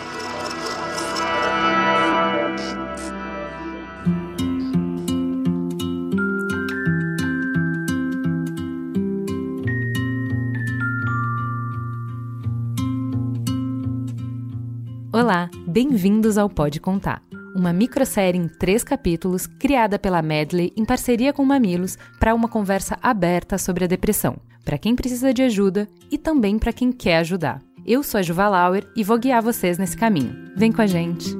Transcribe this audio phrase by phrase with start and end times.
[15.11, 17.21] Olá, bem-vindos ao Pode Contar,
[17.60, 22.97] uma microsérie em três capítulos criada pela Medley em parceria com Mamilos para uma conversa
[23.04, 27.61] aberta sobre a depressão, para quem precisa de ajuda e também para quem quer ajudar.
[27.86, 30.54] Eu sou a Juva Lauer e vou guiar vocês nesse caminho.
[30.56, 31.36] Vem com a gente!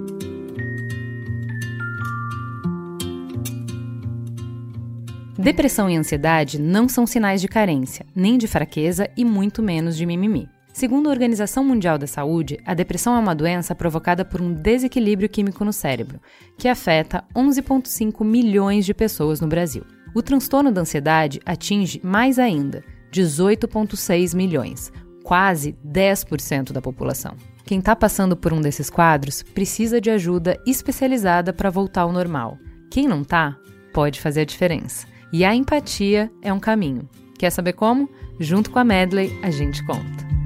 [5.38, 10.06] Depressão e ansiedade não são sinais de carência, nem de fraqueza e muito menos de
[10.06, 10.50] mimimi.
[10.80, 15.28] Segundo a Organização Mundial da Saúde, a depressão é uma doença provocada por um desequilíbrio
[15.28, 16.22] químico no cérebro,
[16.58, 19.84] que afeta 11,5 milhões de pessoas no Brasil.
[20.16, 22.82] O transtorno da ansiedade atinge mais ainda
[23.12, 24.90] 18,6 milhões,
[25.22, 27.36] quase 10% da população.
[27.66, 32.58] Quem está passando por um desses quadros precisa de ajuda especializada para voltar ao normal.
[32.90, 33.58] Quem não está,
[33.94, 35.06] pode fazer a diferença.
[35.34, 37.10] E a empatia é um caminho.
[37.38, 38.10] Quer saber como?
[38.40, 40.39] Junto com a Medley, a gente conta.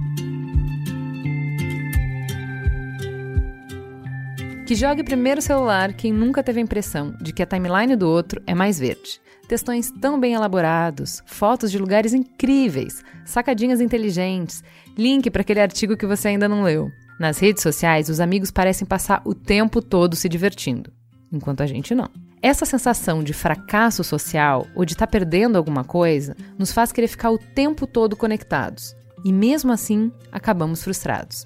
[4.73, 8.09] Que jogue primeiro o celular quem nunca teve a impressão de que a timeline do
[8.09, 9.21] outro é mais verde.
[9.47, 14.63] Textões tão bem elaborados, fotos de lugares incríveis, sacadinhas inteligentes,
[14.97, 16.89] link para aquele artigo que você ainda não leu.
[17.19, 20.91] Nas redes sociais, os amigos parecem passar o tempo todo se divertindo,
[21.31, 22.09] enquanto a gente não.
[22.41, 27.09] Essa sensação de fracasso social ou de estar tá perdendo alguma coisa nos faz querer
[27.09, 28.95] ficar o tempo todo conectados.
[29.23, 31.45] E mesmo assim, acabamos frustrados.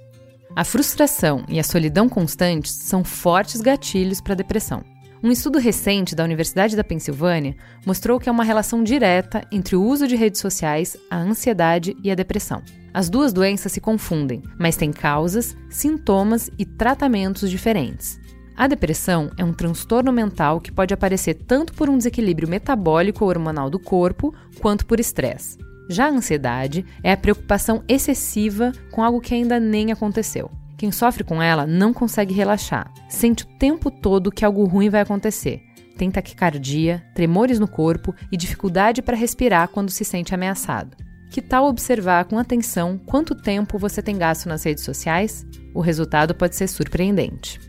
[0.55, 4.83] A frustração e a solidão constantes são fortes gatilhos para a depressão.
[5.21, 9.83] Um estudo recente da Universidade da Pensilvânia mostrou que há uma relação direta entre o
[9.83, 12.61] uso de redes sociais, a ansiedade e a depressão.
[12.93, 18.19] As duas doenças se confundem, mas têm causas, sintomas e tratamentos diferentes.
[18.55, 23.29] A depressão é um transtorno mental que pode aparecer tanto por um desequilíbrio metabólico ou
[23.29, 25.57] hormonal do corpo, quanto por estresse.
[25.89, 30.51] Já a ansiedade é a preocupação excessiva com algo que ainda nem aconteceu.
[30.77, 35.01] Quem sofre com ela não consegue relaxar, sente o tempo todo que algo ruim vai
[35.01, 35.61] acontecer.
[35.97, 40.95] Tem taquicardia, tremores no corpo e dificuldade para respirar quando se sente ameaçado.
[41.31, 45.45] Que tal observar com atenção quanto tempo você tem gasto nas redes sociais?
[45.73, 47.59] O resultado pode ser surpreendente.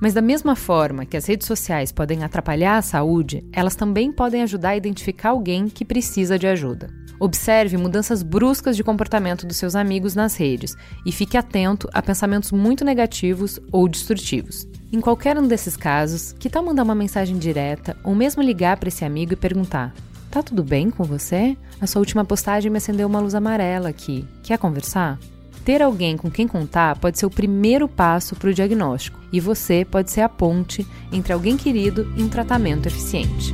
[0.00, 4.42] Mas, da mesma forma que as redes sociais podem atrapalhar a saúde, elas também podem
[4.42, 6.90] ajudar a identificar alguém que precisa de ajuda.
[7.18, 12.52] Observe mudanças bruscas de comportamento dos seus amigos nas redes e fique atento a pensamentos
[12.52, 14.66] muito negativos ou destrutivos.
[14.92, 18.88] Em qualquer um desses casos, que tal mandar uma mensagem direta ou mesmo ligar para
[18.88, 19.94] esse amigo e perguntar:
[20.30, 21.56] Tá tudo bem com você?
[21.80, 24.26] A sua última postagem me acendeu uma luz amarela aqui.
[24.42, 25.18] Quer conversar?
[25.64, 29.84] Ter alguém com quem contar pode ser o primeiro passo para o diagnóstico e você
[29.84, 33.52] pode ser a ponte entre alguém querido e um tratamento eficiente.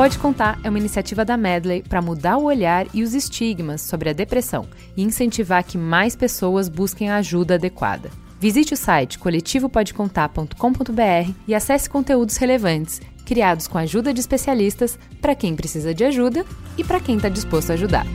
[0.00, 4.08] Pode Contar é uma iniciativa da Medley para mudar o olhar e os estigmas sobre
[4.08, 4.66] a depressão
[4.96, 8.10] e incentivar que mais pessoas busquem a ajuda adequada.
[8.40, 15.34] Visite o site coletivopodecontar.com.br e acesse conteúdos relevantes, criados com a ajuda de especialistas para
[15.34, 16.46] quem precisa de ajuda
[16.78, 18.06] e para quem está disposto a ajudar.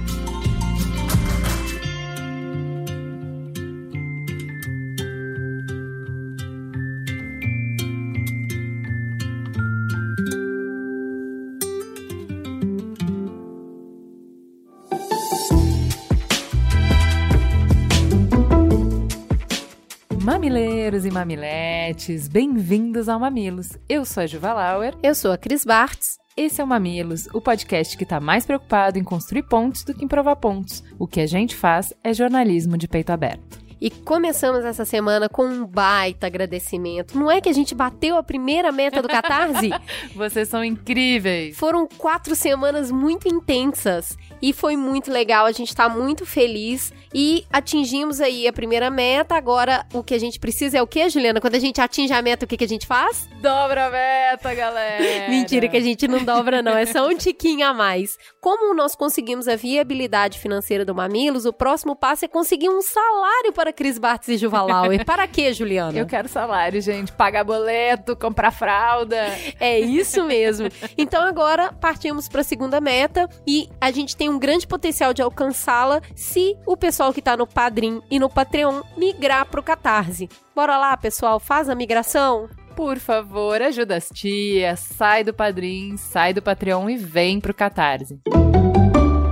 [20.46, 23.70] Mamileiros e mamiletes, bem-vindos ao Mamilos.
[23.90, 24.94] Eu sou a Juva Lauer.
[25.02, 26.20] Eu sou a Cris Bartz.
[26.38, 30.06] Esse é o Mamilos, o podcast que está mais preocupado em construir pontos do que
[30.06, 30.84] em provar pontos.
[31.00, 33.60] O que a gente faz é jornalismo de peito aberto.
[33.82, 37.18] E começamos essa semana com um baita agradecimento.
[37.18, 39.72] Não é que a gente bateu a primeira meta do Catarse?
[40.16, 41.58] Vocês são incríveis!
[41.58, 45.46] Foram quatro semanas muito intensas e foi muito legal.
[45.46, 49.36] A gente está muito feliz e atingimos aí a primeira meta.
[49.36, 51.42] Agora, o que a gente precisa é o que, Juliana?
[51.42, 53.28] Quando a gente atinge a meta, o que, que a gente faz?
[53.42, 55.30] Dobra a meta, galera!
[55.30, 56.78] Mentira que a gente não dobra, não.
[56.78, 58.18] É só um tiquinho a mais.
[58.42, 63.54] Como nós conseguimos a viabilidade financeira do Mamilos, o próximo passo é conseguir um salário
[63.54, 65.06] para Cris Bartz e Juvalauer.
[65.06, 65.98] Para quê, Juliana?
[65.98, 67.12] Eu quero salário, gente.
[67.12, 69.16] Pagar boleto, comprar fralda.
[69.60, 70.68] É isso mesmo.
[70.98, 75.22] Então agora partimos para a segunda meta e a gente tem um grande potencial de
[75.22, 80.30] alcançá-la se o pessoal que está no Padrim e no Patreon migrar para o Catarse.
[80.56, 82.50] Bora lá, pessoal, faz a migração?
[82.76, 88.20] Por favor, ajuda as tias, sai do Padrim, sai do Patreon e vem pro Catarse.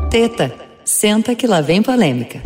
[0.09, 0.55] Teta,
[0.85, 2.41] senta que lá vem polêmica.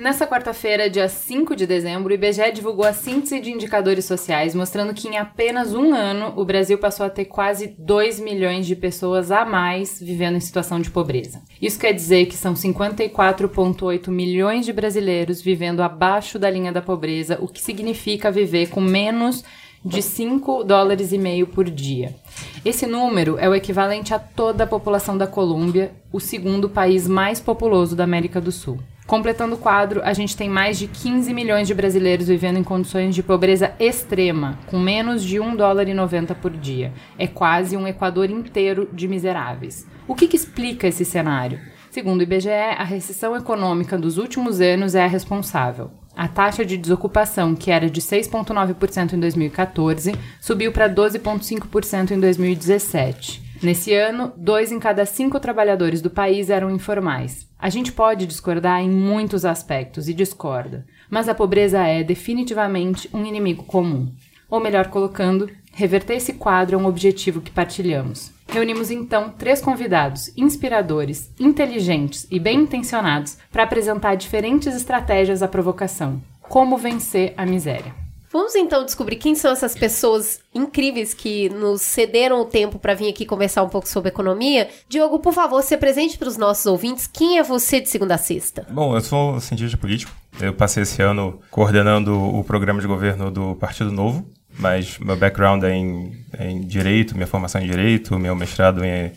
[0.00, 4.94] Nessa quarta-feira, dia 5 de dezembro, o IBGE divulgou a síntese de indicadores sociais, mostrando
[4.94, 9.30] que em apenas um ano o Brasil passou a ter quase 2 milhões de pessoas
[9.30, 11.42] a mais vivendo em situação de pobreza.
[11.60, 17.36] Isso quer dizer que são 54,8 milhões de brasileiros vivendo abaixo da linha da pobreza,
[17.38, 19.44] o que significa viver com menos
[19.84, 22.16] de 5 dólares e meio por dia.
[22.64, 27.38] Esse número é o equivalente a toda a população da Colômbia, o segundo país mais
[27.38, 28.78] populoso da América do Sul.
[29.10, 33.12] Completando o quadro, a gente tem mais de 15 milhões de brasileiros vivendo em condições
[33.12, 36.92] de pobreza extrema, com menos de 1 dólar e 90 por dia.
[37.18, 39.84] É quase um Equador inteiro de miseráveis.
[40.06, 41.58] O que, que explica esse cenário?
[41.90, 45.90] Segundo o IBGE, a recessão econômica dos últimos anos é a responsável.
[46.16, 53.49] A taxa de desocupação, que era de 6,9% em 2014, subiu para 12,5% em 2017.
[53.62, 57.46] Nesse ano, dois em cada cinco trabalhadores do país eram informais.
[57.58, 63.24] A gente pode discordar em muitos aspectos e discorda, mas a pobreza é definitivamente um
[63.24, 64.10] inimigo comum.
[64.48, 68.32] Ou melhor colocando, reverter esse quadro é um objetivo que partilhamos.
[68.48, 76.20] Reunimos então três convidados inspiradores, inteligentes e bem intencionados para apresentar diferentes estratégias à provocação.
[76.40, 77.94] Como vencer a miséria.
[78.32, 83.08] Vamos então descobrir quem são essas pessoas incríveis que nos cederam o tempo para vir
[83.08, 84.68] aqui conversar um pouco sobre economia.
[84.88, 87.08] Diogo, por favor, se apresente para os nossos ouvintes.
[87.08, 88.64] Quem é você de segunda a sexta?
[88.70, 90.12] Bom, eu sou cientista político.
[90.40, 94.24] Eu passei esse ano coordenando o programa de governo do Partido Novo,
[94.56, 98.84] mas meu background é em, é em direito, minha formação é em direito, meu mestrado
[98.84, 99.10] em,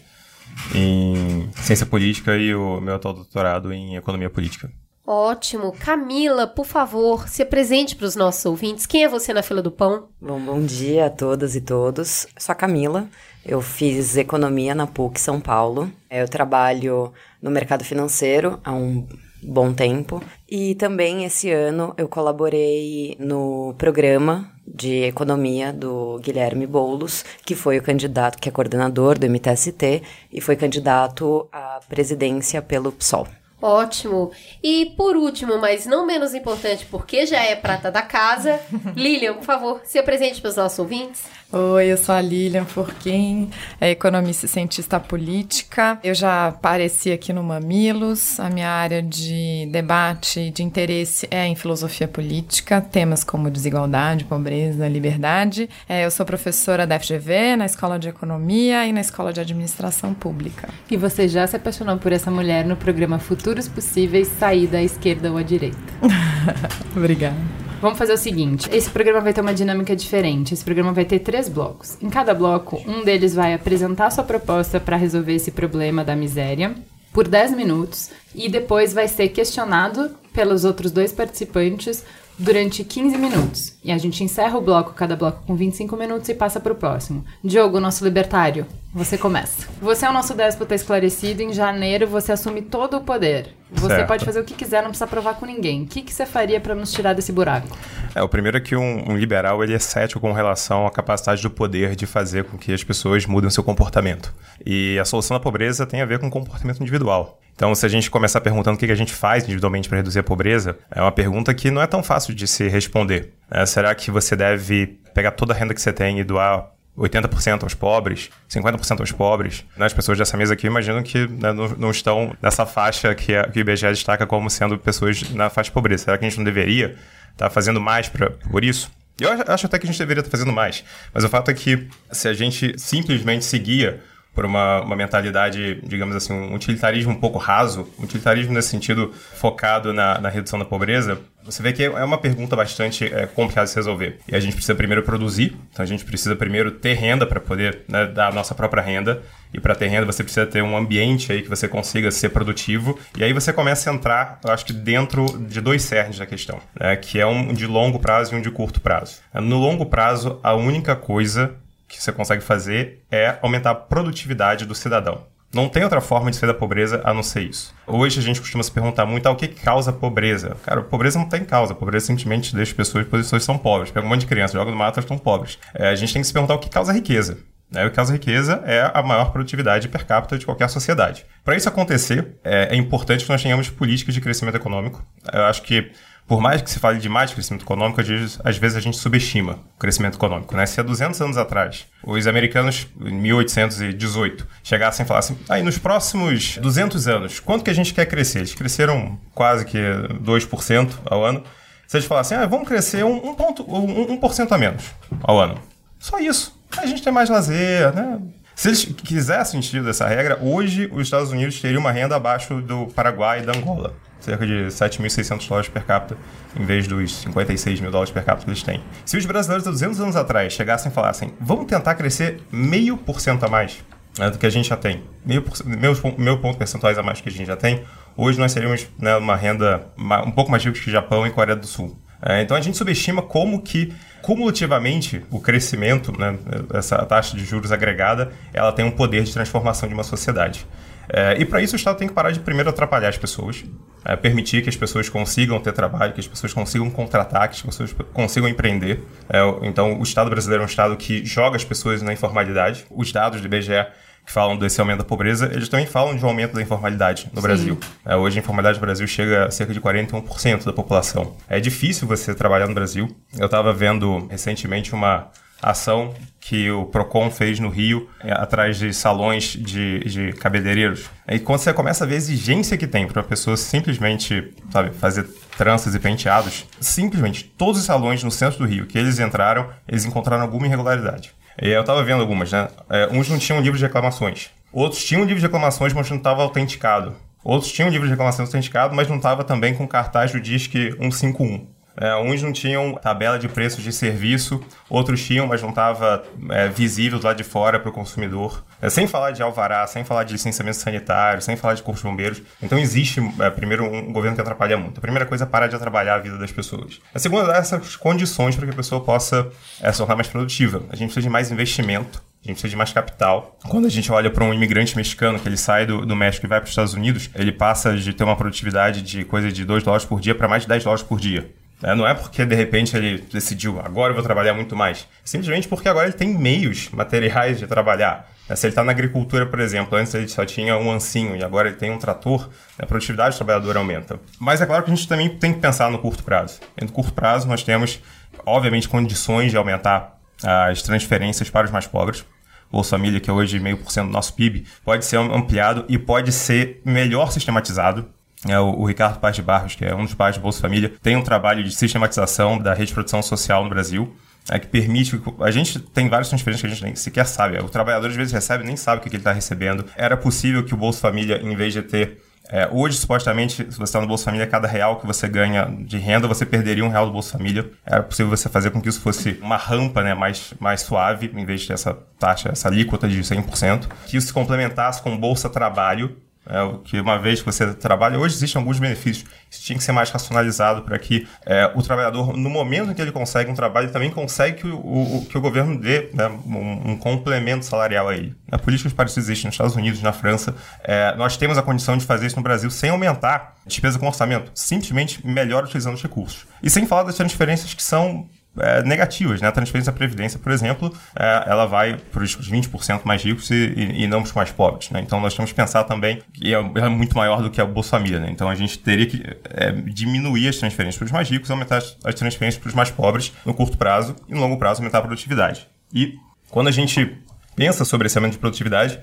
[0.73, 4.71] em ciência política e o meu atual doutorado em economia política.
[5.05, 5.73] Ótimo.
[5.73, 8.85] Camila, por favor, se apresente para os nossos ouvintes.
[8.85, 10.07] Quem é você na fila do pão?
[10.21, 12.25] Bom, bom dia a todas e todos.
[12.37, 13.09] Sou a Camila.
[13.45, 15.91] Eu fiz economia na PUC São Paulo.
[16.09, 17.11] Eu trabalho
[17.41, 19.05] no mercado financeiro há um
[19.41, 20.23] bom tempo.
[20.49, 27.77] E também esse ano eu colaborei no programa de economia do Guilherme Boulos, que foi
[27.77, 30.01] o candidato, que é coordenador do MTST
[30.31, 33.27] e foi candidato à presidência pelo PSOL.
[33.63, 34.29] Ótimo.
[34.61, 38.59] E por último, mas não menos importante, porque já é prata da casa,
[38.93, 41.23] Lilian, por favor, se apresente para os nossos ouvintes.
[41.55, 43.47] Oi, eu sou a Lilian Forquim,
[43.79, 45.99] é economista e cientista política.
[46.03, 48.39] Eu já apareci aqui no Mamilos.
[48.39, 54.25] A minha área de debate e de interesse é em filosofia política, temas como desigualdade,
[54.25, 55.69] pobreza, liberdade.
[55.87, 60.11] É, eu sou professora da FGV, na Escola de Economia e na Escola de Administração
[60.11, 60.69] Pública.
[60.89, 65.31] E você já se apaixonou por essa mulher no programa Futuros Possíveis Sair da Esquerda
[65.31, 65.77] ou à Direita.
[66.97, 67.62] Obrigada.
[67.83, 70.53] Vamos fazer o seguinte: esse programa vai ter uma dinâmica diferente.
[70.53, 71.97] Esse programa vai ter três blocos.
[72.01, 76.73] Em cada bloco, um deles vai apresentar sua proposta para resolver esse problema da miséria
[77.11, 82.05] por 10 minutos e depois vai ser questionado pelos outros dois participantes
[82.39, 83.75] durante 15 minutos.
[83.83, 86.77] E a gente encerra o bloco, cada bloco com 25 minutos e passa para o
[86.77, 87.25] próximo.
[87.43, 89.67] Diogo, nosso libertário, você começa.
[89.81, 91.41] Você é o nosso déspota esclarecido.
[91.41, 93.53] Em janeiro você assume todo o poder.
[93.75, 94.07] Você Certo.
[94.07, 95.83] pode fazer o que quiser, não precisa provar com ninguém.
[95.83, 97.67] O que, que você faria para nos tirar desse buraco?
[98.15, 101.41] É, o primeiro é que um, um liberal ele é cético com relação à capacidade
[101.41, 104.33] do poder de fazer com que as pessoas mudem seu comportamento.
[104.65, 107.39] E a solução da pobreza tem a ver com o comportamento individual.
[107.55, 110.23] Então, se a gente começar perguntando o que a gente faz individualmente para reduzir a
[110.23, 113.33] pobreza, é uma pergunta que não é tão fácil de se responder.
[113.49, 113.65] né?
[113.65, 117.73] será que você deve pegar toda a renda que você tem e doar 80% aos
[117.73, 119.65] pobres, 50% aos pobres.
[119.75, 123.35] Né, As pessoas dessa mesa aqui imaginam que né, não, não estão nessa faixa que,
[123.35, 126.03] a, que o IBGE destaca como sendo pessoas na faixa de pobreza.
[126.05, 126.95] Será que a gente não deveria
[127.31, 128.91] estar fazendo mais pra, por isso?
[129.19, 130.83] Eu acho- até que a gente deveria estar fazendo mais.
[131.13, 134.01] Mas o fato é que se a gente simplesmente seguia
[134.33, 139.13] por uma, uma mentalidade, digamos assim, um utilitarismo um pouco raso, um utilitarismo nesse sentido
[139.35, 143.65] focado na, na redução da pobreza, você vê que é uma pergunta bastante é, complicada
[143.65, 144.19] de se resolver.
[144.27, 147.81] E a gente precisa primeiro produzir, então a gente precisa primeiro ter renda para poder
[147.87, 149.21] né, dar a nossa própria renda.
[149.53, 152.97] E para ter renda você precisa ter um ambiente aí que você consiga ser produtivo.
[153.15, 156.59] E aí você começa a entrar, eu acho que dentro de dois cernes da questão,
[156.79, 159.17] né, que é um de longo prazo e um de curto prazo.
[159.33, 161.55] No longo prazo, a única coisa
[161.97, 165.25] que você consegue fazer é aumentar a produtividade do cidadão.
[165.53, 167.75] Não tem outra forma de sair da pobreza a não ser isso.
[167.85, 170.57] Hoje a gente costuma se perguntar muito ah, o que causa pobreza.
[170.63, 171.73] Cara, pobreza não tem causa.
[171.73, 173.91] A pobreza simplesmente deixa pessoas que são pobres.
[173.91, 175.59] Pega um monte de crianças, joga no mato, elas estão pobres.
[175.75, 177.37] É, a gente tem que se perguntar o que causa riqueza.
[177.69, 177.85] Né?
[177.85, 181.23] O que causa riqueza é a maior produtividade per capita de qualquer sociedade.
[181.43, 185.05] Para isso acontecer, é, é, importante que nós tenhamos políticas de crescimento econômico.
[185.31, 185.91] Eu acho que,
[186.27, 189.79] por mais que se fale de mais crescimento econômico, às vezes, a gente subestima o
[189.79, 190.55] crescimento econômico.
[190.55, 190.65] Né?
[190.65, 195.77] Se há 200 anos atrás, os americanos, em 1818, chegassem e falassem, aí ah, nos
[195.77, 198.39] próximos 200 anos, quanto que a gente quer crescer?
[198.39, 201.43] Eles cresceram quase que 2% ao ano.
[201.87, 204.83] Se eles falassem, ah, vamos crescer um, um, ponto, um, 1% a menos
[205.21, 205.59] ao ano.
[205.99, 206.57] Só isso.
[206.77, 208.19] A gente tem mais lazer, né?
[208.55, 212.87] Se eles quisessem seguir dessa regra, hoje os Estados Unidos teriam uma renda abaixo do
[212.87, 213.93] Paraguai e da Angola.
[214.19, 216.17] Cerca de 7.600 dólares per capita,
[216.57, 218.81] em vez dos 56 mil dólares per capita que eles têm.
[219.05, 223.19] Se os brasileiros há 200 anos atrás chegassem e falassem, vamos tentar crescer meio por
[223.19, 223.83] cento a mais
[224.17, 227.29] né, do que a gente já tem, meio, meio, meio ponto percentuais a mais que
[227.29, 227.83] a gente já tem,
[228.15, 231.65] hoje nós teríamos né, uma renda um pouco mais rica que Japão e Coreia do
[231.65, 231.97] Sul.
[232.25, 236.37] É, então a gente subestima como que cumulativamente o crescimento, né,
[236.73, 240.65] essa taxa de juros agregada, ela tem um poder de transformação de uma sociedade.
[241.09, 243.65] É, e para isso o Estado tem que parar de primeiro atrapalhar as pessoas,
[244.05, 247.61] é, permitir que as pessoas consigam ter trabalho, que as pessoas consigam contratar, que as
[247.61, 249.03] pessoas consigam empreender.
[249.29, 252.85] É, então o Estado brasileiro é um Estado que joga as pessoas na informalidade.
[252.89, 253.85] Os dados do IBGE
[254.25, 257.41] que falam desse aumento da pobreza, eles também falam de um aumento da informalidade no
[257.41, 257.47] Sim.
[257.47, 257.79] Brasil.
[258.05, 261.35] É, hoje a informalidade no Brasil chega a cerca de 41% da população.
[261.49, 263.13] É difícil você trabalhar no Brasil.
[263.37, 265.29] Eu estava vendo recentemente uma
[265.63, 271.09] ação que o Procon fez no Rio, é, atrás de salões de, de cabeleireiros.
[271.27, 274.91] E quando você começa a ver a exigência que tem para uma pessoa simplesmente sabe,
[274.91, 275.25] fazer
[275.57, 280.03] tranças e penteados, simplesmente todos os salões no centro do Rio que eles entraram, eles
[280.03, 281.33] encontraram alguma irregularidade.
[281.57, 282.67] Eu tava vendo algumas, né?
[282.89, 284.49] É, uns não tinham livro de reclamações.
[284.71, 287.15] Outros tinham livro de reclamações, mas não estava autenticado.
[287.43, 291.67] Outros tinham livro de reclamações autenticado, mas não estava também com cartaz do Disque 151.
[291.95, 296.67] É, uns não tinham tabela de preços de serviço, outros tinham, mas não estava é,
[296.67, 298.63] visível lado de fora para o consumidor.
[298.81, 302.09] É, sem falar de alvará, sem falar de licenciamento sanitário, sem falar de corpos de
[302.09, 302.41] bombeiros.
[302.61, 304.97] Então existe, é, primeiro, um governo que atrapalha muito.
[304.97, 306.99] A primeira coisa é parar de atrapalhar a vida das pessoas.
[307.13, 309.49] A segunda é essas condições para que a pessoa possa
[309.81, 310.83] é, se tornar mais produtiva.
[310.89, 313.57] A gente precisa de mais investimento a gente precisa de mais capital.
[313.69, 316.49] Quando a gente olha para um imigrante mexicano que ele sai do, do México e
[316.49, 319.81] vai para os Estados Unidos, ele passa de ter uma produtividade de coisa de 2
[319.81, 321.49] dólares por dia para mais de 10 dólares por dia.
[321.83, 325.05] É, não é porque de repente ele decidiu, agora eu vou trabalhar muito mais.
[325.23, 328.31] Simplesmente porque agora ele tem meios materiais de trabalhar.
[328.47, 331.43] É, se ele está na agricultura, por exemplo, antes ele só tinha um ancinho e
[331.43, 332.49] agora ele tem um trator,
[332.79, 334.19] a produtividade do trabalhador aumenta.
[334.39, 336.59] Mas é claro que a gente também tem que pensar no curto prazo.
[336.79, 337.99] E no curto prazo nós temos,
[338.45, 342.25] obviamente, condições de aumentar as transferências para os mais pobres.
[342.71, 345.97] Bolsa Família, que é hoje meio por cento do nosso PIB, pode ser ampliado e
[345.97, 348.09] pode ser melhor sistematizado
[348.47, 351.15] é, o, Ricardo Paz de Barros, que é um dos pais do Bolsa Família, tem
[351.15, 354.15] um trabalho de sistematização da rede de produção social no Brasil.
[354.49, 355.21] É, que permite.
[355.39, 357.57] A gente tem várias transferências que a gente nem sequer sabe.
[357.59, 359.85] O trabalhador às vezes recebe nem sabe o que, que ele está recebendo.
[359.95, 363.83] Era possível que o Bolsa Família, em vez de ter é, hoje, supostamente, se você
[363.83, 367.05] está no Bolsa Família, cada real que você ganha de renda, você perderia um real
[367.05, 367.71] do Bolsa Família.
[367.85, 371.45] Era possível você fazer com que isso fosse uma rampa né, mais, mais suave, em
[371.45, 373.87] vez de ter essa taxa, essa alíquota de 100%.
[374.07, 378.35] Que isso se complementasse com Bolsa Trabalho, é, que uma vez que você trabalha, hoje
[378.35, 379.29] existem alguns benefícios.
[379.49, 383.01] Isso tinha que ser mais racionalizado para que é, o trabalhador, no momento em que
[383.01, 386.91] ele consegue um trabalho, também consegue que o, o que o governo dê né, um,
[386.91, 388.35] um, complemento salarial a ele.
[388.51, 390.53] A políticas parecidas existem nos Estados Unidos, na França.
[390.83, 394.07] É, nós temos a condição de fazer isso no Brasil sem aumentar a despesa com
[394.07, 396.45] orçamento, simplesmente melhor utilizando os recursos.
[396.61, 399.41] E sem falar das transferências que são é, negativas.
[399.41, 399.47] Né?
[399.47, 403.55] A transferência da Previdência, por exemplo, é, ela vai para os 20% mais ricos e,
[403.55, 404.89] e, e não para os mais pobres.
[404.89, 405.01] Né?
[405.01, 407.91] Então nós temos que pensar também que é, é, muito maior do que a Bolsa
[407.91, 408.19] Família.
[408.19, 408.29] Né?
[408.31, 411.97] Então a gente teria que é, diminuir as transferências para os mais ricos aumentar as,
[412.03, 415.01] as transferências para os mais pobres no curto prazo e no longo prazo aumentar a
[415.01, 415.67] produtividade.
[415.93, 416.15] E
[416.49, 417.17] quando a gente
[417.55, 418.99] pensa sobre esse aumento de produtividade,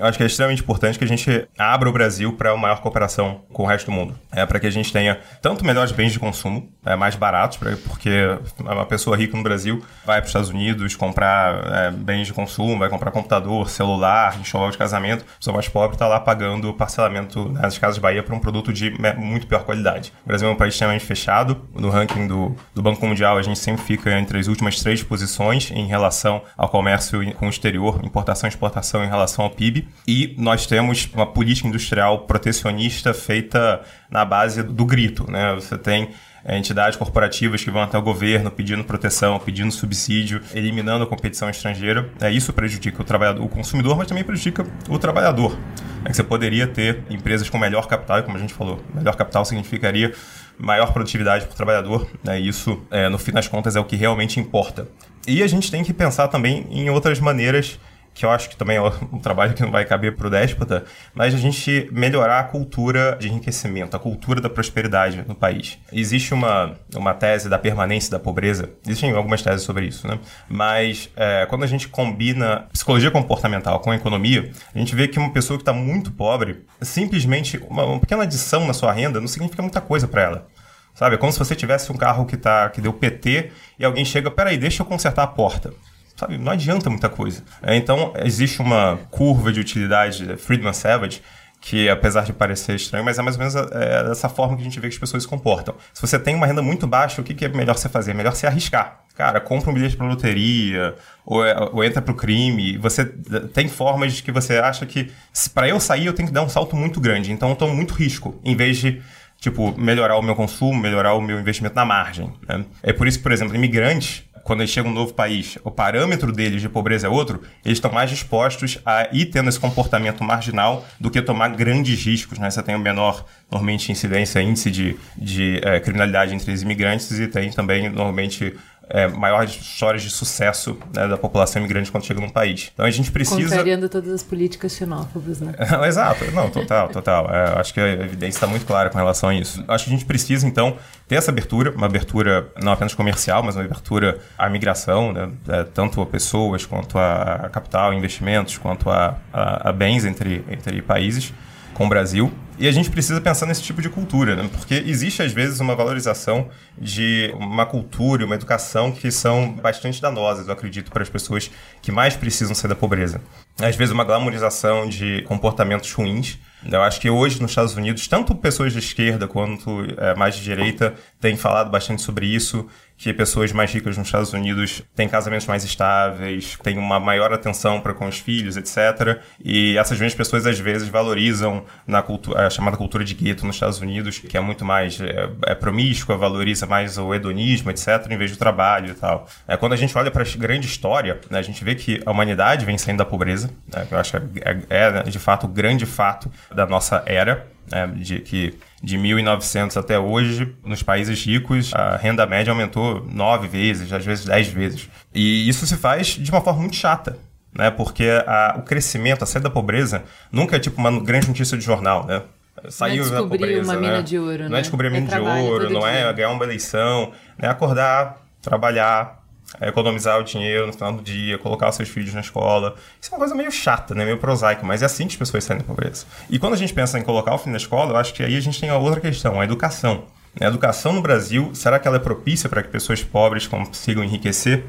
[0.00, 3.44] acho que é extremamente importante que a gente abra o Brasil para uma maior cooperação
[3.52, 4.18] com o resto do mundo.
[4.32, 8.38] É para que a gente tenha tanto melhores bens de consumo, é, mais baratos, porque
[8.60, 12.78] uma pessoa rica no Brasil vai para os Estados Unidos comprar é, bens de consumo,
[12.78, 15.24] vai comprar computador, celular, enxoval de casamento.
[15.34, 18.94] A pessoa mais pobre está lá pagando parcelamento nas casas Bahia para um produto de
[19.16, 20.12] muito pior qualidade.
[20.24, 21.66] O Brasil é um país extremamente fechado.
[21.74, 25.70] No ranking do, do Banco Mundial, a gente sempre fica entre as últimas três posições
[25.72, 29.88] em relação ao comércio com o exterior, importação e exportação em relação ao PIB.
[30.06, 35.28] E nós temos uma política industrial protecionista feita na base do grito.
[35.30, 35.54] Né?
[35.54, 36.10] Você tem
[36.54, 42.08] entidades corporativas que vão até o governo pedindo proteção, pedindo subsídio, eliminando a competição estrangeira.
[42.20, 45.58] É, isso prejudica o, trabalhador, o consumidor, mas também prejudica o trabalhador.
[46.04, 49.16] É que você poderia ter empresas com melhor capital, e como a gente falou, melhor
[49.16, 50.12] capital significaria
[50.58, 52.06] maior produtividade para o trabalhador.
[52.22, 52.38] Né?
[52.38, 54.86] Isso, é, no fim das contas, é o que realmente importa.
[55.26, 57.80] E a gente tem que pensar também em outras maneiras
[58.16, 60.84] que eu acho que também é um trabalho que não vai caber para o déspota,
[61.14, 65.78] mas a gente melhorar a cultura de enriquecimento, a cultura da prosperidade no país.
[65.92, 70.18] Existe uma, uma tese da permanência da pobreza, existem algumas teses sobre isso, né?
[70.48, 75.30] Mas é, quando a gente combina psicologia comportamental com economia, a gente vê que uma
[75.30, 79.60] pessoa que está muito pobre, simplesmente uma, uma pequena adição na sua renda não significa
[79.60, 80.46] muita coisa para ela.
[80.94, 81.16] Sabe?
[81.16, 84.30] É como se você tivesse um carro que, tá, que deu PT e alguém chega,
[84.30, 85.74] peraí, deixa eu consertar a porta
[86.16, 87.42] sabe, não adianta muita coisa.
[87.62, 91.22] É, então, existe uma curva de utilidade, Friedman Savage,
[91.60, 94.64] que apesar de parecer estranho, mas é mais ou menos é, dessa forma que a
[94.64, 95.74] gente vê que as pessoas se comportam.
[95.92, 98.12] Se você tem uma renda muito baixa, o que, que é melhor você fazer?
[98.12, 99.00] É melhor você arriscar.
[99.16, 100.94] Cara, compra um bilhete para loteria,
[101.24, 102.76] ou, é, ou entra para o crime.
[102.78, 105.10] Você tem formas de que você acha que,
[105.54, 107.32] para eu sair, eu tenho que dar um salto muito grande.
[107.32, 109.02] Então, eu tomo muito risco, em vez de
[109.40, 112.32] tipo, melhorar o meu consumo, melhorar o meu investimento na margem.
[112.48, 112.64] Né?
[112.82, 115.72] É por isso que, por exemplo, imigrantes, quando eles chegam a um novo país, o
[115.72, 120.22] parâmetro deles de pobreza é outro, eles estão mais dispostos a ir tendo esse comportamento
[120.22, 122.38] marginal do que tomar grandes riscos.
[122.38, 122.48] Né?
[122.48, 127.26] Você tem o menor, normalmente, incidência, índice de, de é, criminalidade entre os imigrantes e
[127.26, 128.54] tem também, normalmente,
[128.88, 132.70] é, maiores histórias de sucesso né, da população imigrante quando chega num país.
[132.72, 133.42] Então a gente precisa.
[133.42, 135.54] Contrariando todas as políticas xenófobas, né?
[135.86, 137.28] Exato, não, total, total.
[137.30, 139.64] É, acho que a evidência está muito clara com relação a isso.
[139.66, 140.76] Acho que a gente precisa, então,
[141.08, 145.64] ter essa abertura, uma abertura não apenas comercial, mas uma abertura à migração, né, é,
[145.64, 151.32] tanto a pessoas, quanto a capital, investimentos, quanto a, a, a bens entre, entre países
[151.76, 152.32] com o Brasil.
[152.58, 154.48] E a gente precisa pensar nesse tipo de cultura, né?
[154.50, 160.46] porque existe às vezes uma valorização de uma cultura uma educação que são bastante danosas,
[160.46, 161.50] eu acredito, para as pessoas
[161.82, 163.20] que mais precisam sair da pobreza.
[163.60, 166.38] Às vezes uma glamorização de comportamentos ruins.
[166.64, 170.42] Eu acho que hoje nos Estados Unidos, tanto pessoas de esquerda quanto é, mais de
[170.42, 172.66] direita têm falado bastante sobre isso
[172.96, 177.80] que pessoas mais ricas nos Estados Unidos têm casamentos mais estáveis, têm uma maior atenção
[177.80, 179.20] para com os filhos, etc.
[179.44, 183.56] E essas mesmas pessoas às vezes valorizam na cultura, a chamada cultura de gueto nos
[183.56, 188.16] Estados Unidos, que é muito mais é, é promíscua, valoriza mais o hedonismo, etc., em
[188.16, 189.28] vez do trabalho e tal.
[189.46, 192.10] É, quando a gente olha para a grande história, né, a gente vê que a
[192.10, 195.48] humanidade vem saindo da pobreza, né, que eu acho que é, é, de fato o
[195.48, 201.72] grande fato da nossa era, né, de que de 1900 até hoje, nos países ricos,
[201.74, 204.88] a renda média aumentou nove vezes, às vezes dez vezes.
[205.14, 207.18] E isso se faz de uma forma muito chata.
[207.54, 211.56] Né, porque a, o crescimento, a saída da pobreza, nunca é tipo uma grande notícia
[211.56, 212.20] de jornal, né?
[212.68, 214.02] Saiu não é descobrir pobreza, uma mina né?
[214.02, 214.48] de ouro, né?
[214.50, 218.18] Não é descobrir uma mina é de ouro, não é ganhar uma eleição, é acordar,
[218.42, 219.25] trabalhar, é
[219.60, 222.74] economizar o dinheiro no final do dia, colocar os seus filhos na escola.
[223.00, 224.04] Isso é uma coisa meio chata, né?
[224.04, 226.04] meio prosaica, mas é assim que as pessoas saem da pobreza.
[226.28, 228.36] E quando a gente pensa em colocar o filho na escola, eu acho que aí
[228.36, 230.04] a gente tem a outra questão, a educação.
[230.38, 234.64] A educação no Brasil, será que ela é propícia para que pessoas pobres consigam enriquecer?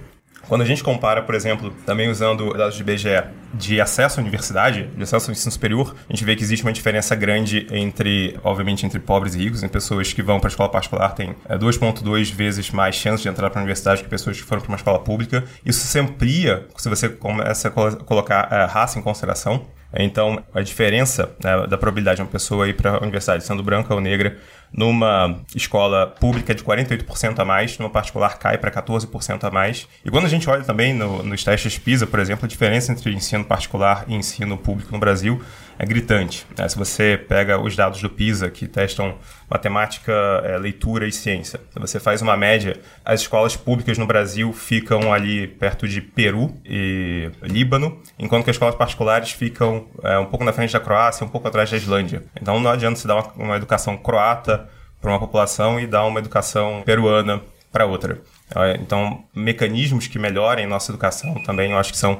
[0.47, 4.89] Quando a gente compara, por exemplo, também usando dados de IBGE, de acesso à universidade,
[4.95, 8.85] de acesso ao ensino superior, a gente vê que existe uma diferença grande entre, obviamente,
[8.85, 9.61] entre pobres e ricos.
[9.61, 13.27] Em pessoas que vão para a escola particular têm 2,2 é, vezes mais chance de
[13.27, 15.43] entrar para a universidade que pessoas que foram para uma escola pública.
[15.65, 19.65] Isso se amplia se você começa a colocar a é, raça em consideração.
[19.93, 23.93] Então, a diferença né, da probabilidade de uma pessoa ir para a universidade sendo branca
[23.93, 24.37] ou negra
[24.71, 29.87] numa escola pública de 48% a mais, numa particular cai para 14% a mais.
[30.03, 33.13] E quando a gente olha também no, nos testes PISA, por exemplo, a diferença entre
[33.13, 35.41] ensino particular e ensino público no Brasil
[35.79, 36.45] é gritante.
[36.57, 36.67] Né?
[36.67, 39.17] Se você pega os dados do PISA, que testam
[39.49, 40.11] matemática,
[40.43, 45.47] é, leitura e ciência, você faz uma média, as escolas públicas no Brasil ficam ali
[45.47, 50.51] perto de Peru e Líbano, enquanto que as escolas particulares ficam é, um pouco na
[50.51, 52.23] frente da Croácia, um pouco atrás da Islândia.
[52.39, 54.67] Então não adianta se dar uma, uma educação croata
[54.99, 58.19] para uma população e dar uma educação peruana para outra.
[58.55, 62.19] É, então, mecanismos que melhorem nossa educação também eu acho que são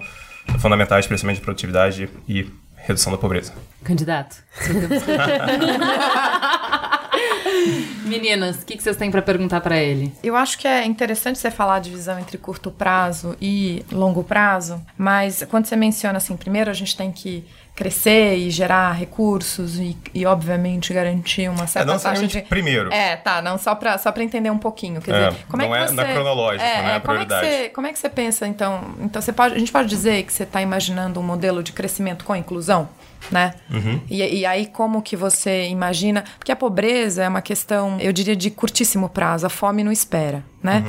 [0.60, 2.50] fundamentais, principalmente de produtividade e
[2.88, 3.54] redução da pobreza.
[3.84, 4.38] Candidato.
[8.06, 10.14] Meninas, o que, que vocês têm para perguntar para ele?
[10.24, 14.82] Eu acho que é interessante você falar de visão entre curto prazo e longo prazo,
[14.98, 17.46] mas quando você menciona assim, primeiro a gente tem que
[17.78, 22.92] crescer e gerar recursos e, e obviamente garantir uma certa é, não taxa de primeiro.
[22.92, 25.76] É, tá, não só para só para entender um pouquinho, quer é, dizer, como não
[25.76, 27.46] é que é você na cronológica, é, né, é, a como prioridade.
[27.46, 28.82] É que você, como é que você pensa então?
[29.00, 32.26] Então você pode, a gente pode dizer que você está imaginando um modelo de crescimento
[32.26, 32.90] com inclusão?
[33.32, 33.56] né?
[34.10, 36.24] E, e aí como que você imagina?
[36.38, 39.46] Porque a pobreza é uma questão, eu diria, de curtíssimo prazo.
[39.46, 40.84] A fome não espera, né?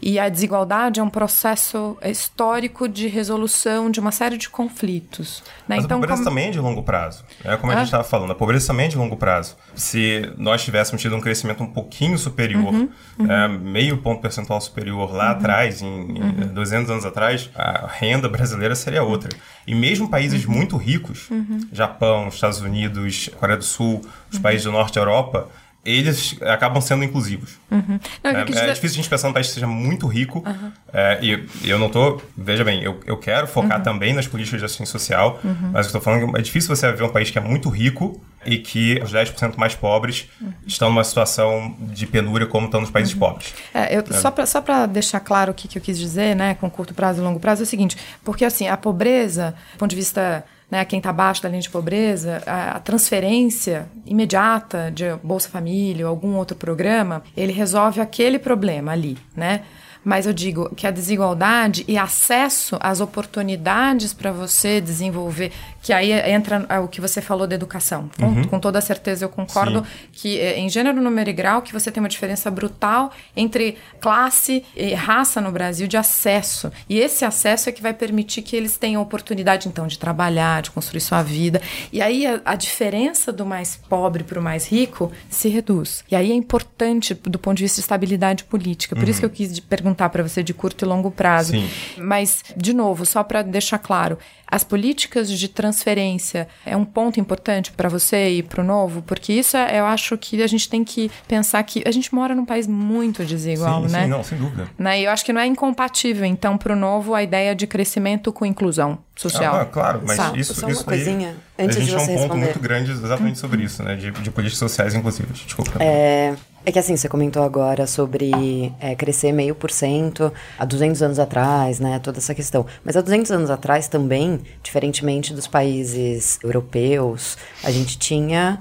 [0.00, 5.42] E a desigualdade é um processo histórico de resolução de uma série de conflitos.
[5.68, 5.76] Né?
[5.76, 7.24] Mas então, a pobreza como- também é de longo prazo.
[7.44, 7.78] É como a Ah.
[7.78, 9.56] gente estava falando, a pobreza também é de longo prazo.
[9.74, 12.88] Se nós tivéssemos tido um crescimento um pouquinho superior, Uhum,
[13.30, 16.54] é, meio ponto percentual superior lá atrás, em, em Uhum.
[16.54, 19.30] 200 anos atrás, a renda brasileira seria outra.
[19.66, 20.52] E mesmo países Uhum.
[20.52, 21.28] muito ricos,
[21.72, 24.42] Japão, Estados Unidos, Coreia do Sul, os Uhum.
[24.42, 25.48] países do norte da Europa,
[25.84, 27.58] eles acabam sendo inclusivos.
[27.70, 27.92] Não, o que
[28.24, 30.44] eu É, é dizer- difícil a gente pensar num país que seja muito rico.
[30.92, 32.20] é, e e eu não tô.
[32.36, 33.82] Veja bem, eu, eu quero focar Uhum.
[33.84, 35.40] tambem nas políticas de assistência social,
[35.72, 38.22] mas eu tô falando que é difícil você ver um país que é muito rico
[38.44, 40.52] e que os 10% mais pobres Uhum.
[40.66, 43.52] estão numa situação de penúria como estão nos países pobres.
[43.74, 46.54] É, eu, Só para só pra deixar claro o que, que eu quis dizer, né,
[46.54, 49.90] com curto prazo e longo prazo, é o seguinte, porque assim, a pobreza, do ponto
[49.90, 55.04] de vista, né, quem está abaixo da linha de pobreza, a, a transferência imediata de
[55.22, 59.64] Bolsa Família ou algum outro programa, ele resolve aquele problema ali, né?
[60.04, 66.12] Mas eu digo que a desigualdade e acesso às oportunidades para você desenvolver, que aí
[66.12, 68.10] entra o que você falou da educação.
[68.18, 70.08] Com, com toda certeza eu concordo Sim.
[70.12, 74.64] que eh, em gênero, número e grau que você tem uma diferença brutal entre classe
[74.76, 76.70] e raça no Brasil de acesso.
[76.88, 80.70] E esse acesso é que vai permitir que eles tenham oportunidade, então, de trabalhar, de
[80.70, 81.60] construir sua vida.
[81.92, 86.04] E aí a, a diferença do mais pobre para o mais rico se reduz.
[86.10, 88.94] E aí é importante do ponto de vista de estabilidade política.
[88.94, 89.62] Por isso que eu quis de-
[89.92, 91.52] perguntar para você de curto e longo prazo.
[91.52, 91.68] Sim.
[91.98, 97.72] Mas, de novo, só para deixar claro, as políticas de transferência é um ponto importante
[97.72, 100.84] para você e para o novo, porque isso é, eu acho que a gente tem
[100.84, 104.04] que pensar que a gente mora num país muito desigual, sim, né?
[104.04, 104.68] sim, não, sem dúvida.
[104.78, 105.00] Né?
[105.00, 108.32] E eu acho que não é incompatível, então, para o novo, a ideia de crescimento
[108.32, 109.54] com inclusão social.
[109.56, 110.40] Ah, claro, mas Sabe?
[110.40, 112.44] isso, Só uma isso coisinha, antes a gente de é um você ponto responder.
[112.44, 113.94] muito grande exatamente sobre isso, né?
[113.94, 115.38] De, de políticas sociais inclusivas.
[115.38, 115.72] Desculpa.
[115.80, 121.02] É, é que assim, você comentou agora sobre é, crescer meio por cento há 200
[121.02, 121.98] anos atrás, né?
[121.98, 122.66] Toda essa questão.
[122.84, 128.60] Mas há 200 anos atrás também, diferentemente dos países europeus, a gente tinha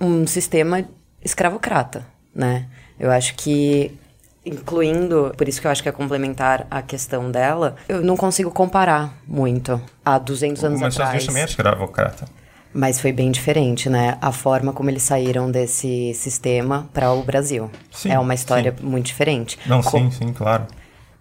[0.00, 0.84] um sistema
[1.24, 2.66] escravocrata, né?
[2.98, 3.96] Eu acho que
[4.44, 8.50] incluindo, por isso que eu acho que é complementar a questão dela, eu não consigo
[8.52, 11.14] comparar muito há 200 anos Mas Estados atrás.
[11.14, 12.28] Unidos também é escravocrata.
[12.76, 14.18] Mas foi bem diferente, né?
[14.20, 17.70] A forma como eles saíram desse sistema para o Brasil.
[17.90, 18.86] Sim, é uma história sim.
[18.86, 19.58] muito diferente.
[19.64, 20.66] Não, Co- sim, sim, claro.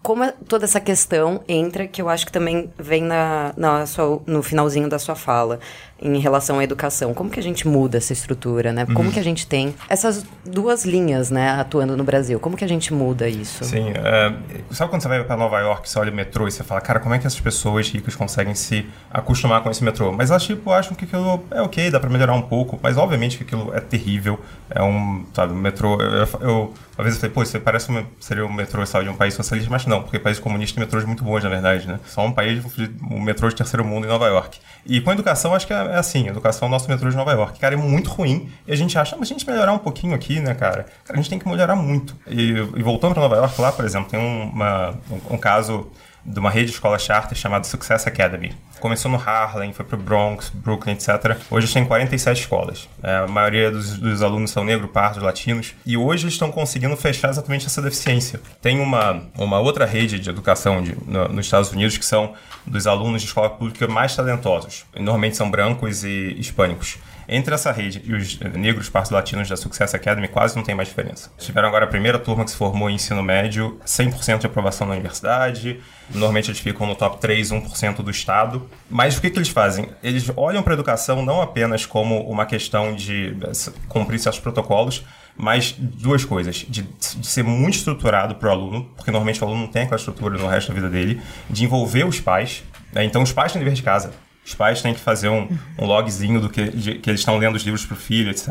[0.05, 4.21] Como é- toda essa questão entra, que eu acho que também vem na, na sua-
[4.27, 5.59] no finalzinho da sua fala,
[5.99, 7.11] em relação à educação.
[7.11, 8.85] Como que a gente muda essa estrutura, né?
[8.87, 8.93] Uhum.
[8.93, 12.39] Como que a gente tem essas duas linhas, né, atuando no Brasil?
[12.39, 13.63] Como que a gente muda isso?
[13.63, 14.31] Sim, é,
[14.69, 16.99] sabe quando você vai para Nova York, você olha o metrô e você fala, cara,
[16.99, 20.11] como é que essas pessoas ricas conseguem se acostumar com esse metrô?
[20.11, 23.37] Mas elas, tipo, acham que aquilo é ok, dá para melhorar um pouco, mas obviamente
[23.39, 24.39] que aquilo é terrível,
[24.69, 25.99] é um, sabe, um metrô...
[25.99, 29.09] Eu, eu- eu- uma vez eu falei, pô, isso parece um, seria um metrô, de
[29.09, 31.99] um país socialista, mas não, porque país comunista tem metrôs muito bons, na verdade, né?
[32.05, 34.59] Só um país, de- um metrô de terceiro mundo em Nova York.
[34.85, 37.09] E com a educação, acho que é, é assim, a educação é o nosso metrô
[37.09, 37.59] de Nova York.
[37.59, 40.13] Cara, é muito ruim, e a gente acha, "Ah, mas a gente melhorar um pouquinho
[40.15, 40.85] aqui, né, cara?
[41.03, 42.15] Cara, a gente tem que melhorar muito.
[42.27, 45.91] E, e voltando para Nova York, lá, por exemplo, tem um- uma, um, um caso
[46.25, 48.51] de uma rede de escola charter chamada Success Academy.
[48.79, 51.37] Começou no Harlem, foi pro Bronx, Brooklyn, etc.
[51.49, 52.89] Hoje tem 47 escolas.
[53.03, 55.73] É, a maioria dos, dos alunos são negros, pardos, latinos.
[55.85, 58.41] E hoje eles estão conseguindo fechar exatamente essa deficiência.
[58.61, 62.33] Tem uma, uma outra rede de educação de- no- nos Estados Unidos que são
[62.65, 64.85] dos alunos de escola pública mais talentosos.
[64.95, 66.97] Normalmente são brancos e hispânicos.
[67.27, 70.87] Entre essa rede e os negros partos latinos da Success Academy, quase não tem mais
[70.89, 71.31] diferença.
[71.37, 74.93] Tiveram agora a primeira turma que se formou em ensino médio, 100% de aprovação na
[74.93, 75.79] universidade.
[76.09, 78.69] Normalmente eles ficam no top 3, 1% do estado.
[78.89, 79.89] Mas o que, que eles fazem?
[80.03, 85.03] Eles olham para a educação não apenas como uma questão de eh, cumprir certos protocolos,
[85.35, 89.61] mas duas coisas: de, de ser muito estruturado para o aluno, porque normalmente o aluno
[89.61, 92.63] não tem aquela estrutura no resto da vida dele, de envolver os pais.
[92.93, 93.03] né?
[93.03, 94.11] Então os pais têm dever de casa.
[94.45, 97.55] Os pais têm que fazer um, um logzinho do que, de- que eles estão lendo
[97.55, 98.47] os livros pro filho, etc.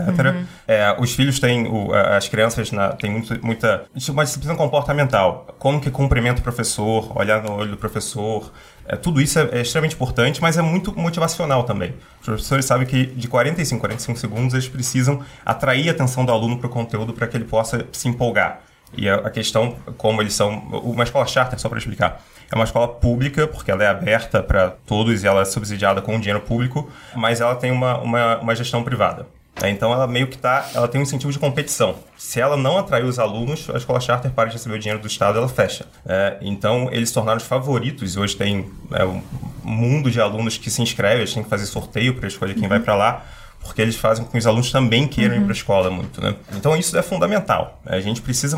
[0.66, 3.84] É, os filhos têm, o- a- as crianças na- têm muito, muita.
[3.94, 5.46] É uma disciplina comportamental.
[5.58, 8.52] Como que cumprimenta o professor, olhar no olho do professor.
[8.86, 11.94] É, tudo isso é, é extremamente importante, mas é muito motivacional também.
[12.20, 16.58] Os professores sabem que de 45 45 segundos eles precisam atrair a atenção do aluno
[16.58, 18.60] para o conteúdo para que ele possa se empolgar.
[18.96, 20.50] E a a questão, como eles são.
[20.82, 22.22] Uma escola charter, só para explicar.
[22.50, 26.18] É uma escola pública, porque ela é aberta para todos e ela é subsidiada com
[26.20, 29.26] dinheiro público, mas ela tem uma, uma, uma gestão privada.
[29.60, 29.70] né?
[29.70, 31.96] Então ela meio que tá, ela tem um incentivo de competição.
[32.16, 35.08] Se ela não atrair os alunos, a escola charter para de receber o dinheiro do
[35.08, 35.86] Estado, ela fecha.
[36.06, 39.22] É, então eles se tornaram os favoritos hoje tem é, um-
[39.64, 42.68] mundo de alunos que se inscreve, a gente tem que fazer sorteio para escolher quem
[42.68, 43.24] vai para lá,
[43.64, 46.34] porque eles fazem com que os alunos também queiram ir para a escola muito, né?
[46.54, 47.80] Então isso é fundamental.
[47.84, 48.56] A gente precisa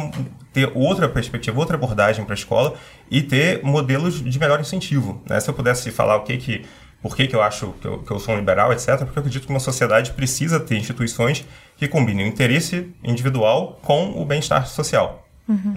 [0.53, 2.75] ter outra perspectiva, outra abordagem para a escola
[3.11, 5.23] e ter modelos de melhor incentivo.
[5.29, 5.39] Né?
[5.41, 6.65] Se eu pudesse falar o que que
[7.01, 9.21] por que, que eu acho que eu, que eu sou um liberal, etc., porque eu
[9.21, 14.67] acredito que uma sociedade precisa ter instituições que combinem o interesse individual com o bem-estar
[14.67, 15.25] social.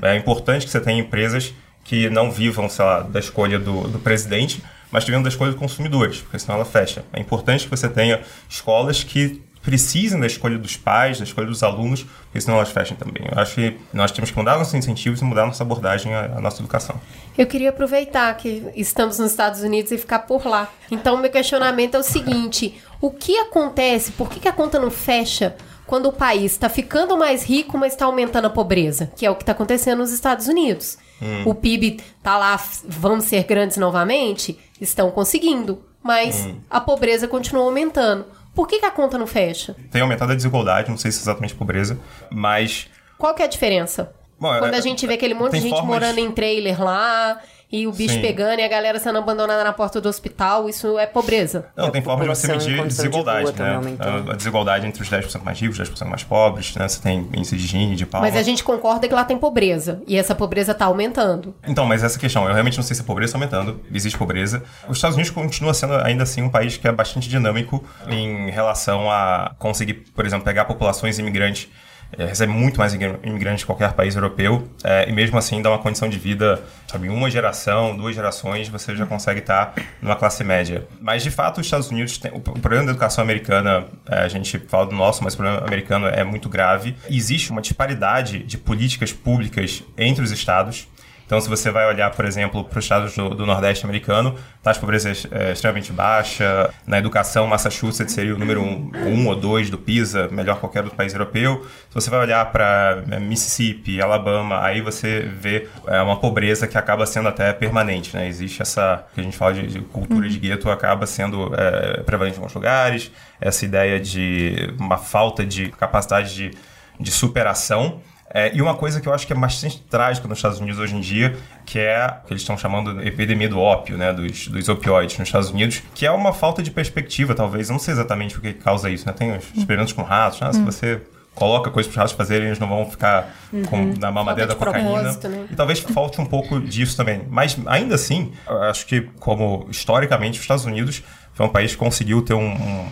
[0.01, 3.99] É importante que você tenha empresas que não vivam, sei lá, da escolha do, do
[3.99, 7.03] presidente, mas que vivam da escolha dos consumidores, porque senão ela fecha.
[7.13, 11.63] É importante que você tenha escolas que precisem da escolha dos pais, da escolha dos
[11.63, 13.27] alunos, porque senão elas fecham também.
[13.29, 16.41] Eu acho que nós temos que mudar nossos incentivos e mudar nossa abordagem à, à
[16.41, 16.99] nossa educação.
[17.37, 20.71] Eu queria aproveitar que estamos nos Estados Unidos e ficar por lá.
[20.89, 24.11] Então, meu questionamento é o seguinte: o que acontece?
[24.13, 27.93] Por que, que a conta não fecha quando o país está ficando mais rico, mas
[27.93, 29.11] está aumentando a pobreza?
[29.15, 30.97] Que é o que está acontecendo nos Estados Unidos.
[31.45, 34.57] O PIB tá lá, vamos ser grandes novamente?
[34.79, 38.25] Estão conseguindo, mas a pobreza continua aumentando.
[38.55, 39.75] Por que, que a conta não fecha?
[39.91, 41.97] Tem aumentado a desigualdade, não sei se é exatamente pobreza,
[42.31, 44.13] mas Qual que é a diferença?
[44.39, 47.39] Bom, Quando é- a gente vê aquele monte de gente formas- morando em trailer lá,
[47.71, 48.21] e o bicho Sim.
[48.21, 51.67] pegando, e a galera sendo abandonada na porta do hospital, isso é pobreza.
[51.75, 53.97] Não, tem a forma de você medir de desigualdade, também né?
[53.99, 56.87] A, a desigualdade entre os 10% mais ricos e os 10% mais pobres, né?
[56.87, 58.25] Você tem índice de Gini, de Palma.
[58.25, 61.55] Mas a gente concorda que lá tem pobreza, e essa pobreza tá aumentando.
[61.67, 64.63] Então, mas essa questão, eu realmente não sei se a pobreza está aumentando, existe pobreza.
[64.87, 69.11] Os Estados Unidos continua sendo ainda assim um país que é bastante dinâmico em relação
[69.11, 71.69] a conseguir, por exemplo, pegar populações imigrantes.
[72.17, 75.69] É, recebe muito mais imigra- imigrantes que qualquer país europeu é, e mesmo assim dá
[75.69, 80.43] uma condição de vida, sabe, uma geração, duas gerações, você já consegue estar numa classe
[80.43, 80.87] média.
[80.99, 84.57] Mas de fato os Estados Unidos tem, o problema da educação americana, é, a gente
[84.57, 86.95] fala do nosso, mas o problema americano é muito grave.
[87.09, 90.87] Existe uma disparidade de políticas públicas entre os estados.
[91.29, 94.79] Então, se você vai olhar, por exemplo, para os estados do, do Nordeste americano, taxa
[94.79, 96.73] de pobreza é extremamente baixa.
[96.87, 100.81] Na educação, Massachusetts seria o número um, um ou dois do PISA, melhor que qualquer
[100.81, 101.63] outro país europeu.
[101.87, 106.79] Se você vai olhar para é, Mississippi, Alabama, aí você vê é, uma pobreza que
[106.79, 108.17] acaba sendo até permanente.
[108.17, 108.27] Né?
[108.27, 112.37] Existe essa, que a gente fala de, de cultura de gueto, acaba sendo é, prevalente
[112.37, 113.11] em alguns lugares.
[113.39, 116.51] Essa ideia de uma falta de capacidade de,
[116.99, 118.01] de superação.
[118.31, 120.95] É, e uma coisa que eu acho que é bastante trágica nos Estados Unidos hoje
[120.95, 124.47] em dia, que é o que eles estão chamando de epidemia do ópio, né, dos,
[124.47, 127.69] dos opioides nos Estados Unidos, que é uma falta de perspectiva, talvez.
[127.69, 129.13] Eu não sei exatamente o que causa isso, né?
[129.13, 130.53] Tem os experimentos com ratos, né?
[130.53, 131.01] Se você
[131.33, 133.33] coloca coisas para os ratos fazerem, eles não vão ficar
[133.69, 134.89] com, na mamadeira da cocaína.
[135.29, 135.47] né?
[135.49, 137.21] E talvez falte um pouco disso também.
[137.29, 141.01] Mas ainda assim, eu acho que, como historicamente, os Estados Unidos
[141.39, 142.51] foi um país que conseguiu ter um,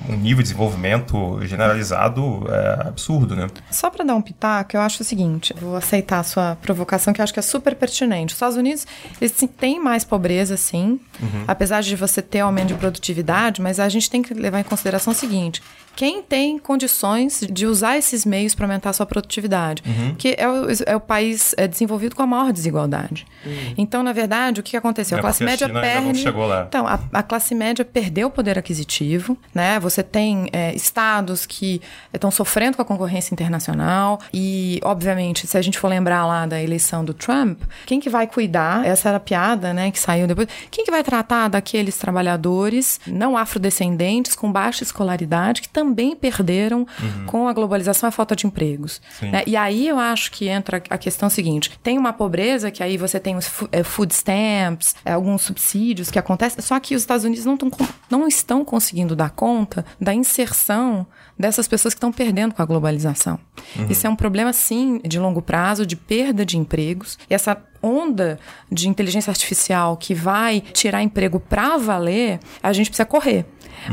[0.10, 3.48] um- nível de desenvolvimento generalizado é, absurdo, né?
[3.70, 7.20] Só para dar um pitaco, eu acho o seguinte, vou aceitar a sua provocação, que
[7.20, 8.28] eu acho que é super pertinente.
[8.28, 8.88] Os Estados Unidos,
[9.20, 10.98] eles têm mais pobreza, sim,
[11.46, 15.12] apesar de você ter aumento de produtividade, mas a gente tem que levar em consideração
[15.12, 15.62] o seguinte,
[15.96, 19.82] quem tem condições de usar esses meios para aumentar a sua produtividade,
[20.18, 23.26] que é o, é o país é, desenvolvido com a maior desigualdade.
[23.76, 25.18] Então, na verdade, o que aconteceu?
[25.18, 26.20] É a classe a média não perde...
[26.68, 29.80] Então, a, a classe média perdeu o poder aquisitivo, né?
[29.80, 31.82] Você tem é, estados que
[32.14, 36.62] estão sofrendo com a concorrência internacional e, obviamente, se a gente for lembrar lá da
[36.62, 38.86] eleição do Trump, quem que vai cuidar?
[38.86, 40.48] Essa era a piada, né, que saiu depois.
[40.70, 46.86] Quem que vai tratar daqueles trabalhadores não afrodescendentes com baixa escolaridade que também perderam
[47.26, 49.02] com a globalização e a falta de empregos?
[49.22, 49.44] Né?
[49.48, 53.20] E aí eu acho que entra a questão seguinte: tem uma pobreza que aí você
[53.20, 57.46] tem os eh, food stamps, eh, alguns subsídios que acontecem, só que os Estados Unidos
[57.46, 57.88] não, tão con-
[58.28, 61.08] não estão conseguindo dar conta da inserção
[61.40, 63.40] dessas pessoas que estão perdendo com a globalização.
[63.90, 67.18] Isso é um problema, sim, de longo prazo, de perda de empregos.
[67.30, 68.38] E essa onda
[68.70, 73.46] de inteligência artificial que vai tirar emprego para valer, a gente precisa correr.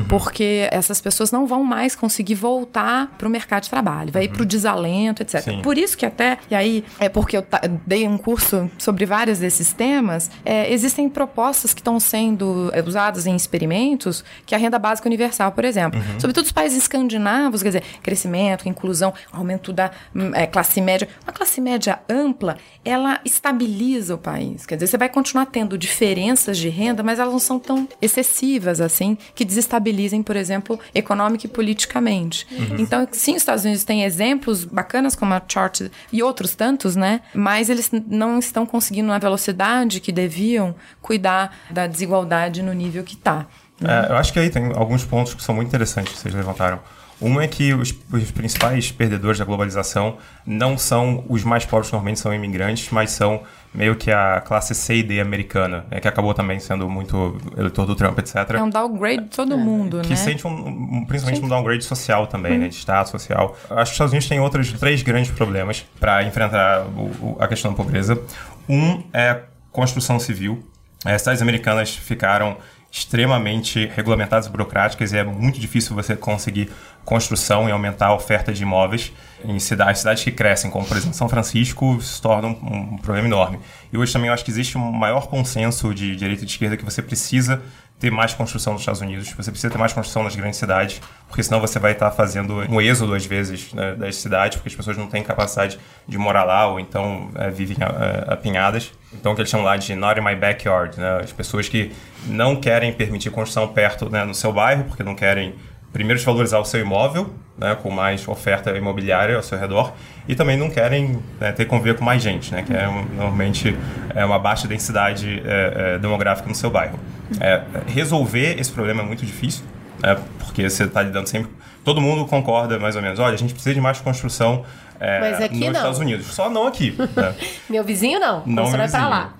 [0.08, 4.28] Porque essas pessoas não vão mais conseguir voltar para o mercado de trabalho, vai ir
[4.28, 5.40] para o desalento, etc.
[5.40, 5.62] Sim.
[5.62, 7.46] Por isso que até, e aí é porque eu
[7.86, 13.34] dei um curso sobre vários desses temas, é, existem propostas que estão sendo usadas em
[13.34, 16.00] experimentos, que é a renda básica universal, por exemplo.
[16.18, 21.08] Sobretudo os países escandinavos, quer dizer, crescimento, inclusão, aumento da hum, é, classe média.
[21.24, 24.66] Uma classe média ampla, ela estabiliza o país.
[24.66, 28.80] Quer dizer, você vai continuar tendo diferenças de renda, mas elas não são tão excessivas
[28.80, 32.46] assim, que desestabilizem, por exemplo, econômica e politicamente.
[32.78, 35.82] Então, sim, os Estados Unidos têm exemplos bacanas como a Chart
[36.12, 37.20] e outros tantos, né?
[37.34, 43.14] Mas eles não estão conseguindo na velocidade que deviam cuidar da desigualdade no nível que
[43.14, 43.46] está.
[43.82, 46.80] É, eu acho que aí tem alguns pontos que são muito interessantes que vocês levantaram.
[47.20, 52.18] Uma é que os, os, principais perdedores da globalização não são os mais pobres, normalmente
[52.18, 53.42] são imigrantes, mas são
[53.74, 57.84] meio que a classe C e D americana, né, que acabou também sendo muito eleitor
[57.84, 58.36] do Trump, etc.
[58.54, 60.14] É um downgrade de todo é, mundo, que né?
[60.14, 61.46] Que sente um, um, principalmente Sim.
[61.46, 63.56] um downgrade social também, né, de status social.
[63.64, 67.48] Acho que os Estados Unidos têm outros três grandes problemas para enfrentar o, o, a
[67.48, 68.20] questão da pobreza.
[68.68, 69.40] Um é
[69.72, 70.64] construção civil.
[71.04, 72.56] As cidades americanas ficaram
[72.90, 76.70] extremamente regulamentadas e burocráticas e é muito difícil você conseguir
[77.04, 79.12] construção e aumentar a oferta de imóveis
[79.44, 83.28] em cidades, cidades que crescem, como por exemplo São Francisco, se torna um, um problema
[83.28, 83.58] enorme.
[83.92, 86.76] E hoje também eu acho que existe um maior consenso de direita e de esquerda
[86.76, 87.62] que você precisa
[87.98, 91.42] ter mais construção nos Estados Unidos, você precisa ter mais construção nas grandes cidades, porque
[91.42, 94.96] senão você vai estar fazendo um êxodo, às vezes, né, das cidades, porque as pessoas
[94.96, 98.92] não têm capacidade de morar lá ou então é, vivem é, apinhadas.
[99.12, 101.20] Então, o que eles chamam lá de not in my backyard, né?
[101.22, 101.92] as pessoas que
[102.26, 105.54] não querem permitir construção perto né, no seu bairro, porque não querem
[105.94, 109.92] primeiro desvalorizar o seu imóvel, né, com mais oferta imobiliária ao seu redor,
[110.28, 113.74] e também não querem né, ter conviver com mais gente, né, que é normalmente
[114.12, 116.98] é uma baixa densidade é, é, demográfica no seu bairro.
[117.40, 119.64] É, resolver esse problema é muito difícil,
[120.02, 121.50] né, porque você está lidando sempre.
[121.84, 123.20] Todo mundo concorda mais ou menos.
[123.20, 124.64] Olha, a gente precisa de mais construção
[124.98, 125.72] é, nos não.
[125.72, 126.26] Estados Unidos.
[126.26, 126.96] Só não aqui.
[127.14, 127.34] Né?
[127.70, 128.42] Meu vizinho não.
[128.44, 129.34] Não constrói para lá.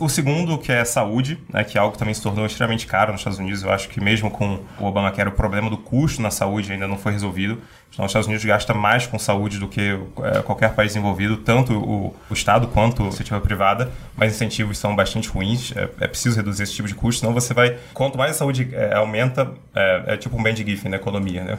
[0.00, 3.10] O segundo, que é saúde, né, que é algo que também se tornou extremamente caro
[3.10, 3.62] nos Estados Unidos.
[3.62, 6.98] Eu acho que mesmo com o Obamacare, o problema do custo na saúde ainda não
[6.98, 7.58] foi resolvido.
[7.90, 11.72] Então, os Estados Unidos gasta mais com saúde do que é, qualquer país envolvido, tanto
[11.72, 15.72] o, o Estado quanto a iniciativa privada, mas incentivos são bastante ruins.
[15.74, 17.78] É, é, preciso reduzir esse tipo de custo, senão você vai...
[17.94, 21.58] Quanto mais a saúde é, aumenta, é, é, tipo um band gift na economia, né?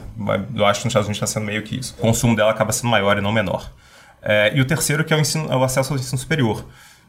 [0.54, 1.94] Eu acho que nos Estados Unidos está sendo meio que isso.
[1.98, 3.72] O consumo dela acaba sendo maior e não menor.
[4.54, 6.64] E o terceiro, que é o, ensino, é o acesso ao ensino superior.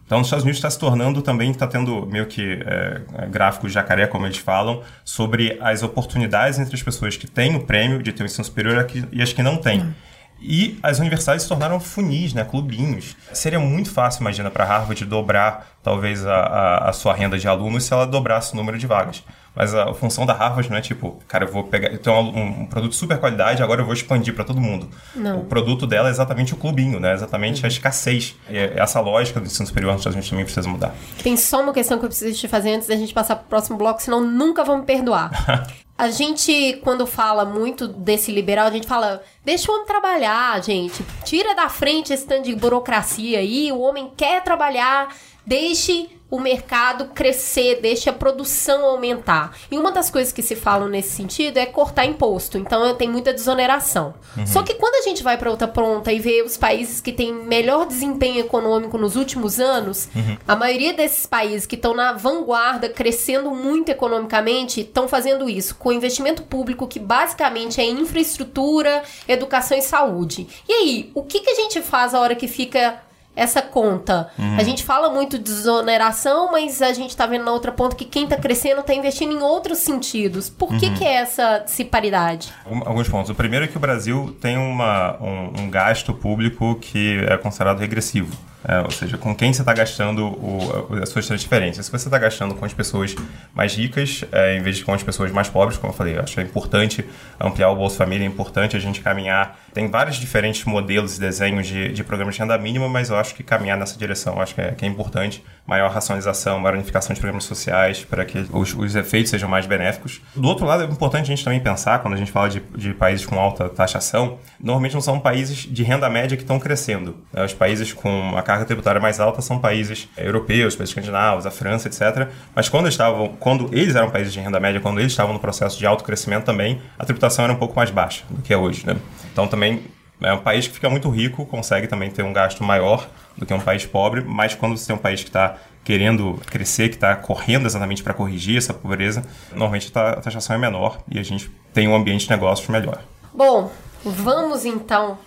[0.06, 3.74] Então, nos Estados Unidos está se tornando também, está tendo meio que é, gráficos de
[3.74, 8.13] jacaré, como eles falam, sobre as oportunidades entre as pessoas que têm o prêmio de
[8.13, 9.82] ter um ensino superior e as que não têm.
[9.82, 9.94] Uhum.
[10.39, 13.15] E as universidades se tornaram funis, né, clubinhos.
[13.34, 17.84] Seria muito fácil, imagina, para Harvard dobrar talvez a, a, a, sua renda de alunos
[17.84, 19.24] se ela dobrasse o número de vagas.
[19.56, 22.62] Mas a, função da Harvard não é tipo, cara, eu vou pegar, eu tenho um,
[22.62, 24.89] um produto super qualidade, agora eu vou expandir para todo mundo.
[25.15, 25.39] Não.
[25.39, 27.13] O produto dela é exatamente o clubinho, né?
[27.13, 27.65] Exatamente uhum.
[27.65, 28.36] a escassez.
[28.50, 30.94] E é, essa lógica do ensino superior nos Estados Unidos também precisa mudar.
[31.24, 33.48] Tem só uma questão que eu preciso te fazer antes da gente passar para o
[33.48, 35.32] próximo bloco, senão nunca vão me perdoar.
[35.98, 41.06] A gente, quando fala muito desse liberal, a gente fala, deixa o homem trabalhar, gente.
[41.24, 45.15] Tira da frente esse tanto de burocracia aí, o homem quer trabalhar,
[45.48, 49.56] deixe o mercado crescer, deixe a produção aumentar.
[49.70, 52.58] E uma das coisas que se falam nesse sentido é cortar imposto.
[52.58, 54.16] Então tem muita desoneração.
[54.36, 54.48] Uhum.
[54.48, 57.32] Só que quando a gente vai para outra ponta e vê os países que têm
[57.32, 60.38] melhor desempenho econômico nos últimos anos, uhum.
[60.48, 65.92] a maioria desses países que estão na vanguarda, crescendo muito economicamente, estão fazendo isso com
[65.92, 70.48] investimento público que basicamente é infraestrutura, educação e saúde.
[70.68, 73.00] E aí, o que, que a gente faz a hora que fica
[73.36, 74.30] essa conta.
[74.38, 74.58] Uhum.
[74.58, 78.06] A gente fala muito de desoneração, mas a gente está vendo na outra ponta que
[78.06, 80.50] quem está crescendo está investindo em outros sentidos.
[80.50, 80.93] Por que, uhum.
[80.93, 82.54] que é essa disparidade?
[82.86, 83.30] Alguns pontos.
[83.30, 87.80] O primeiro é que o Brasil tem uma, um, um gasto público que é considerado
[87.80, 88.36] regressivo.
[88.67, 91.86] É, ou seja, com quem você está gastando o, as suas transferências.
[91.86, 93.15] Se você está gastando com as pessoas
[93.54, 96.21] mais ricas, é, em vez de com as pessoas mais pobres, como eu falei, eu
[96.21, 97.06] acho é importante
[97.39, 99.60] ampliar o Bolsa Família, é importante a gente caminhar.
[99.73, 103.36] Tem vários diferentes modelos e desenhos de, de programas de renda mínima, mas eu acho
[103.36, 105.43] que caminhar nessa direção acho que é, que é importante.
[105.67, 110.21] Maior racionalização, maior unificação de programas sociais para que os, os, efeitos sejam mais benéficos.
[110.36, 112.93] Do outro lado, é importante a gente também pensar, quando a gente fala de, de
[112.93, 117.17] países com alta taxação, normalmente não são países de renda média que estão crescendo.
[117.34, 117.43] Né?
[117.43, 121.88] Os países com a carga tributária mais alta são países europeus, países escandinavos, a França,
[121.88, 122.30] etc.
[122.56, 125.78] Mas quando estavam, quando eles eram países de renda média, quando eles estavam no processo
[125.78, 128.86] de alto crescimento também, a tributação era um pouco mais baixa do que é hoje,
[128.86, 128.96] né?
[129.34, 129.84] Então também
[130.22, 133.54] é um país que fica muito rico, consegue também ter um gasto maior do que
[133.54, 137.15] um país pobre, mas quando você tem um país que está querendo crescer, que está
[137.15, 141.88] correndo exatamente para corrigir essa pobreza, normalmente a taxação é menor e a gente tem
[141.88, 143.00] um ambiente de negócios melhor.
[143.34, 143.72] Bom,
[144.04, 145.18] vamos então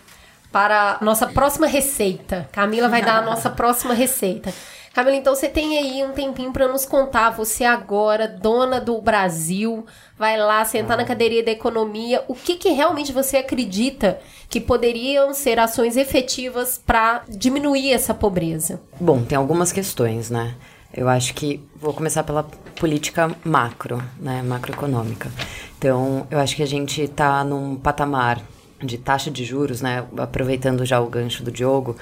[0.51, 2.49] para a nossa próxima receita.
[2.53, 4.53] Camila vai dar a nossa próxima receita.
[4.93, 7.31] Camila, então você tem aí um tempinho para nos contar.
[7.31, 9.87] Você agora, dona do Brasil,
[10.19, 12.25] vai lá sentar na cadeirinha da economia.
[12.27, 18.81] O que, que realmente você acredita que poderiam ser ações efetivas para diminuir essa pobreza?
[18.99, 20.55] Bom, tem algumas questões, né?
[20.93, 22.43] Eu acho que vou começar pela
[22.75, 25.31] política macro, né, macroeconômica.
[25.79, 28.43] Então, eu acho que a gente está num patamar
[28.83, 31.97] de taxa de juros, né, aproveitando já o gancho do Diogo,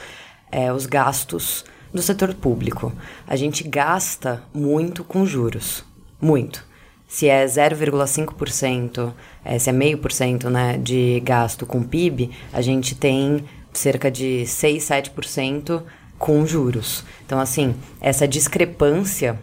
[0.51, 2.93] é, os gastos do setor público.
[3.27, 5.85] A gente gasta muito com juros,
[6.21, 6.65] muito.
[7.09, 9.13] se é 0,5%,
[9.45, 14.11] é, se é meio por cento né, de gasto com PIB, a gente tem cerca
[14.11, 15.83] de 6, 7%
[16.19, 17.05] com juros.
[17.25, 19.39] Então, assim, essa discrepância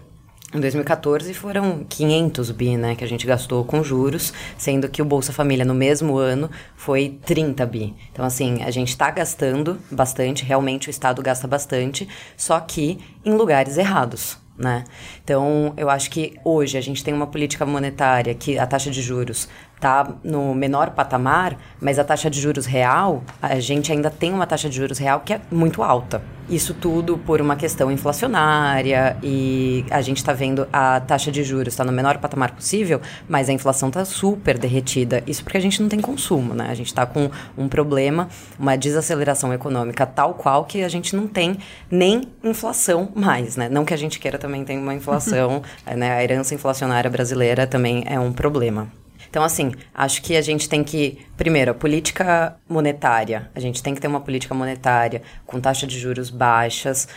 [0.54, 5.06] em 2014 foram 500 bi, né, que a gente gastou com juros, sendo que o
[5.06, 7.96] Bolsa Família no mesmo ano foi 30 bi.
[8.12, 13.34] Então, assim, a gente está gastando bastante, realmente o Estado gasta bastante, só que em
[13.34, 14.38] lugares errados.
[14.56, 14.84] Né?
[15.24, 19.02] Então, eu acho que hoje a gente tem uma política monetária que a taxa de
[19.02, 19.50] juros
[19.84, 24.48] está no menor patamar, mas a taxa de juros real, a gente ainda tem uma
[24.48, 26.22] taxa de juros real que é muito alta.
[26.50, 31.74] Isso tudo por uma questão inflacionária e a gente está vendo a taxa de juros
[31.74, 35.24] está no menor patamar possível, mas a inflação está super derretida.
[35.26, 36.68] Isso porque a gente não tem consumo, né?
[36.70, 38.28] A gente está com um problema,
[38.60, 41.58] uma desaceleração econômica tal qual que a gente não tem
[41.90, 43.70] nem inflação mais, né?
[43.70, 45.62] Não que a gente queira também ter uma inflação,
[45.96, 46.14] né?
[46.14, 49.03] A herança inflacionária brasileira também é um problema.
[49.34, 53.96] Então, assim, acho que a gente tem que, primeiro, a política monetária, a gente tem
[53.96, 57.08] que ter uma política monetária com taxa de juros baixas,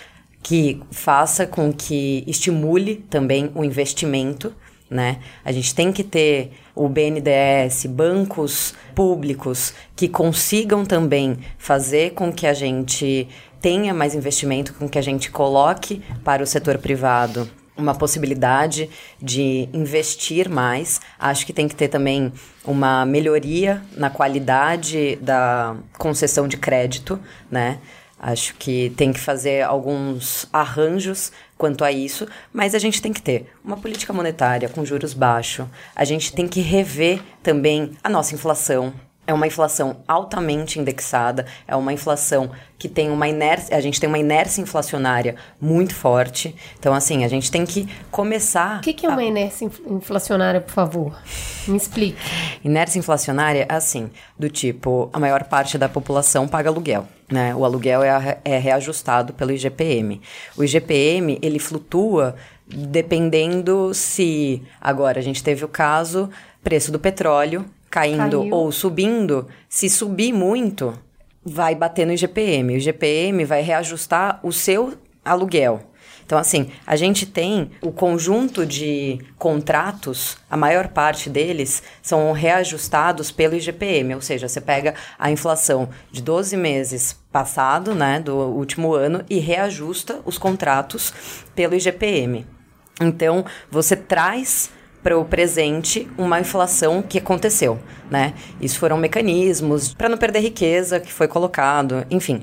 [0.42, 4.54] que faça com que estimule também o investimento,
[4.88, 5.18] né?
[5.44, 12.46] A gente tem que ter o BNDES, bancos públicos que consigam também fazer com que
[12.46, 13.28] a gente
[13.60, 17.46] tenha mais investimento, com que a gente coloque para o setor privado
[17.76, 18.88] uma possibilidade
[19.20, 21.00] de investir mais.
[21.18, 22.32] Acho que tem que ter também
[22.64, 27.20] uma melhoria na qualidade da concessão de crédito,
[27.50, 27.78] né?
[28.18, 33.20] Acho que tem que fazer alguns arranjos quanto a isso, mas a gente tem que
[33.20, 35.66] ter uma política monetária com juros baixos.
[35.94, 38.92] A gente tem que rever também a nossa inflação,
[39.26, 44.08] é uma inflação altamente indexada, é uma inflação que tem uma inércia, a gente tem
[44.08, 46.54] uma inércia inflacionária muito forte.
[46.78, 48.78] Então, assim, a gente tem que começar.
[48.78, 49.24] O que, que é uma a...
[49.24, 51.18] inércia inflacionária, por favor?
[51.66, 52.18] Me explique.
[52.62, 57.06] Inércia inflacionária, assim, do tipo, a maior parte da população paga aluguel.
[57.30, 57.54] Né?
[57.54, 60.20] O aluguel é, é reajustado pelo IGPM.
[60.56, 62.36] O IGPM, ele flutua
[62.68, 64.62] dependendo se.
[64.80, 66.30] Agora, a gente teve o caso
[66.62, 68.54] preço do petróleo caindo Caiu.
[68.54, 70.98] ou subindo, se subir muito,
[71.44, 72.74] vai bater no IGPM.
[72.74, 75.80] O IGPM vai reajustar o seu aluguel.
[76.26, 83.30] Então, assim, a gente tem o conjunto de contratos, a maior parte deles são reajustados
[83.30, 88.92] pelo IGPM, ou seja, você pega a inflação de 12 meses passado, né, do último
[88.92, 91.14] ano, e reajusta os contratos
[91.54, 92.44] pelo IGPM.
[93.00, 94.70] Então, você traz
[95.06, 97.78] para o presente uma inflação que aconteceu,
[98.10, 98.34] né?
[98.60, 102.42] Isso foram mecanismos para não perder riqueza que foi colocado, enfim.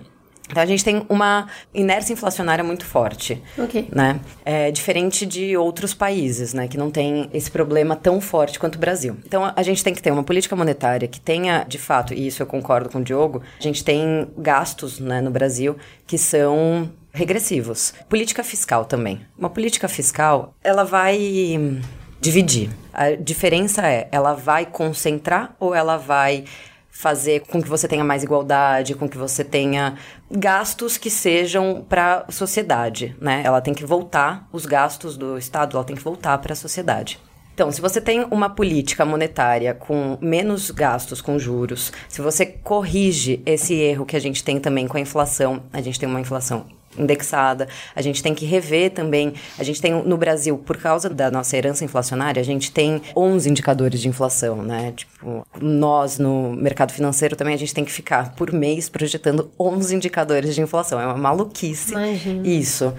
[0.50, 3.90] Então a gente tem uma inércia inflacionária muito forte, okay.
[3.92, 4.18] né?
[4.46, 8.80] É diferente de outros países, né, que não tem esse problema tão forte quanto o
[8.80, 9.18] Brasil.
[9.26, 12.42] Então a gente tem que ter uma política monetária que tenha, de fato, e isso
[12.42, 15.76] eu concordo com o Diogo, a gente tem gastos, né, no Brasil
[16.08, 17.94] que são regressivos.
[18.08, 19.20] Política fiscal também.
[19.38, 21.82] Uma política fiscal, ela vai
[22.24, 22.70] dividir.
[22.94, 26.46] A diferença é, ela vai concentrar ou ela vai
[26.90, 29.98] fazer com que você tenha mais igualdade, com que você tenha
[30.32, 33.42] gastos que sejam para a sociedade, né?
[33.44, 37.20] Ela tem que voltar os gastos do Estado, ela tem que voltar para a sociedade.
[37.54, 43.42] Então, se você tem uma política monetária com menos gastos com juros, se você corrige
[43.46, 46.66] esse erro que a gente tem também com a inflação, a gente tem uma inflação
[46.98, 47.68] indexada.
[47.96, 49.34] A gente tem que rever também.
[49.58, 53.50] A gente tem no Brasil, por causa da nossa herança inflacionária, a gente tem 11
[53.50, 54.94] indicadores de inflação, né?
[54.96, 59.96] Tipo, nós no mercado financeiro também a gente tem que ficar por mês projetando 11
[59.96, 61.00] indicadores de inflação.
[61.00, 61.92] É uma maluquice.
[61.92, 62.48] Imagina.
[62.48, 62.94] Isso.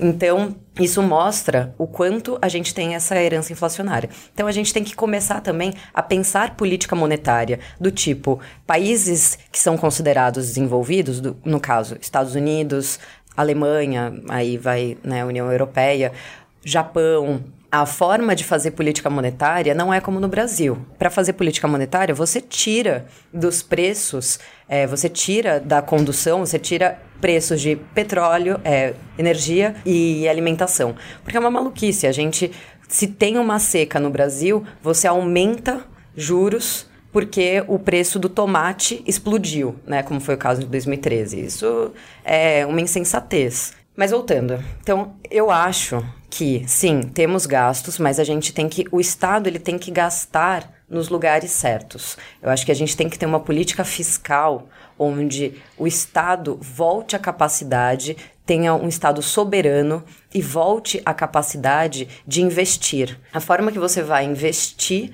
[0.00, 4.08] Então, isso mostra o quanto a gente tem essa herança inflacionária.
[4.32, 9.58] Então a gente tem que começar também a pensar política monetária do tipo países que
[9.58, 13.00] são considerados desenvolvidos, do, no caso Estados Unidos,
[13.40, 16.12] Alemanha, aí vai né, União Europeia,
[16.64, 20.78] Japão, a forma de fazer política monetária não é como no Brasil.
[20.98, 26.98] Para fazer política monetária, você tira dos preços, é, você tira da condução, você tira
[27.20, 30.96] preços de petróleo, é, energia e alimentação.
[31.22, 32.08] Porque é uma maluquice.
[32.08, 32.50] A gente,
[32.88, 35.84] se tem uma seca no Brasil, você aumenta
[36.16, 40.02] juros porque o preço do tomate explodiu, né?
[40.02, 41.40] Como foi o caso de 2013.
[41.40, 41.92] Isso
[42.24, 43.72] é uma insensatez.
[43.96, 49.00] Mas voltando, então eu acho que sim, temos gastos, mas a gente tem que o
[49.00, 52.16] Estado ele tem que gastar nos lugares certos.
[52.40, 57.16] Eu acho que a gente tem que ter uma política fiscal onde o Estado volte
[57.16, 60.02] à capacidade tenha um Estado soberano
[60.32, 63.18] e volte a capacidade de investir.
[63.32, 65.12] A forma que você vai investir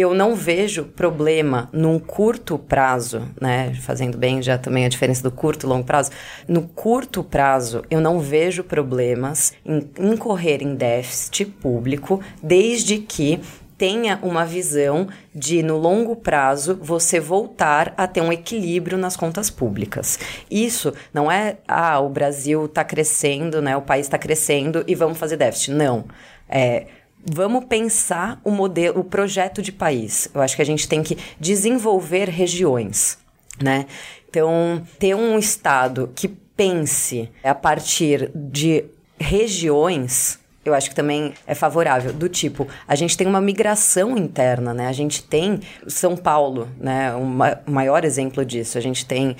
[0.00, 3.74] eu não vejo problema num curto prazo, né?
[3.74, 6.10] Fazendo bem já também a diferença do curto e longo prazo.
[6.48, 13.40] No curto prazo, eu não vejo problemas em incorrer em déficit público, desde que
[13.80, 19.48] tenha uma visão de, no longo prazo, você voltar a ter um equilíbrio nas contas
[19.48, 20.18] públicas.
[20.50, 23.74] Isso não é, ah, o Brasil está crescendo, né?
[23.78, 25.70] O país está crescendo e vamos fazer déficit.
[25.70, 26.04] Não.
[26.46, 26.88] É
[27.24, 30.28] Vamos pensar o modelo, o projeto de país.
[30.34, 33.18] Eu acho que a gente tem que desenvolver regiões,
[33.62, 33.86] né?
[34.28, 38.84] Então, ter um estado que pense a partir de
[39.18, 42.12] regiões eu acho que também é favorável.
[42.12, 44.88] Do tipo, a gente tem uma migração interna, né?
[44.88, 47.14] A gente tem São Paulo, né?
[47.14, 48.76] O maior exemplo disso.
[48.76, 49.36] A gente tem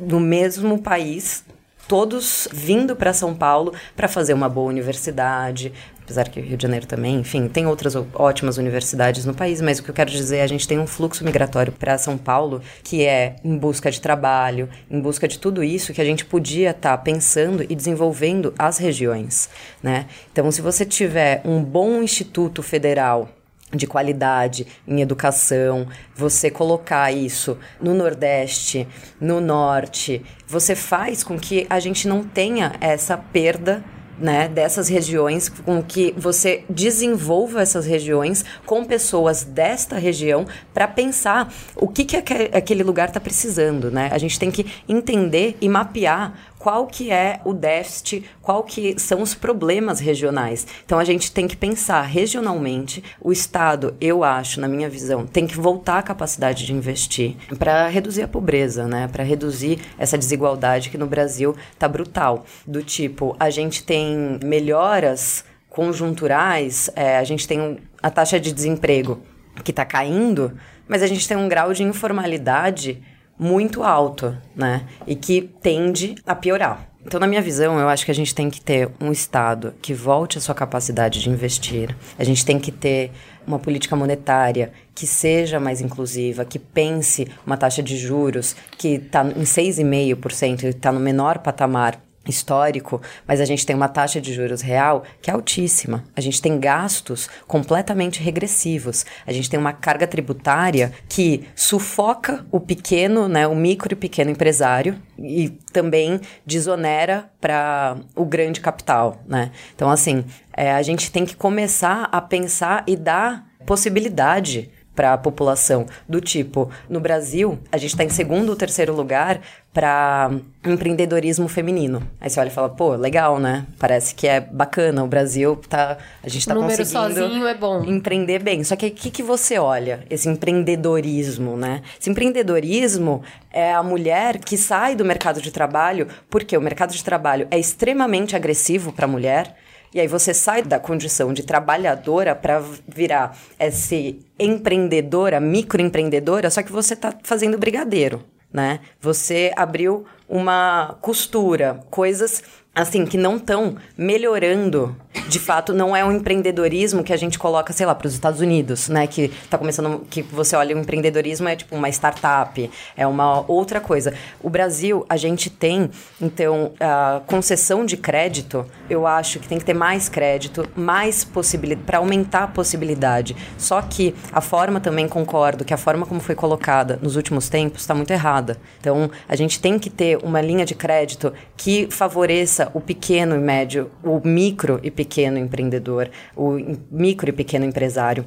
[0.00, 1.44] no mesmo país
[1.86, 5.72] todos vindo para São Paulo para fazer uma boa universidade,
[6.04, 9.78] apesar que o Rio de Janeiro também, enfim, tem outras ótimas universidades no país, mas
[9.78, 12.60] o que eu quero dizer é a gente tem um fluxo migratório para São Paulo
[12.82, 16.70] que é em busca de trabalho, em busca de tudo isso que a gente podia
[16.70, 19.48] estar tá pensando e desenvolvendo as regiões,
[19.82, 20.06] né?
[20.30, 23.30] Então, se você tiver um bom instituto federal
[23.72, 28.86] de qualidade em educação, você colocar isso no Nordeste,
[29.20, 33.82] no Norte, você faz com que a gente não tenha essa perda
[34.18, 41.52] né, dessas regiões, com que você desenvolva essas regiões com pessoas desta região para pensar
[41.76, 44.08] o que, que aquele lugar está precisando, né?
[44.12, 46.34] A gente tem que entender e mapear
[46.64, 50.66] qual que é o déficit, qual que são os problemas regionais.
[50.82, 53.04] Então a gente tem que pensar regionalmente.
[53.20, 57.86] O Estado, eu acho, na minha visão, tem que voltar à capacidade de investir para
[57.88, 59.06] reduzir a pobreza, né?
[59.12, 62.46] Para reduzir essa desigualdade que no Brasil tá brutal.
[62.66, 69.20] Do tipo, a gente tem melhoras conjunturais, é, a gente tem a taxa de desemprego
[69.62, 70.58] que está caindo,
[70.88, 73.02] mas a gente tem um grau de informalidade
[73.38, 74.86] muito alto, né?
[75.06, 76.88] E que tende a piorar.
[77.06, 79.92] Então, na minha visão, eu acho que a gente tem que ter um Estado que
[79.92, 81.94] volte a sua capacidade de investir.
[82.18, 83.10] A gente tem que ter
[83.46, 89.22] uma política monetária que seja mais inclusiva, que pense uma taxa de juros que está
[89.22, 94.32] em 6,5% e está no menor patamar histórico, mas a gente tem uma taxa de
[94.32, 96.04] juros real que é altíssima.
[96.16, 99.04] A gente tem gastos completamente regressivos.
[99.26, 104.30] A gente tem uma carga tributária que sufoca o pequeno, né, o micro e pequeno
[104.30, 109.50] empresário e também desonera para o grande capital, né?
[109.74, 110.24] Então, assim,
[110.56, 115.86] é, a gente tem que começar a pensar e dar possibilidade para a população.
[116.08, 119.40] Do tipo, no Brasil, a gente está em segundo ou terceiro lugar
[119.74, 120.30] para
[120.64, 122.00] empreendedorismo feminino.
[122.20, 123.66] Aí você olha e fala, pô, legal, né?
[123.76, 125.02] Parece que é bacana.
[125.02, 125.98] O Brasil tá.
[126.22, 127.82] A gente tá Número conseguindo sozinho é bom.
[127.84, 128.62] empreender bem.
[128.62, 130.04] Só que o que, que você olha?
[130.08, 131.82] Esse empreendedorismo, né?
[132.00, 133.22] Esse empreendedorismo
[133.52, 137.58] é a mulher que sai do mercado de trabalho, porque o mercado de trabalho é
[137.58, 139.56] extremamente agressivo para a mulher.
[139.94, 143.94] E aí você sai da condição de trabalhadora para virar essa
[144.36, 148.80] empreendedora, microempreendedora, só que você está fazendo brigadeiro, né?
[149.00, 152.42] Você abriu uma costura, coisas
[152.74, 154.96] assim, que não estão melhorando.
[155.28, 158.40] De fato, não é um empreendedorismo que a gente coloca, sei lá, para os Estados
[158.40, 159.06] Unidos, né?
[159.06, 163.80] Que está começando, que você olha o empreendedorismo é tipo uma startup, é uma outra
[163.80, 164.12] coisa.
[164.42, 165.88] O Brasil, a gente tem,
[166.20, 171.86] então, a concessão de crédito, eu acho que tem que ter mais crédito, mais possibilidade,
[171.86, 173.36] para aumentar a possibilidade.
[173.56, 177.82] Só que a forma também concordo que a forma como foi colocada nos últimos tempos
[177.82, 178.58] está muito errada.
[178.80, 183.38] Então, a gente tem que ter uma linha de crédito que favoreça o pequeno e
[183.38, 185.03] médio, o micro e pequeno
[185.38, 186.58] empreendedor, o
[186.90, 188.24] micro e pequeno empresário.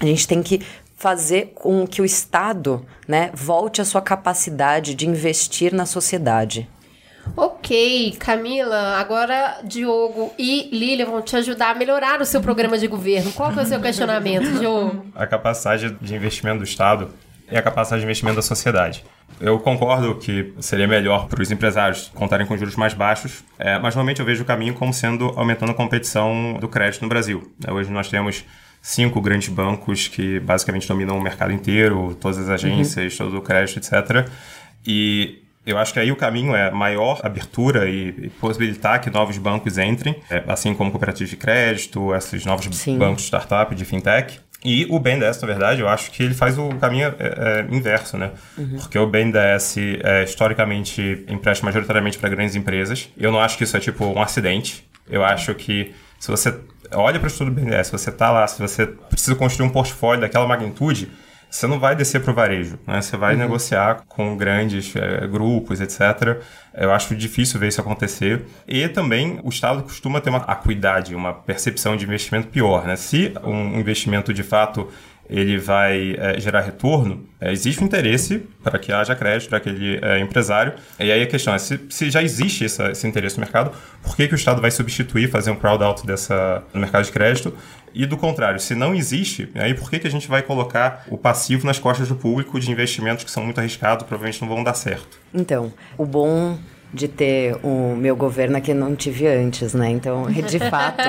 [0.00, 0.60] A gente tem que
[0.96, 6.68] fazer com que o Estado né, volte à sua capacidade de investir na sociedade.
[7.36, 12.86] Ok, Camila, agora Diogo e Lília vão te ajudar a melhorar o seu programa de
[12.86, 13.32] governo.
[13.32, 15.06] Qual é o seu questionamento, Diogo?
[15.14, 17.10] A capacidade de investimento do Estado
[17.50, 19.04] e a capacidade de investimento da sociedade.
[19.40, 23.94] Eu concordo que seria melhor para os empresários contarem com juros mais baixos, é, mas
[23.94, 27.52] normalmente eu vejo o caminho como sendo aumentando a competição do crédito no Brasil.
[27.66, 28.44] É, hoje nós temos
[28.80, 33.26] cinco grandes bancos que basicamente dominam o mercado inteiro, todas as agências, uhum.
[33.26, 34.28] todo o crédito, etc.
[34.86, 39.78] E eu acho que aí o caminho é maior abertura e, possibilitar que novos bancos
[39.78, 42.98] entrem, é, assim como cooperativas de crédito, esses novos Sim.
[42.98, 46.58] bancos de startup, de fintech E o BNDES, na verdade, eu acho que ele faz
[46.58, 48.30] o caminho é, é, inverso, né?
[48.56, 48.78] Uhum.
[48.78, 53.10] Porque o BNDES, é, historicamente, empresta majoritariamente para grandes empresas.
[53.16, 54.88] Eu não acho que isso é tipo um acidente.
[55.06, 56.54] Eu acho que se você
[56.92, 59.70] olha para o estudo do BNDES, se você está lá, se você precisa construir um
[59.70, 61.10] portfólio daquela magnitude,
[61.54, 63.00] você não vai descer para o varejo, né?
[63.00, 63.40] Você vai uhum.
[63.40, 66.42] negociar com grandes é, grupos, etc.
[66.74, 68.44] Eu acho difícil ver isso acontecer.
[68.66, 72.96] E também o Estado costuma ter uma acuidade, uma percepção de investimento pior, né?
[72.96, 74.88] Se um investimento de fato
[75.30, 79.98] ele vai é, gerar retorno, é, existe um interesse para que haja crédito para aquele
[80.02, 80.74] é, empresário.
[80.98, 83.70] E aí a questão é, se, se já existe essa, esse interesse no mercado,
[84.02, 87.56] por que, que o Estado vai substituir, fazer um crowd-out dessa, no mercado de crédito?
[87.94, 91.16] E do contrário, se não existe, aí por que, que a gente vai colocar o
[91.16, 94.74] passivo nas costas do público de investimentos que são muito arriscados, provavelmente não vão dar
[94.74, 95.20] certo?
[95.32, 96.58] Então, o bom
[96.92, 99.90] de ter o meu governo é que não tive antes, né?
[99.90, 101.02] Então, de fato,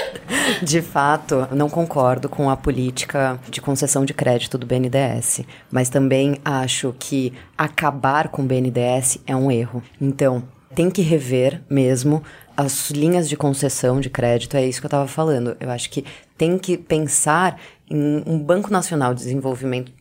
[0.62, 6.38] de fato, não concordo com a política de concessão de crédito do BNDES, mas também
[6.44, 9.82] acho que acabar com o BNDES é um erro.
[10.00, 10.42] Então,
[10.74, 12.22] tem que rever mesmo
[12.56, 15.56] as linhas de concessão de crédito, é isso que eu estava falando.
[15.60, 16.04] Eu acho que
[16.36, 19.92] tem que pensar em um Banco Nacional de Desenvolvimento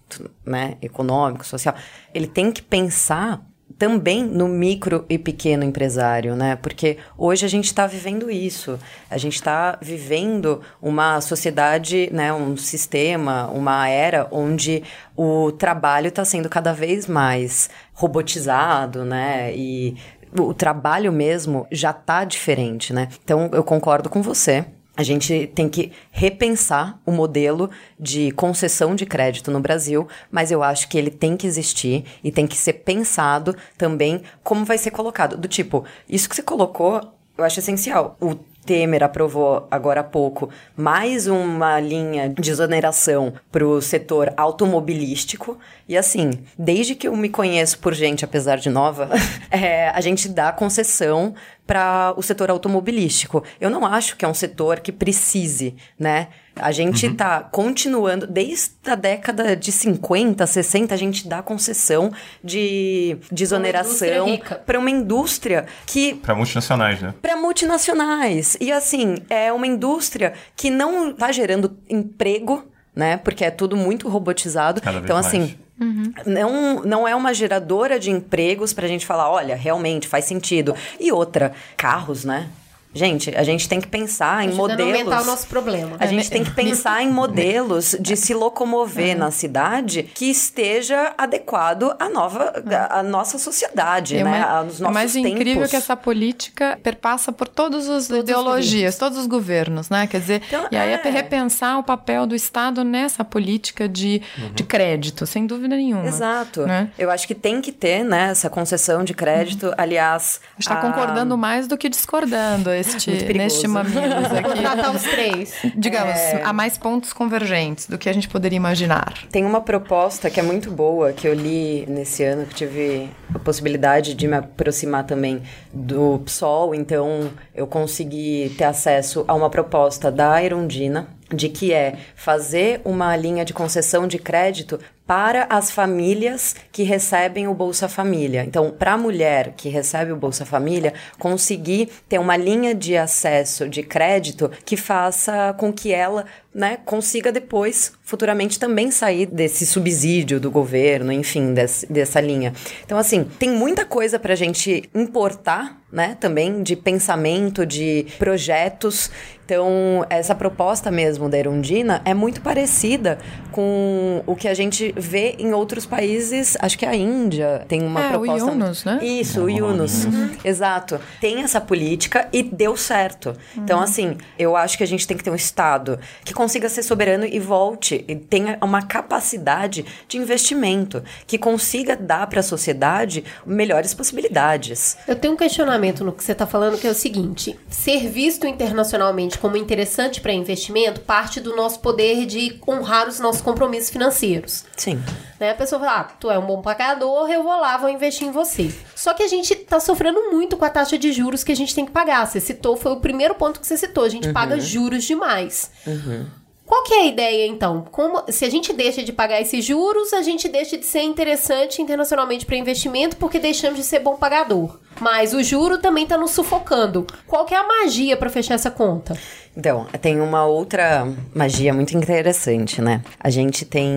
[0.46, 1.76] né, econômico, social.
[2.14, 3.44] Ele tem que pensar
[3.78, 6.56] também no micro e pequeno empresário, né?
[6.56, 8.80] Porque hoje a gente está vivendo isso.
[9.10, 12.32] A gente está vivendo uma sociedade, né?
[12.32, 14.84] Um sistema, uma era onde
[15.16, 19.56] o trabalho está sendo cada vez mais robotizado, né?
[19.56, 19.98] E
[20.40, 23.10] o trabalho mesmo já está diferente, né?
[23.24, 24.66] Então eu concordo com você
[24.96, 27.70] a gente tem que repensar o modelo
[28.00, 32.32] de concessão de crédito no Brasil, mas eu acho que ele tem que existir e
[32.32, 35.36] tem que ser pensado também como vai ser colocado.
[35.36, 37.02] Do tipo, isso que você colocou,
[37.36, 38.16] eu acho essencial.
[38.22, 38.36] O
[38.66, 45.58] Temer aprovou agora há pouco mais uma linha de exoneração para o setor automobilístico.
[45.88, 49.10] E assim, desde que eu me conheço por gente, apesar de nova,
[49.52, 51.36] é, a gente dá concessão
[51.66, 53.44] para o setor automobilístico.
[53.60, 56.28] Eu não acho que é um setor que precise, né?
[56.56, 57.50] A gente está uhum.
[57.52, 62.12] continuando, desde a década de 50, 60, a gente dá concessão
[62.44, 66.14] de, de exoneração para uma indústria que.
[66.16, 67.14] Para multinacionais, né?
[67.22, 68.56] Para multinacionais.
[68.62, 72.64] E assim, é uma indústria que não está gerando emprego,
[72.96, 73.18] né?
[73.18, 74.80] Porque é tudo muito robotizado.
[74.80, 75.40] Cada então, assim.
[75.40, 75.64] Mais.
[75.82, 76.14] Uhum.
[76.28, 80.76] Não, não é uma geradora de empregos para a gente falar, olha, realmente faz sentido.
[81.00, 82.50] E outra, carros, né?
[82.94, 84.94] Gente, a gente tem que pensar em modelos.
[84.94, 85.96] aumentar o nosso problema.
[86.00, 91.96] A gente tem que pensar em modelos de se locomover na cidade que esteja adequado
[92.00, 92.54] à nova,
[92.90, 94.30] à nossa sociedade, é né?
[94.30, 95.32] Mais, aos nossos é mais tempos.
[95.32, 100.06] incrível que essa política perpassa por todas as todos ideologias, os todos os governos, né?
[100.08, 104.54] Quer dizer, então, e aí é repensar o papel do Estado nessa política de, uhum.
[104.54, 106.08] de crédito, sem dúvida nenhuma.
[106.08, 106.66] Exato.
[106.66, 106.90] Né?
[106.98, 109.68] Eu acho que tem que ter, né, essa concessão de crédito.
[109.68, 109.74] Uhum.
[109.78, 110.82] Aliás, está a...
[110.82, 114.60] concordando mais do que discordando neste, neste mamilos aqui.
[114.60, 115.54] Tratar os três.
[115.76, 116.42] Digamos, é...
[116.44, 119.14] há mais pontos convergentes do que a gente poderia imaginar.
[119.32, 123.40] Tem uma proposta que é muito boa, que eu li nesse ano, que tive a
[123.40, 130.12] possibilidade de me aproximar também do PSOL, então eu consegui ter acesso a uma proposta
[130.12, 136.56] da Erundina, de que é fazer uma linha de concessão de crédito para as famílias
[136.72, 138.44] que recebem o Bolsa Família.
[138.44, 143.68] Então, para a mulher que recebe o Bolsa Família, conseguir ter uma linha de acesso
[143.68, 150.40] de crédito que faça com que ela né, consiga depois, futuramente, também sair desse subsídio
[150.40, 152.54] do governo, enfim, desse, dessa linha.
[152.86, 159.10] Então, assim, tem muita coisa para a gente importar, né, também de pensamento, de projetos.
[159.46, 163.20] Então, essa proposta mesmo da Erundina é muito parecida
[163.52, 166.58] com o que a gente vê em outros países.
[166.60, 168.46] Acho que a Índia tem uma é, proposta.
[168.46, 169.00] O Yunus, né?
[169.04, 170.06] Isso, o Yunus.
[170.06, 170.32] Uhum.
[170.44, 171.00] Exato.
[171.20, 173.30] Tem essa política e deu certo.
[173.30, 173.64] Uhum.
[173.64, 176.84] Então, assim, eu acho que a gente tem que ter um Estado que consiga ser
[176.84, 183.24] soberano e volte, e tenha uma capacidade de investimento, que consiga dar para a sociedade
[183.46, 184.98] melhores possibilidades.
[185.08, 188.46] Eu tenho um questionamento no que você está falando, que é o seguinte: ser visto
[188.46, 194.66] internacionalmente como interessante para investimento parte do nosso poder de honrar os nossos compromissos financeiros.
[194.76, 195.02] Sim.
[195.44, 195.52] Né?
[195.52, 198.32] A pessoa fala, ah, tu é um bom pagador, eu vou lá, vou investir em
[198.32, 198.74] você.
[198.96, 201.76] Só que a gente está sofrendo muito com a taxa de juros que a gente
[201.76, 202.26] tem que pagar.
[202.26, 204.34] Você citou, foi o primeiro ponto que você citou, a gente uhum.
[204.34, 205.70] paga juros demais.
[205.86, 206.43] Uhum
[206.74, 207.86] Qual que é a ideia, então?
[207.92, 211.80] Como, se a gente deixa de pagar esses juros, a gente deixa de ser interessante
[211.80, 214.80] internacionalmente para investimento porque deixamos de ser bom pagador.
[215.00, 217.06] Mas o juro também está nos sufocando.
[217.28, 219.16] Qual que é a magia para fechar essa conta?
[219.56, 223.04] Então, tem uma outra magia muito interessante, né?
[223.20, 223.96] A gente tem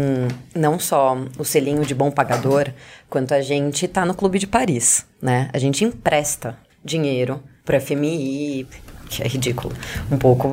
[0.55, 2.71] não só o selinho de bom pagador,
[3.09, 5.49] quanto a gente tá no Clube de Paris, né?
[5.51, 8.69] A gente empresta dinheiro para FMI,
[9.09, 9.75] que é ridículo,
[10.11, 10.53] um pouco,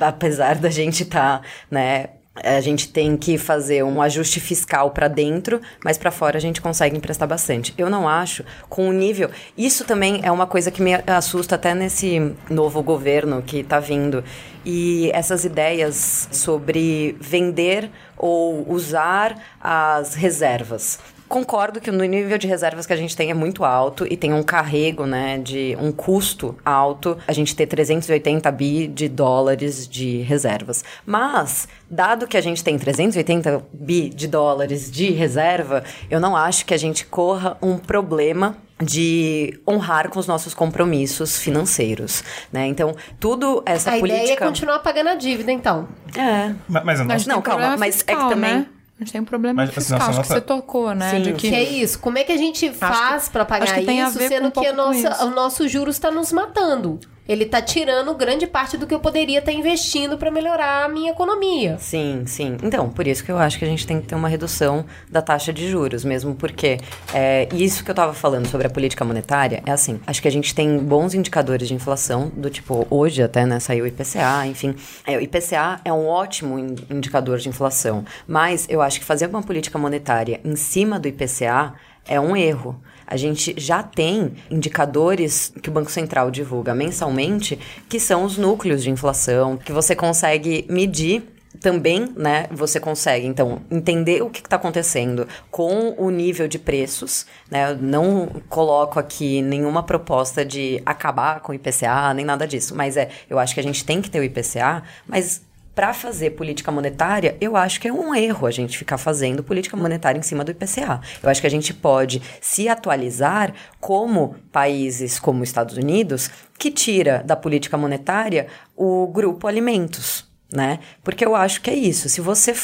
[0.00, 2.08] apesar da gente estar, tá, né,
[2.42, 6.60] a gente tem que fazer um ajuste fiscal para dentro, mas para fora a gente
[6.60, 7.72] consegue emprestar bastante.
[7.78, 9.30] Eu não acho com o nível.
[9.56, 14.24] Isso também é uma coisa que me assusta até nesse novo governo que está vindo.
[14.64, 20.98] E essas ideias sobre vender ou usar as reservas
[21.34, 24.32] concordo que no nível de reservas que a gente tem é muito alto e tem
[24.32, 30.18] um carrego, né, de um custo alto a gente ter 380 bi de dólares de
[30.18, 30.84] reservas.
[31.04, 36.64] Mas, dado que a gente tem 380 bi de dólares de reserva, eu não acho
[36.64, 42.22] que a gente corra um problema de honrar com os nossos compromissos financeiros,
[42.52, 42.66] né?
[42.68, 44.20] Então, tudo essa a política...
[44.20, 45.88] A ideia é continuar pagando a dívida, então.
[46.16, 46.54] É.
[46.68, 48.54] Mas, mas, mas não, calma, mas fiscal, é que também...
[48.54, 48.66] Né?
[48.98, 51.10] A gente tem um problema Mas, fiscal, assim, nossa, acho que você tocou, né?
[51.10, 51.22] Sim.
[51.22, 51.48] De que...
[51.48, 51.54] que...
[51.54, 51.98] é isso.
[51.98, 55.68] Como é que a gente faz para pagar isso, sendo que a nossa, o nosso
[55.68, 57.00] juros está nos matando?
[57.28, 60.88] Ele tá tirando grande parte do que eu poderia estar tá investindo para melhorar a
[60.88, 61.76] minha economia.
[61.78, 62.56] Sim, sim.
[62.62, 65.22] Então, por isso que eu acho que a gente tem que ter uma redução da
[65.22, 66.78] taxa de juros, mesmo porque
[67.12, 70.30] é, isso que eu estava falando sobre a política monetária é assim, acho que a
[70.30, 74.74] gente tem bons indicadores de inflação, do tipo, hoje até, né, saiu o IPCA, enfim.
[75.06, 79.42] É, o IPCA é um ótimo indicador de inflação, mas eu acho que fazer uma
[79.42, 81.74] política monetária em cima do IPCA
[82.06, 82.80] é um erro.
[83.06, 88.82] A gente já tem indicadores que o Banco Central divulga mensalmente, que são os núcleos
[88.82, 94.56] de inflação, que você consegue medir também, né, você consegue, então, entender o que está
[94.56, 101.40] acontecendo com o nível de preços, né, eu não coloco aqui nenhuma proposta de acabar
[101.40, 104.10] com o IPCA, nem nada disso, mas é, eu acho que a gente tem que
[104.10, 105.42] ter o IPCA, mas
[105.74, 109.76] para fazer política monetária, eu acho que é um erro a gente ficar fazendo política
[109.76, 111.00] monetária em cima do IPCA.
[111.22, 116.70] Eu acho que a gente pode se atualizar como países como os Estados Unidos, que
[116.70, 118.46] tira da política monetária
[118.76, 120.78] o grupo alimentos, né?
[121.02, 122.08] Porque eu acho que é isso.
[122.08, 122.54] Se você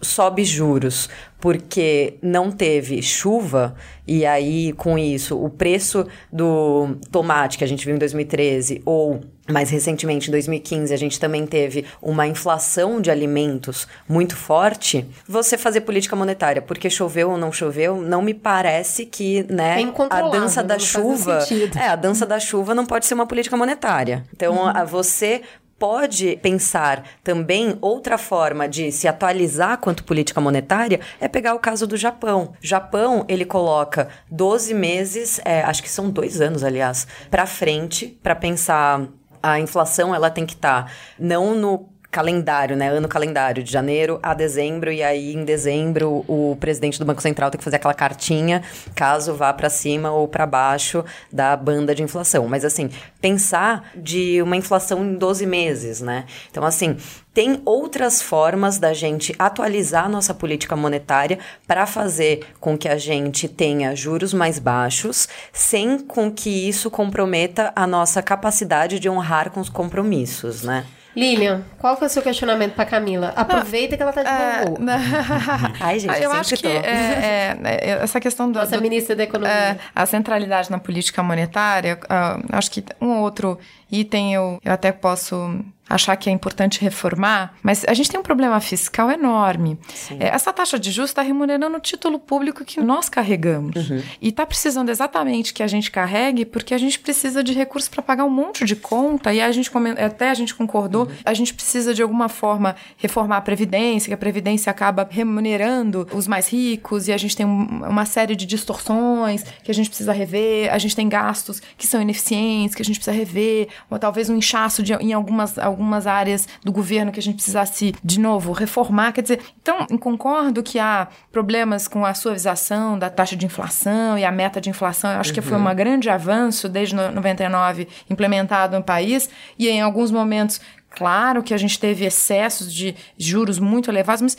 [0.00, 1.08] sobe juros
[1.46, 7.86] porque não teve chuva e aí com isso o preço do tomate que a gente
[7.86, 13.12] viu em 2013 ou mais recentemente em 2015 a gente também teve uma inflação de
[13.12, 19.06] alimentos muito forte, você fazer política monetária porque choveu ou não choveu, não me parece
[19.06, 19.76] que, né,
[20.10, 24.24] a dança da chuva, é, a dança da chuva não pode ser uma política monetária.
[24.34, 24.66] Então, uhum.
[24.66, 25.42] a você
[25.78, 31.86] pode pensar também outra forma de se atualizar quanto política monetária é pegar o caso
[31.86, 32.54] do Japão.
[32.60, 38.34] Japão, ele coloca 12 meses, é, acho que são dois anos, aliás, para frente, para
[38.34, 39.06] pensar
[39.42, 41.78] a inflação, ela tem que estar tá não no
[42.16, 42.88] calendário, né?
[42.88, 47.50] Ano calendário, de janeiro a dezembro, e aí em dezembro o presidente do Banco Central
[47.50, 48.62] tem que fazer aquela cartinha
[48.94, 52.48] caso vá para cima ou para baixo da banda de inflação.
[52.48, 52.88] Mas assim,
[53.20, 56.24] pensar de uma inflação em 12 meses, né?
[56.50, 56.96] Então, assim,
[57.34, 63.46] tem outras formas da gente atualizar nossa política monetária para fazer com que a gente
[63.46, 69.60] tenha juros mais baixos, sem com que isso comprometa a nossa capacidade de honrar com
[69.60, 70.86] os compromissos, né?
[71.16, 73.32] Lilian, qual é o seu questionamento para Camila?
[73.34, 74.94] Aproveita que ela tá de é, bom humor.
[75.80, 78.58] Ai, gente, eu, eu acho que é, é, essa questão do...
[78.58, 79.50] Nossa do, ministra da Economia.
[79.50, 83.58] É, a centralidade na política monetária, uh, acho que um outro
[83.90, 88.22] item eu, eu até posso achar que é importante reformar, mas a gente tem um
[88.22, 89.78] problema fiscal enorme.
[90.18, 93.88] É, essa taxa de juros está remunerando o título público que nós carregamos.
[93.88, 94.02] Uhum.
[94.20, 98.02] E está precisando exatamente que a gente carregue, porque a gente precisa de recursos para
[98.02, 99.70] pagar um monte de conta, e a gente
[100.04, 101.12] até a gente concordou, uhum.
[101.24, 106.26] a gente precisa de alguma forma reformar a Previdência, que a Previdência acaba remunerando os
[106.26, 110.72] mais ricos, e a gente tem uma série de distorções que a gente precisa rever,
[110.72, 114.36] a gente tem gastos que são ineficientes, que a gente precisa rever, ou talvez um
[114.36, 119.12] inchaço de, em algumas algumas áreas do governo que a gente precisasse, de novo, reformar.
[119.12, 124.24] Quer dizer, então, concordo que há problemas com a suavização da taxa de inflação e
[124.24, 125.10] a meta de inflação.
[125.12, 125.34] Eu acho uhum.
[125.34, 130.60] que foi um grande avanço desde 99 implementado no país e em alguns momentos
[130.96, 134.36] Claro que a gente teve excessos de juros muito elevados, mas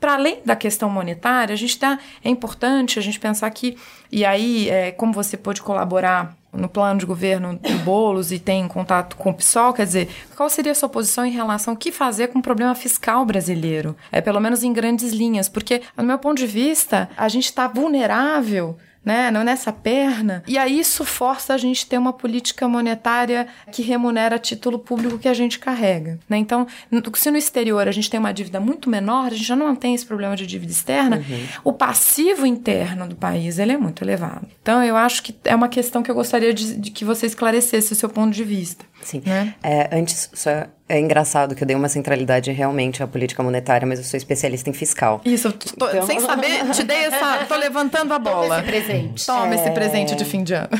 [0.00, 3.76] para além da questão monetária, a gente tá, é importante a gente pensar que,
[4.10, 8.66] e aí, é, como você pode colaborar no plano de governo do Boulos e tem
[8.66, 11.92] contato com o PSOL, quer dizer, qual seria a sua posição em relação ao que
[11.92, 13.94] fazer com o problema fiscal brasileiro?
[14.10, 17.68] É, pelo menos em grandes linhas, porque, no meu ponto de vista, a gente está
[17.68, 19.30] vulnerável né?
[19.30, 20.42] Não nessa perna.
[20.48, 25.28] E aí isso força a gente ter uma política monetária que remunera título público que
[25.28, 26.36] a gente carrega, né?
[26.36, 26.66] Então,
[27.14, 29.94] se no exterior a gente tem uma dívida muito menor, a gente já não tem
[29.94, 31.46] esse problema de dívida externa, uhum.
[31.62, 34.48] o passivo interno do país, ele é muito elevado.
[34.60, 37.92] Então, eu acho que é uma questão que eu gostaria de, de que você esclarecesse
[37.92, 38.84] o seu ponto de vista.
[39.06, 39.22] Sim.
[39.24, 39.54] Né?
[39.62, 40.50] É, antes, só
[40.88, 44.68] é engraçado que eu dei uma centralidade realmente à política monetária, mas eu sou especialista
[44.68, 45.20] em fiscal.
[45.24, 46.04] Isso, tô, então...
[46.04, 47.44] sem saber, te dei essa.
[47.46, 48.42] tô levantando a bola.
[48.42, 49.26] Toma esse presente.
[49.26, 49.54] Toma é...
[49.54, 50.70] esse presente de fim de ano.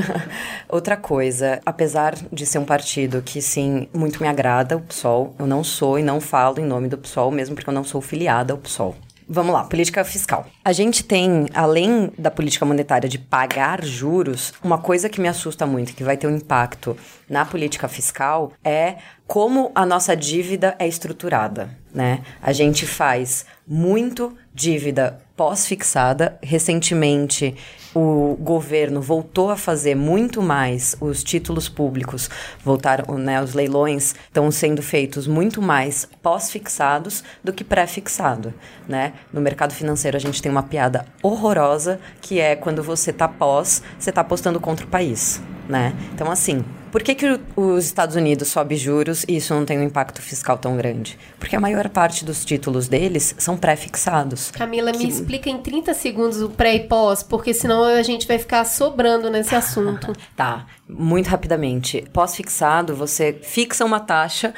[0.68, 5.46] Outra coisa, apesar de ser um partido que, sim, muito me agrada, o PSOL, eu
[5.46, 8.52] não sou e não falo em nome do PSOL, mesmo porque eu não sou filiada
[8.52, 8.94] ao PSOL.
[9.34, 10.44] Vamos lá, política fiscal.
[10.62, 15.64] A gente tem, além da política monetária de pagar juros, uma coisa que me assusta
[15.64, 16.94] muito, que vai ter um impacto
[17.30, 22.20] na política fiscal, é como a nossa dívida é estruturada, né?
[22.42, 26.38] A gente faz muito dívida pós-fixada.
[26.42, 27.56] Recentemente,
[27.94, 32.28] o governo voltou a fazer muito mais, os títulos públicos
[32.64, 38.52] voltaram, né, os leilões estão sendo feitos muito mais pós-fixados do que pré-fixado,
[38.88, 39.12] né?
[39.32, 43.82] No mercado financeiro a gente tem uma piada horrorosa que é quando você está pós,
[43.98, 45.94] você está apostando contra o país, né?
[46.14, 49.82] Então assim, por que, que os Estados Unidos sobe juros e isso não tem um
[49.82, 51.18] impacto fiscal tão grande?
[51.38, 54.50] Porque a maior parte dos títulos deles são pré-fixados.
[54.50, 54.98] Camila, que...
[54.98, 58.66] me explica em 30 segundos o pré e pós, porque senão a gente vai ficar
[58.66, 60.12] sobrando nesse assunto.
[60.36, 62.04] tá, muito rapidamente.
[62.12, 64.52] Pós-fixado, você fixa uma taxa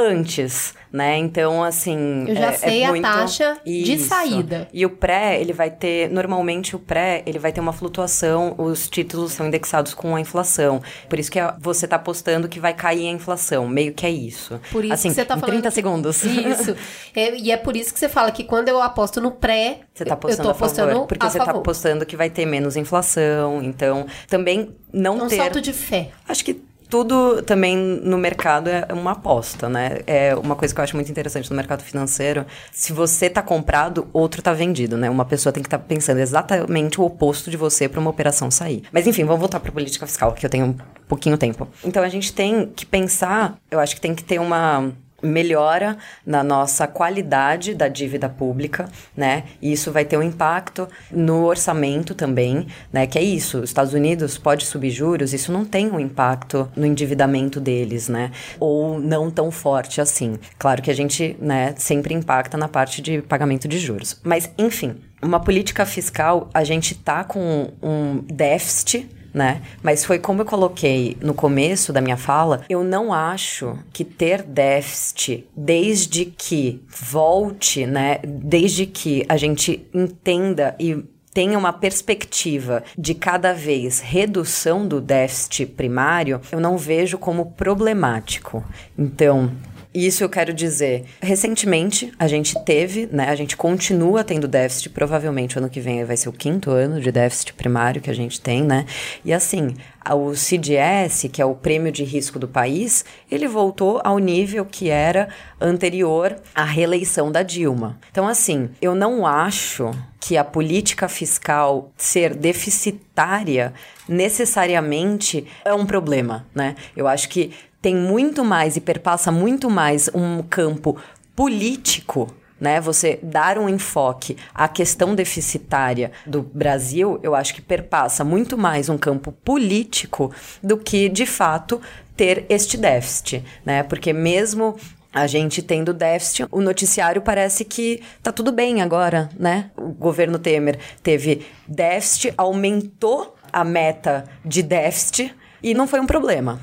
[0.00, 1.16] antes né?
[1.18, 2.24] Então, assim.
[2.26, 3.02] Eu já é, sei é a muito...
[3.02, 3.84] taxa Isso.
[3.84, 4.68] de saída.
[4.72, 6.10] E o pré, ele vai ter.
[6.10, 10.82] Normalmente, o pré, ele vai ter uma flutuação, os títulos são indexados com a inflação.
[11.08, 13.68] Por isso que você está apostando que vai cair a inflação.
[13.68, 14.60] Meio que é isso.
[14.70, 15.52] Por isso assim, que você está falando.
[15.52, 15.74] 30 que...
[15.74, 16.24] segundos.
[16.24, 16.76] Isso.
[17.14, 19.80] É, e é por isso que você fala que quando eu aposto no pré.
[19.92, 22.30] Você está apostando, eu tô apostando a favor, Porque a você está apostando que vai
[22.30, 23.62] ter menos inflação.
[23.62, 25.34] Então, também não é um ter.
[25.36, 26.10] Um salto de fé.
[26.28, 30.00] Acho que tudo também no mercado é uma aposta, né?
[30.06, 32.44] É uma coisa que eu acho muito interessante no mercado financeiro.
[32.72, 35.08] Se você está comprado, outro está vendido, né?
[35.08, 38.50] Uma pessoa tem que estar tá pensando exatamente o oposto de você para uma operação
[38.50, 38.82] sair.
[38.90, 40.76] Mas enfim, vamos voltar para política fiscal, que eu tenho um
[41.06, 41.68] pouquinho tempo.
[41.84, 46.42] Então a gente tem que pensar, eu acho que tem que ter uma melhora na
[46.42, 49.44] nossa qualidade da dívida pública, né?
[49.60, 53.06] E isso vai ter um impacto no orçamento também, né?
[53.06, 56.86] Que é isso, os Estados Unidos pode subir juros, isso não tem um impacto no
[56.86, 58.30] endividamento deles, né?
[58.58, 60.38] Ou não tão forte assim.
[60.58, 64.20] Claro que a gente, né, sempre impacta na parte de pagamento de juros.
[64.22, 69.62] Mas, enfim, uma política fiscal, a gente tá com um déficit né?
[69.82, 74.42] Mas foi como eu coloquei no começo da minha fala, eu não acho que ter
[74.42, 78.18] déficit, desde que volte, né?
[78.24, 85.66] Desde que a gente entenda e tenha uma perspectiva de cada vez redução do déficit
[85.66, 88.64] primário, eu não vejo como problemático.
[88.98, 89.52] Então,
[89.92, 91.04] isso eu quero dizer.
[91.20, 93.28] Recentemente, a gente teve, né?
[93.28, 94.90] A gente continua tendo déficit.
[94.90, 98.40] Provavelmente, ano que vem vai ser o quinto ano de déficit primário que a gente
[98.40, 98.86] tem, né?
[99.24, 99.74] E assim,
[100.08, 104.88] o CDS, que é o prêmio de risco do país, ele voltou ao nível que
[104.88, 105.28] era
[105.60, 107.98] anterior à reeleição da Dilma.
[108.12, 113.72] Então, assim, eu não acho que a política fiscal ser deficitária
[114.08, 116.76] necessariamente é um problema, né?
[116.96, 120.96] Eu acho que tem muito mais e perpassa muito mais um campo
[121.34, 122.80] político né?
[122.80, 128.88] Você dar um enfoque à questão deficitária do Brasil, eu acho que perpassa muito mais
[128.88, 131.80] um campo político do que, de fato,
[132.14, 133.82] ter este déficit, né?
[133.82, 134.76] Porque mesmo
[135.12, 139.70] a gente tendo déficit, o noticiário parece que tá tudo bem agora, né?
[139.76, 146.60] O governo Temer teve déficit, aumentou a meta de déficit e não foi um problema.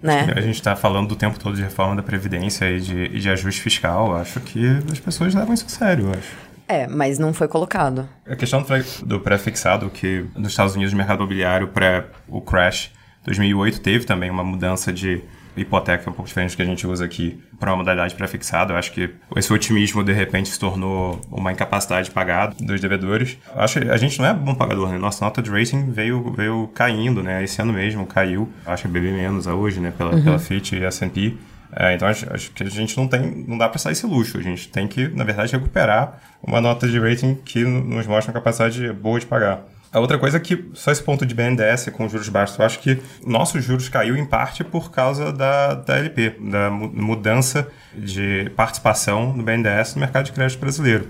[0.00, 0.32] Né?
[0.34, 3.28] A gente está falando do tempo todo de reforma da Previdência e de, e de
[3.28, 4.16] ajuste fiscal.
[4.16, 6.36] Acho que as pessoas levam isso a sério, acho.
[6.68, 8.08] É, mas não foi colocado.
[8.26, 8.64] A questão
[9.02, 12.92] do pré-fixado, que nos Estados Unidos o mercado imobiliário, pré o crash
[13.24, 15.22] 2008, teve também uma mudança de
[15.62, 18.72] hipoteca um pouco diferente do que a gente usa aqui para uma modalidade pré-fixada.
[18.72, 23.38] Eu acho que esse otimismo, de repente, se tornou uma incapacidade de pagar dos devedores.
[23.54, 24.98] Eu acho que a gente não é bom pagador, né?
[24.98, 27.42] Nossa nota de rating veio, veio caindo, né?
[27.42, 28.48] Esse ano mesmo caiu.
[28.66, 29.92] Acho que bem menos a hoje, né?
[29.96, 30.22] Pela, uhum.
[30.22, 31.36] pela Fitch e S&P.
[31.74, 34.38] É, então acho, acho, que a gente não tem, não dá para sair esse luxo.
[34.38, 38.40] A gente tem que, na verdade, recuperar uma nota de rating que nos mostra uma
[38.40, 39.64] capacidade boa de pagar.
[39.90, 42.78] A outra coisa é que, só esse ponto de BNDES com juros baixos, eu acho
[42.78, 49.32] que nossos juros caiu em parte por causa da, da LP, da mudança de participação
[49.32, 51.08] do BNDES no mercado de crédito brasileiro.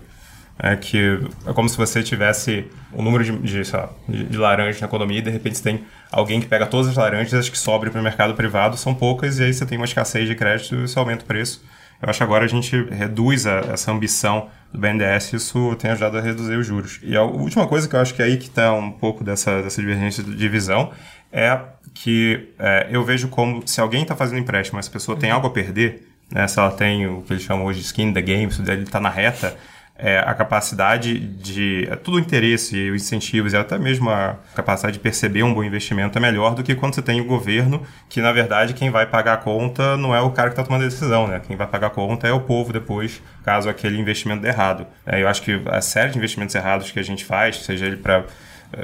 [0.61, 4.89] É que é como se você tivesse um número de, de, lá, de, laranjas na
[4.89, 7.93] economia e de repente você tem alguém que pega todas as laranjas, as que sobram
[7.93, 10.89] para o mercado privado são poucas e aí você tem uma escassez de crédito e
[10.89, 11.65] você aumenta o preço.
[12.03, 16.19] Eu acho que agora a gente reduz a, essa ambição do BNDES, isso tem ajudado
[16.19, 17.01] a reduzir os juros.
[17.03, 19.63] E a última coisa que eu acho que é aí que está um pouco dessa,
[19.63, 20.93] dessa divergência de visão
[21.33, 21.59] é
[21.95, 25.51] que é, eu vejo como se alguém está fazendo empréstimo, essa pessoa tem algo a
[25.51, 28.53] perder, né, se ela tem o que eles chamam hoje de skin in the game,
[28.53, 29.57] se ele está na reta,
[29.99, 31.89] é, a capacidade de.
[31.91, 35.65] É, tudo o interesse, os incentivos e até mesmo a capacidade de perceber um bom
[35.65, 39.07] investimento é melhor do que quando você tem o governo, que na verdade quem vai
[39.07, 41.41] pagar a conta não é o cara que está tomando a decisão, né?
[41.45, 44.87] Quem vai pagar a conta é o povo depois, caso aquele investimento dê errado.
[45.05, 47.97] É, eu acho que a série de investimentos errados que a gente faz, seja ele
[47.97, 48.25] para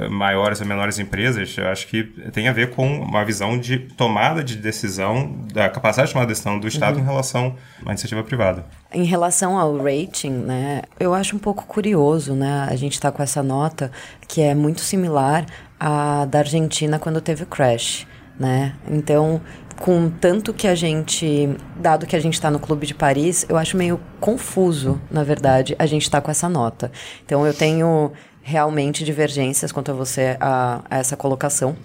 [0.09, 4.43] maiores ou menores empresas, eu acho que tem a ver com uma visão de tomada
[4.43, 7.03] de decisão, da capacidade de tomar decisão do Estado uhum.
[7.03, 7.55] em relação
[7.85, 8.65] à iniciativa privada.
[8.91, 13.21] Em relação ao rating, né, eu acho um pouco curioso, né, a gente está com
[13.21, 13.91] essa nota
[14.27, 15.45] que é muito similar
[15.79, 18.07] à da Argentina quando teve o crash,
[18.39, 18.73] né?
[18.89, 19.41] Então,
[19.77, 23.57] com tanto que a gente, dado que a gente está no Clube de Paris, eu
[23.57, 26.91] acho meio confuso, na verdade, a gente estar tá com essa nota.
[27.25, 28.11] Então, eu tenho
[28.47, 31.75] realmente divergências quanto a você a, a essa colocação.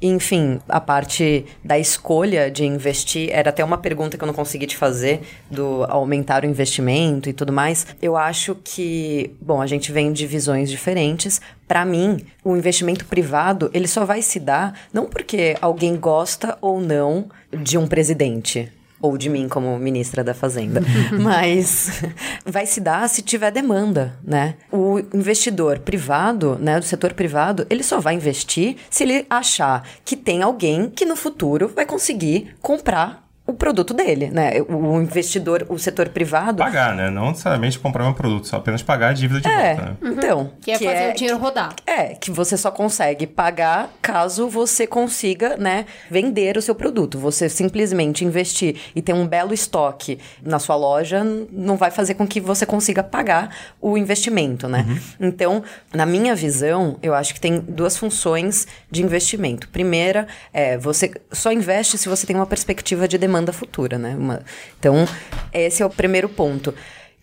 [0.00, 4.66] Enfim, a parte da escolha de investir era até uma pergunta que eu não consegui
[4.66, 7.86] te fazer do aumentar o investimento e tudo mais.
[8.00, 11.40] Eu acho que, bom, a gente vem de visões diferentes.
[11.66, 16.80] Para mim, o investimento privado, ele só vai se dar não porque alguém gosta ou
[16.80, 18.70] não de um presidente
[19.06, 20.82] ou de mim como ministra da Fazenda,
[21.20, 22.02] mas
[22.44, 24.54] vai se dar se tiver demanda, né?
[24.70, 30.16] O investidor privado, né, do setor privado, ele só vai investir se ele achar que
[30.16, 34.60] tem alguém que no futuro vai conseguir comprar o produto dele, né?
[34.68, 36.58] O investidor, o setor privado.
[36.58, 37.08] Pagar, né?
[37.08, 39.82] Não necessariamente comprar um produto, só apenas pagar a dívida de é, volta.
[39.82, 39.96] Né?
[40.02, 40.12] Uhum.
[40.12, 40.50] Então.
[40.60, 41.74] Que é que fazer é, o dinheiro rodar.
[41.86, 47.20] É, que você só consegue pagar caso você consiga, né, vender o seu produto.
[47.20, 51.22] Você simplesmente investir e ter um belo estoque na sua loja
[51.52, 54.84] não vai fazer com que você consiga pagar o investimento, né?
[54.88, 55.28] Uhum.
[55.28, 55.62] Então,
[55.94, 59.68] na minha visão, eu acho que tem duas funções de investimento.
[59.68, 64.16] Primeira, é você só investe se você tem uma perspectiva de demanda demanda futura, né?
[64.16, 64.42] Uma...
[64.78, 65.06] Então,
[65.52, 66.74] esse é o primeiro ponto.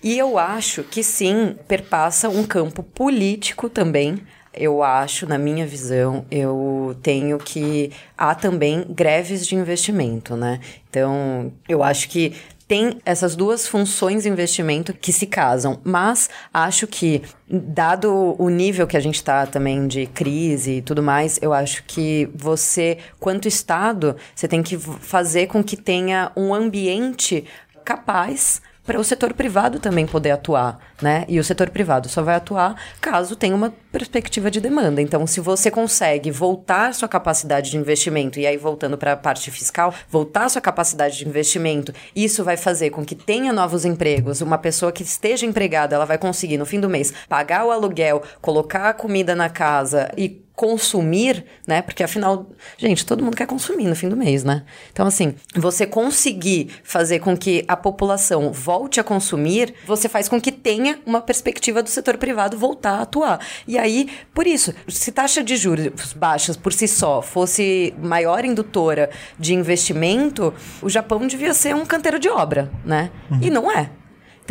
[0.03, 4.21] E eu acho que sim, perpassa um campo político também.
[4.53, 10.59] Eu acho, na minha visão, eu tenho que há também greves de investimento, né?
[10.89, 12.35] Então, eu acho que
[12.73, 18.87] tem essas duas funções de investimento que se casam, mas acho que, dado o nível
[18.87, 23.47] que a gente está também de crise e tudo mais, eu acho que você, quanto
[23.47, 27.45] Estado, você tem que fazer com que tenha um ambiente
[27.85, 31.25] capaz para o setor privado também poder atuar, né?
[31.27, 35.01] E o setor privado só vai atuar caso tenha uma perspectiva de demanda.
[35.01, 39.49] Então, se você consegue voltar sua capacidade de investimento, e aí voltando para a parte
[39.51, 44.41] fiscal, voltar sua capacidade de investimento, isso vai fazer com que tenha novos empregos.
[44.41, 48.21] Uma pessoa que esteja empregada, ela vai conseguir no fim do mês pagar o aluguel,
[48.41, 51.81] colocar a comida na casa e consumir, né?
[51.81, 52.47] Porque afinal,
[52.77, 54.63] gente, todo mundo quer consumir no fim do mês, né?
[54.91, 60.39] Então, assim, você conseguir fazer com que a população volte a consumir, você faz com
[60.39, 63.39] que tenha uma perspectiva do setor privado voltar a atuar.
[63.67, 69.09] E aí, por isso, se taxa de juros baixas por si só fosse maior indutora
[69.39, 73.09] de investimento, o Japão devia ser um canteiro de obra, né?
[73.31, 73.39] Uhum.
[73.41, 73.89] E não é.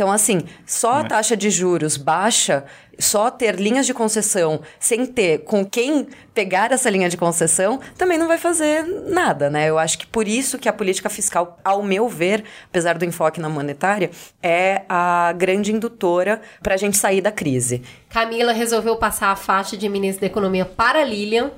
[0.03, 2.65] Então, assim, só a taxa de juros baixa,
[2.99, 8.17] só ter linhas de concessão sem ter com quem pegar essa linha de concessão, também
[8.17, 9.69] não vai fazer nada, né?
[9.69, 13.39] Eu acho que por isso que a política fiscal, ao meu ver, apesar do enfoque
[13.39, 17.81] na monetária, é a grande indutora para a gente sair da crise.
[18.09, 21.49] Camila resolveu passar a faixa de ministra da Economia para Lilian.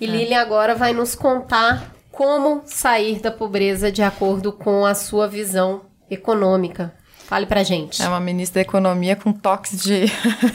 [0.00, 0.08] E é.
[0.08, 5.82] Lilian agora vai nos contar como sair da pobreza de acordo com a sua visão
[6.10, 7.01] econômica.
[7.32, 8.02] Fale pra gente.
[8.02, 10.04] É uma ministra da Economia com toques de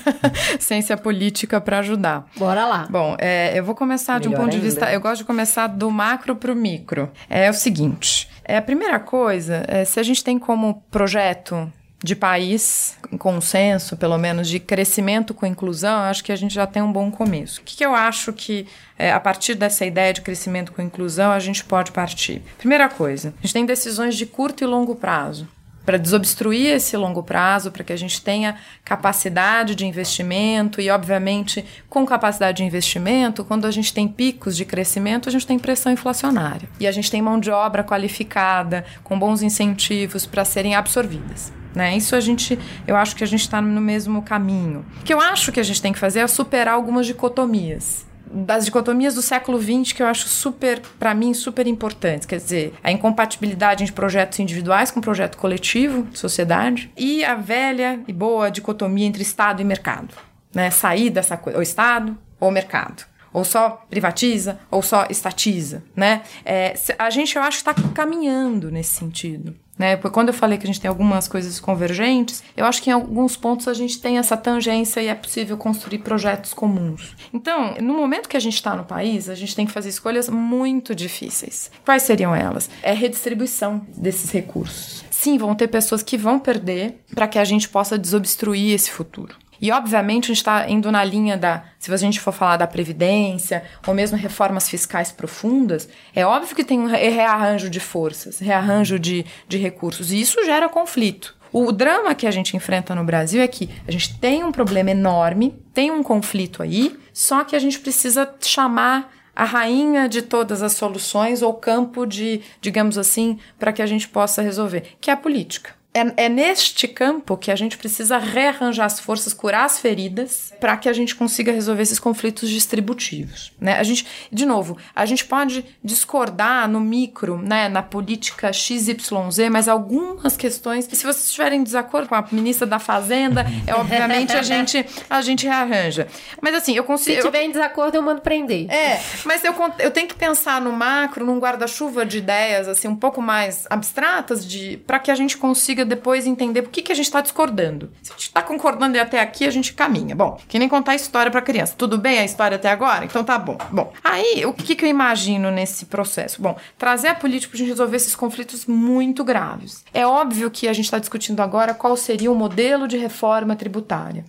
[0.62, 2.30] ciência política para ajudar.
[2.38, 2.86] Bora lá.
[2.88, 4.58] Bom, é, eu vou começar Melhor de um ponto ainda.
[4.58, 4.94] de vista.
[4.94, 7.10] Eu gosto de começar do macro para o micro.
[7.28, 11.68] É o seguinte: é, a primeira coisa, é, se a gente tem como projeto
[12.04, 16.84] de país, consenso, pelo menos, de crescimento com inclusão, acho que a gente já tem
[16.84, 17.60] um bom começo.
[17.60, 18.68] O que, que eu acho que,
[19.00, 22.44] é, a partir dessa ideia de crescimento com inclusão, a gente pode partir?
[22.60, 25.48] Primeira coisa, a gente tem decisões de curto e longo prazo
[25.88, 31.64] para desobstruir esse longo prazo, para que a gente tenha capacidade de investimento e, obviamente,
[31.88, 35.90] com capacidade de investimento, quando a gente tem picos de crescimento, a gente tem pressão
[35.90, 41.54] inflacionária e a gente tem mão de obra qualificada, com bons incentivos para serem absorvidas.
[41.74, 41.96] Né?
[41.96, 44.86] Isso a gente, eu acho que a gente está no mesmo caminho.
[45.00, 48.66] O que eu acho que a gente tem que fazer é superar algumas dicotomias das
[48.66, 52.26] dicotomias do século XX que eu acho super, para mim, super importantes.
[52.26, 58.00] Quer dizer, a incompatibilidade de projetos individuais com projeto coletivo, de sociedade, e a velha
[58.08, 60.14] e boa dicotomia entre Estado e mercado.
[60.54, 60.70] Né?
[60.70, 63.04] Sair dessa coisa, ou Estado ou mercado.
[63.34, 66.24] Ou só privatiza, ou só estatiza, né?
[66.46, 69.56] É, a gente, eu acho, está caminhando nesse sentido.
[69.78, 69.96] Né?
[69.96, 72.94] Porque quando eu falei que a gente tem algumas coisas convergentes, eu acho que em
[72.94, 77.16] alguns pontos a gente tem essa tangência e é possível construir projetos comuns.
[77.34, 80.30] Então, no momento que a gente está no país, a gente tem que fazer escolhas
[80.30, 81.70] muito difíceis.
[81.86, 82.70] Quais seriam elas?
[82.82, 85.06] É redistribuição desses recursos.
[85.12, 89.36] Sim, vão ter pessoas que vão perder para que a gente possa desobstruir esse futuro.
[89.62, 91.64] E, obviamente, a gente está indo na linha da.
[91.80, 96.64] Se a gente for falar da Previdência, ou mesmo reformas fiscais profundas, é óbvio que
[96.64, 100.12] tem um rearranjo de forças, rearranjo de, de recursos.
[100.12, 101.36] E isso gera conflito.
[101.52, 104.92] O drama que a gente enfrenta no Brasil é que a gente tem um problema
[104.92, 110.64] enorme, tem um conflito aí, só que a gente precisa chamar a rainha de todas
[110.64, 115.14] as soluções ou campo de, digamos assim, para que a gente possa resolver, que é
[115.14, 115.77] a política.
[115.98, 120.78] É, é, neste campo que a gente precisa rearranjar as forças, curar as feridas, para
[120.78, 123.52] que a gente consiga resolver esses conflitos distributivos.
[123.60, 123.80] Né?
[123.80, 129.68] A gente, de novo, a gente pode discordar no micro, né, na política XYZ, mas
[129.68, 134.44] algumas questões, se vocês estiverem em desacordo com a ministra da Fazenda, é obviamente a
[134.44, 136.08] gente, a gente rearranja.
[136.40, 137.16] Mas assim, eu consigo.
[137.16, 138.70] Se tiver em desacordo, eu mando prender.
[138.70, 142.96] É, mas eu, eu tenho que pensar no macro, num guarda-chuva de ideias, assim, um
[142.96, 146.96] pouco mais abstratas, de para que a gente consiga depois entender por que, que a
[146.96, 147.92] gente está discordando.
[148.02, 150.16] Se a gente está concordando até aqui, a gente caminha.
[150.16, 151.74] Bom, que nem contar história para criança.
[151.78, 153.06] Tudo bem a história até agora?
[153.06, 153.58] Então tá bom.
[153.72, 156.42] Bom, aí o que, que eu imagino nesse processo?
[156.42, 159.84] Bom, trazer a política para a gente resolver esses conflitos muito graves.
[159.94, 164.26] É óbvio que a gente está discutindo agora qual seria o modelo de reforma tributária.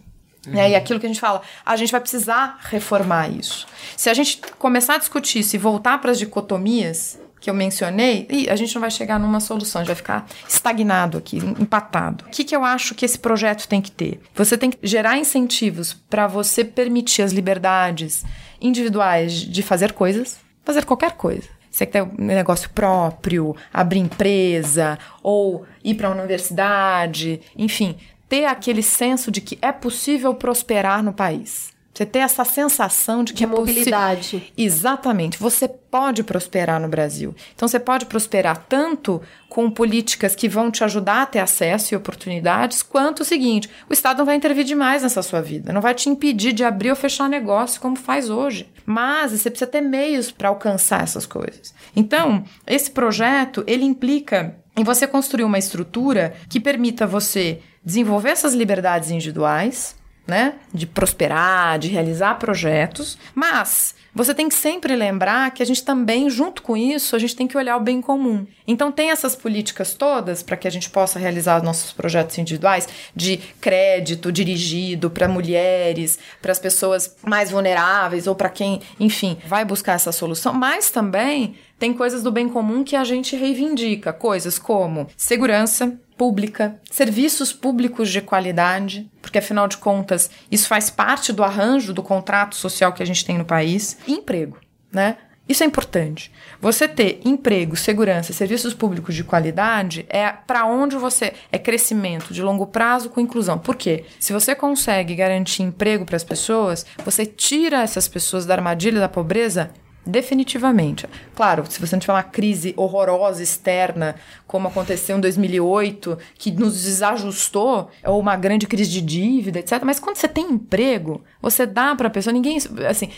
[0.46, 0.54] Uhum.
[0.54, 3.66] E aquilo que a gente fala, a gente vai precisar reformar isso.
[3.96, 8.26] Se a gente começar a discutir isso e voltar para as dicotomias, que eu mencionei,
[8.30, 12.24] e a gente não vai chegar numa solução, a gente vai ficar estagnado aqui, empatado.
[12.26, 14.20] O que, que eu acho que esse projeto tem que ter?
[14.34, 18.24] Você tem que gerar incentivos para você permitir as liberdades
[18.60, 21.48] individuais de fazer coisas, fazer qualquer coisa.
[21.70, 27.96] Você quer ter um negócio próprio, abrir empresa, ou ir para a universidade, enfim,
[28.28, 31.67] ter aquele senso de que é possível prosperar no país.
[31.92, 34.52] Você ter essa sensação de que de é mobilidade.
[34.56, 35.36] Exatamente.
[35.38, 37.34] Você pode prosperar no Brasil.
[37.54, 41.96] Então você pode prosperar tanto com políticas que vão te ajudar a ter acesso e
[41.96, 45.92] oportunidades, quanto o seguinte: o Estado não vai intervir demais nessa sua vida, não vai
[45.94, 48.70] te impedir de abrir ou fechar negócio como faz hoje.
[48.86, 51.74] Mas você precisa ter meios para alcançar essas coisas.
[51.96, 58.54] Então, esse projeto, ele implica em você construir uma estrutura que permita você desenvolver essas
[58.54, 59.97] liberdades individuais,
[60.28, 60.56] né?
[60.72, 66.28] De prosperar, de realizar projetos, mas você tem que sempre lembrar que a gente também,
[66.28, 68.46] junto com isso, a gente tem que olhar o bem comum.
[68.66, 73.38] Então tem essas políticas todas para que a gente possa realizar nossos projetos individuais de
[73.60, 79.94] crédito dirigido para mulheres, para as pessoas mais vulneráveis ou para quem, enfim, vai buscar
[79.94, 85.06] essa solução, mas também tem coisas do bem comum que a gente reivindica, coisas como
[85.16, 91.94] segurança, pública, serviços públicos de qualidade, porque afinal de contas isso faz parte do arranjo
[91.94, 94.58] do contrato social que a gente tem no país, e emprego,
[94.92, 95.16] né?
[95.48, 96.30] Isso é importante.
[96.60, 102.42] Você ter emprego, segurança, serviços públicos de qualidade é para onde você é crescimento de
[102.42, 103.58] longo prazo com inclusão.
[103.58, 104.04] Por quê?
[104.20, 109.08] Se você consegue garantir emprego para as pessoas, você tira essas pessoas da armadilha da
[109.08, 109.70] pobreza
[110.10, 111.06] Definitivamente.
[111.34, 114.14] Claro, se você não tiver uma crise horrorosa externa,
[114.46, 119.82] como aconteceu em 2008, que nos desajustou, ou uma grande crise de dívida, etc.
[119.84, 122.56] Mas quando você tem emprego, você dá para a pessoa, ninguém,
[122.88, 123.10] assim,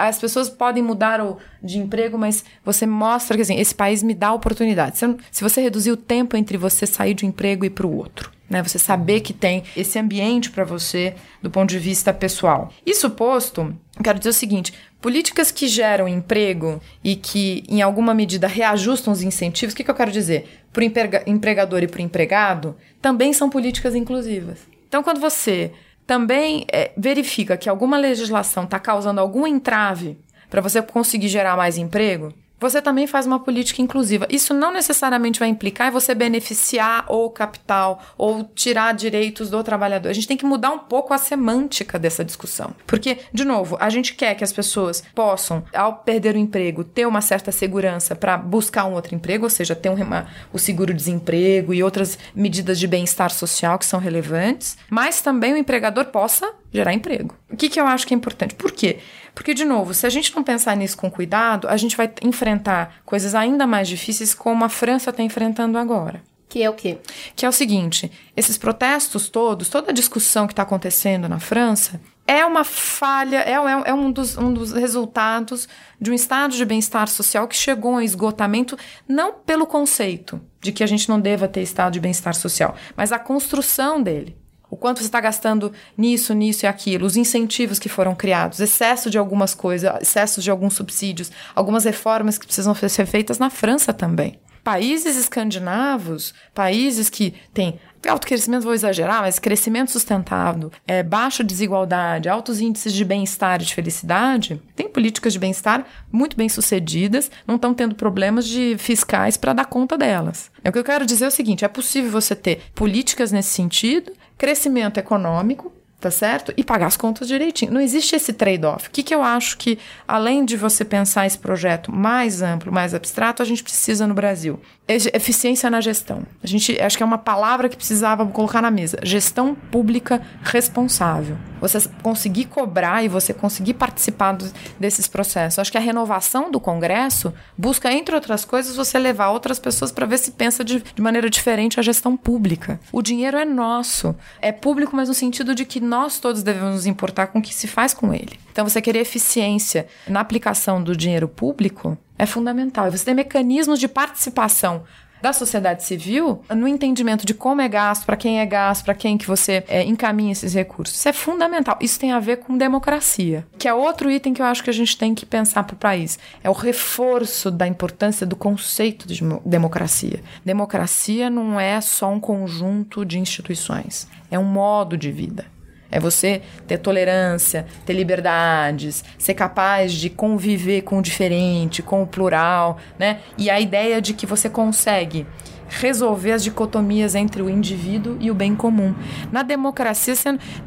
[0.00, 1.20] as pessoas podem mudar
[1.62, 4.98] de emprego, mas você mostra que assim, esse país me dá oportunidade.
[4.98, 8.32] Se você reduzir o tempo entre você sair de um emprego e para o outro,
[8.50, 8.62] né?
[8.62, 12.70] Você saber que tem esse ambiente para você do ponto de vista pessoal.
[12.84, 18.46] Isso posto, quero dizer o seguinte: Políticas que geram emprego e que, em alguma medida,
[18.46, 20.64] reajustam os incentivos, o que, que eu quero dizer?
[20.72, 20.84] Para o
[21.26, 24.60] empregador e para o empregado, também são políticas inclusivas.
[24.86, 25.72] Então, quando você
[26.06, 30.16] também é, verifica que alguma legislação está causando algum entrave
[30.48, 32.32] para você conseguir gerar mais emprego,
[32.62, 34.26] você também faz uma política inclusiva.
[34.30, 40.08] Isso não necessariamente vai implicar você beneficiar ou capital ou tirar direitos do trabalhador.
[40.08, 42.74] A gente tem que mudar um pouco a semântica dessa discussão.
[42.86, 47.04] Porque, de novo, a gente quer que as pessoas possam, ao perder o emprego, ter
[47.04, 51.74] uma certa segurança para buscar um outro emprego, ou seja, ter um, uma, o seguro-desemprego
[51.74, 56.94] e outras medidas de bem-estar social que são relevantes, mas também o empregador possa gerar
[56.94, 57.34] emprego.
[57.50, 58.54] O que, que eu acho que é importante?
[58.54, 58.98] Por quê?
[59.34, 62.96] Porque, de novo, se a gente não pensar nisso com cuidado, a gente vai enfrentar
[63.04, 66.22] coisas ainda mais difíceis como a França está enfrentando agora.
[66.48, 66.98] Que é o quê?
[67.34, 71.98] Que é o seguinte: esses protestos todos, toda a discussão que está acontecendo na França,
[72.26, 75.66] é uma falha, é, é, é, um, dos, um dos resultados
[75.98, 78.76] de um estado de bem-estar social que chegou a esgotamento,
[79.08, 83.12] não pelo conceito de que a gente não deva ter estado de bem-estar social, mas
[83.12, 84.36] a construção dele
[84.72, 89.10] o quanto você está gastando nisso, nisso e aquilo, os incentivos que foram criados, excesso
[89.10, 93.92] de algumas coisas, excesso de alguns subsídios, algumas reformas que precisam ser feitas na França
[93.92, 94.40] também.
[94.64, 97.78] Países escandinavos, países que têm
[98.08, 103.66] alto crescimento, vou exagerar, mas crescimento sustentável, é, baixa desigualdade, altos índices de bem-estar e
[103.66, 109.36] de felicidade, tem políticas de bem-estar muito bem sucedidas, não estão tendo problemas de fiscais
[109.36, 110.50] para dar conta delas.
[110.64, 113.50] É o que eu quero dizer é o seguinte: é possível você ter políticas nesse
[113.50, 114.12] sentido
[114.42, 116.52] crescimento econômico, tá certo?
[116.56, 117.70] E pagar as contas direitinho.
[117.70, 118.88] Não existe esse trade-off.
[118.88, 122.92] O que, que eu acho que, além de você pensar esse projeto mais amplo, mais
[122.92, 124.58] abstrato, a gente precisa no Brasil?
[124.94, 126.22] Eficiência na gestão.
[126.42, 128.98] A gente acho que é uma palavra que precisava colocar na mesa.
[129.02, 131.36] Gestão pública responsável.
[131.60, 135.58] Você conseguir cobrar e você conseguir participar do, desses processos.
[135.58, 140.06] Acho que a renovação do Congresso busca, entre outras coisas, você levar outras pessoas para
[140.06, 142.80] ver se pensa de, de maneira diferente a gestão pública.
[142.90, 144.14] O dinheiro é nosso.
[144.40, 147.54] É público, mas no sentido de que nós todos devemos nos importar com o que
[147.54, 148.38] se faz com ele.
[148.50, 152.88] Então, você querer eficiência na aplicação do dinheiro público é fundamental.
[152.88, 154.84] E você ter mecanismos de participação
[155.22, 159.16] da sociedade civil no entendimento de como é gasto, para quem é gasto, para quem
[159.16, 160.96] que você é, encaminha esses recursos.
[160.96, 161.78] Isso é fundamental.
[161.80, 164.72] Isso tem a ver com democracia, que é outro item que eu acho que a
[164.72, 166.18] gente tem que pensar para o país.
[166.42, 170.20] É o reforço da importância do conceito de democracia.
[170.44, 175.51] Democracia não é só um conjunto de instituições, é um modo de vida.
[175.92, 182.06] É você ter tolerância, ter liberdades, ser capaz de conviver com o diferente, com o
[182.06, 183.20] plural, né?
[183.36, 185.26] E a ideia de que você consegue
[185.68, 188.94] resolver as dicotomias entre o indivíduo e o bem comum.
[189.30, 190.14] Na democracia,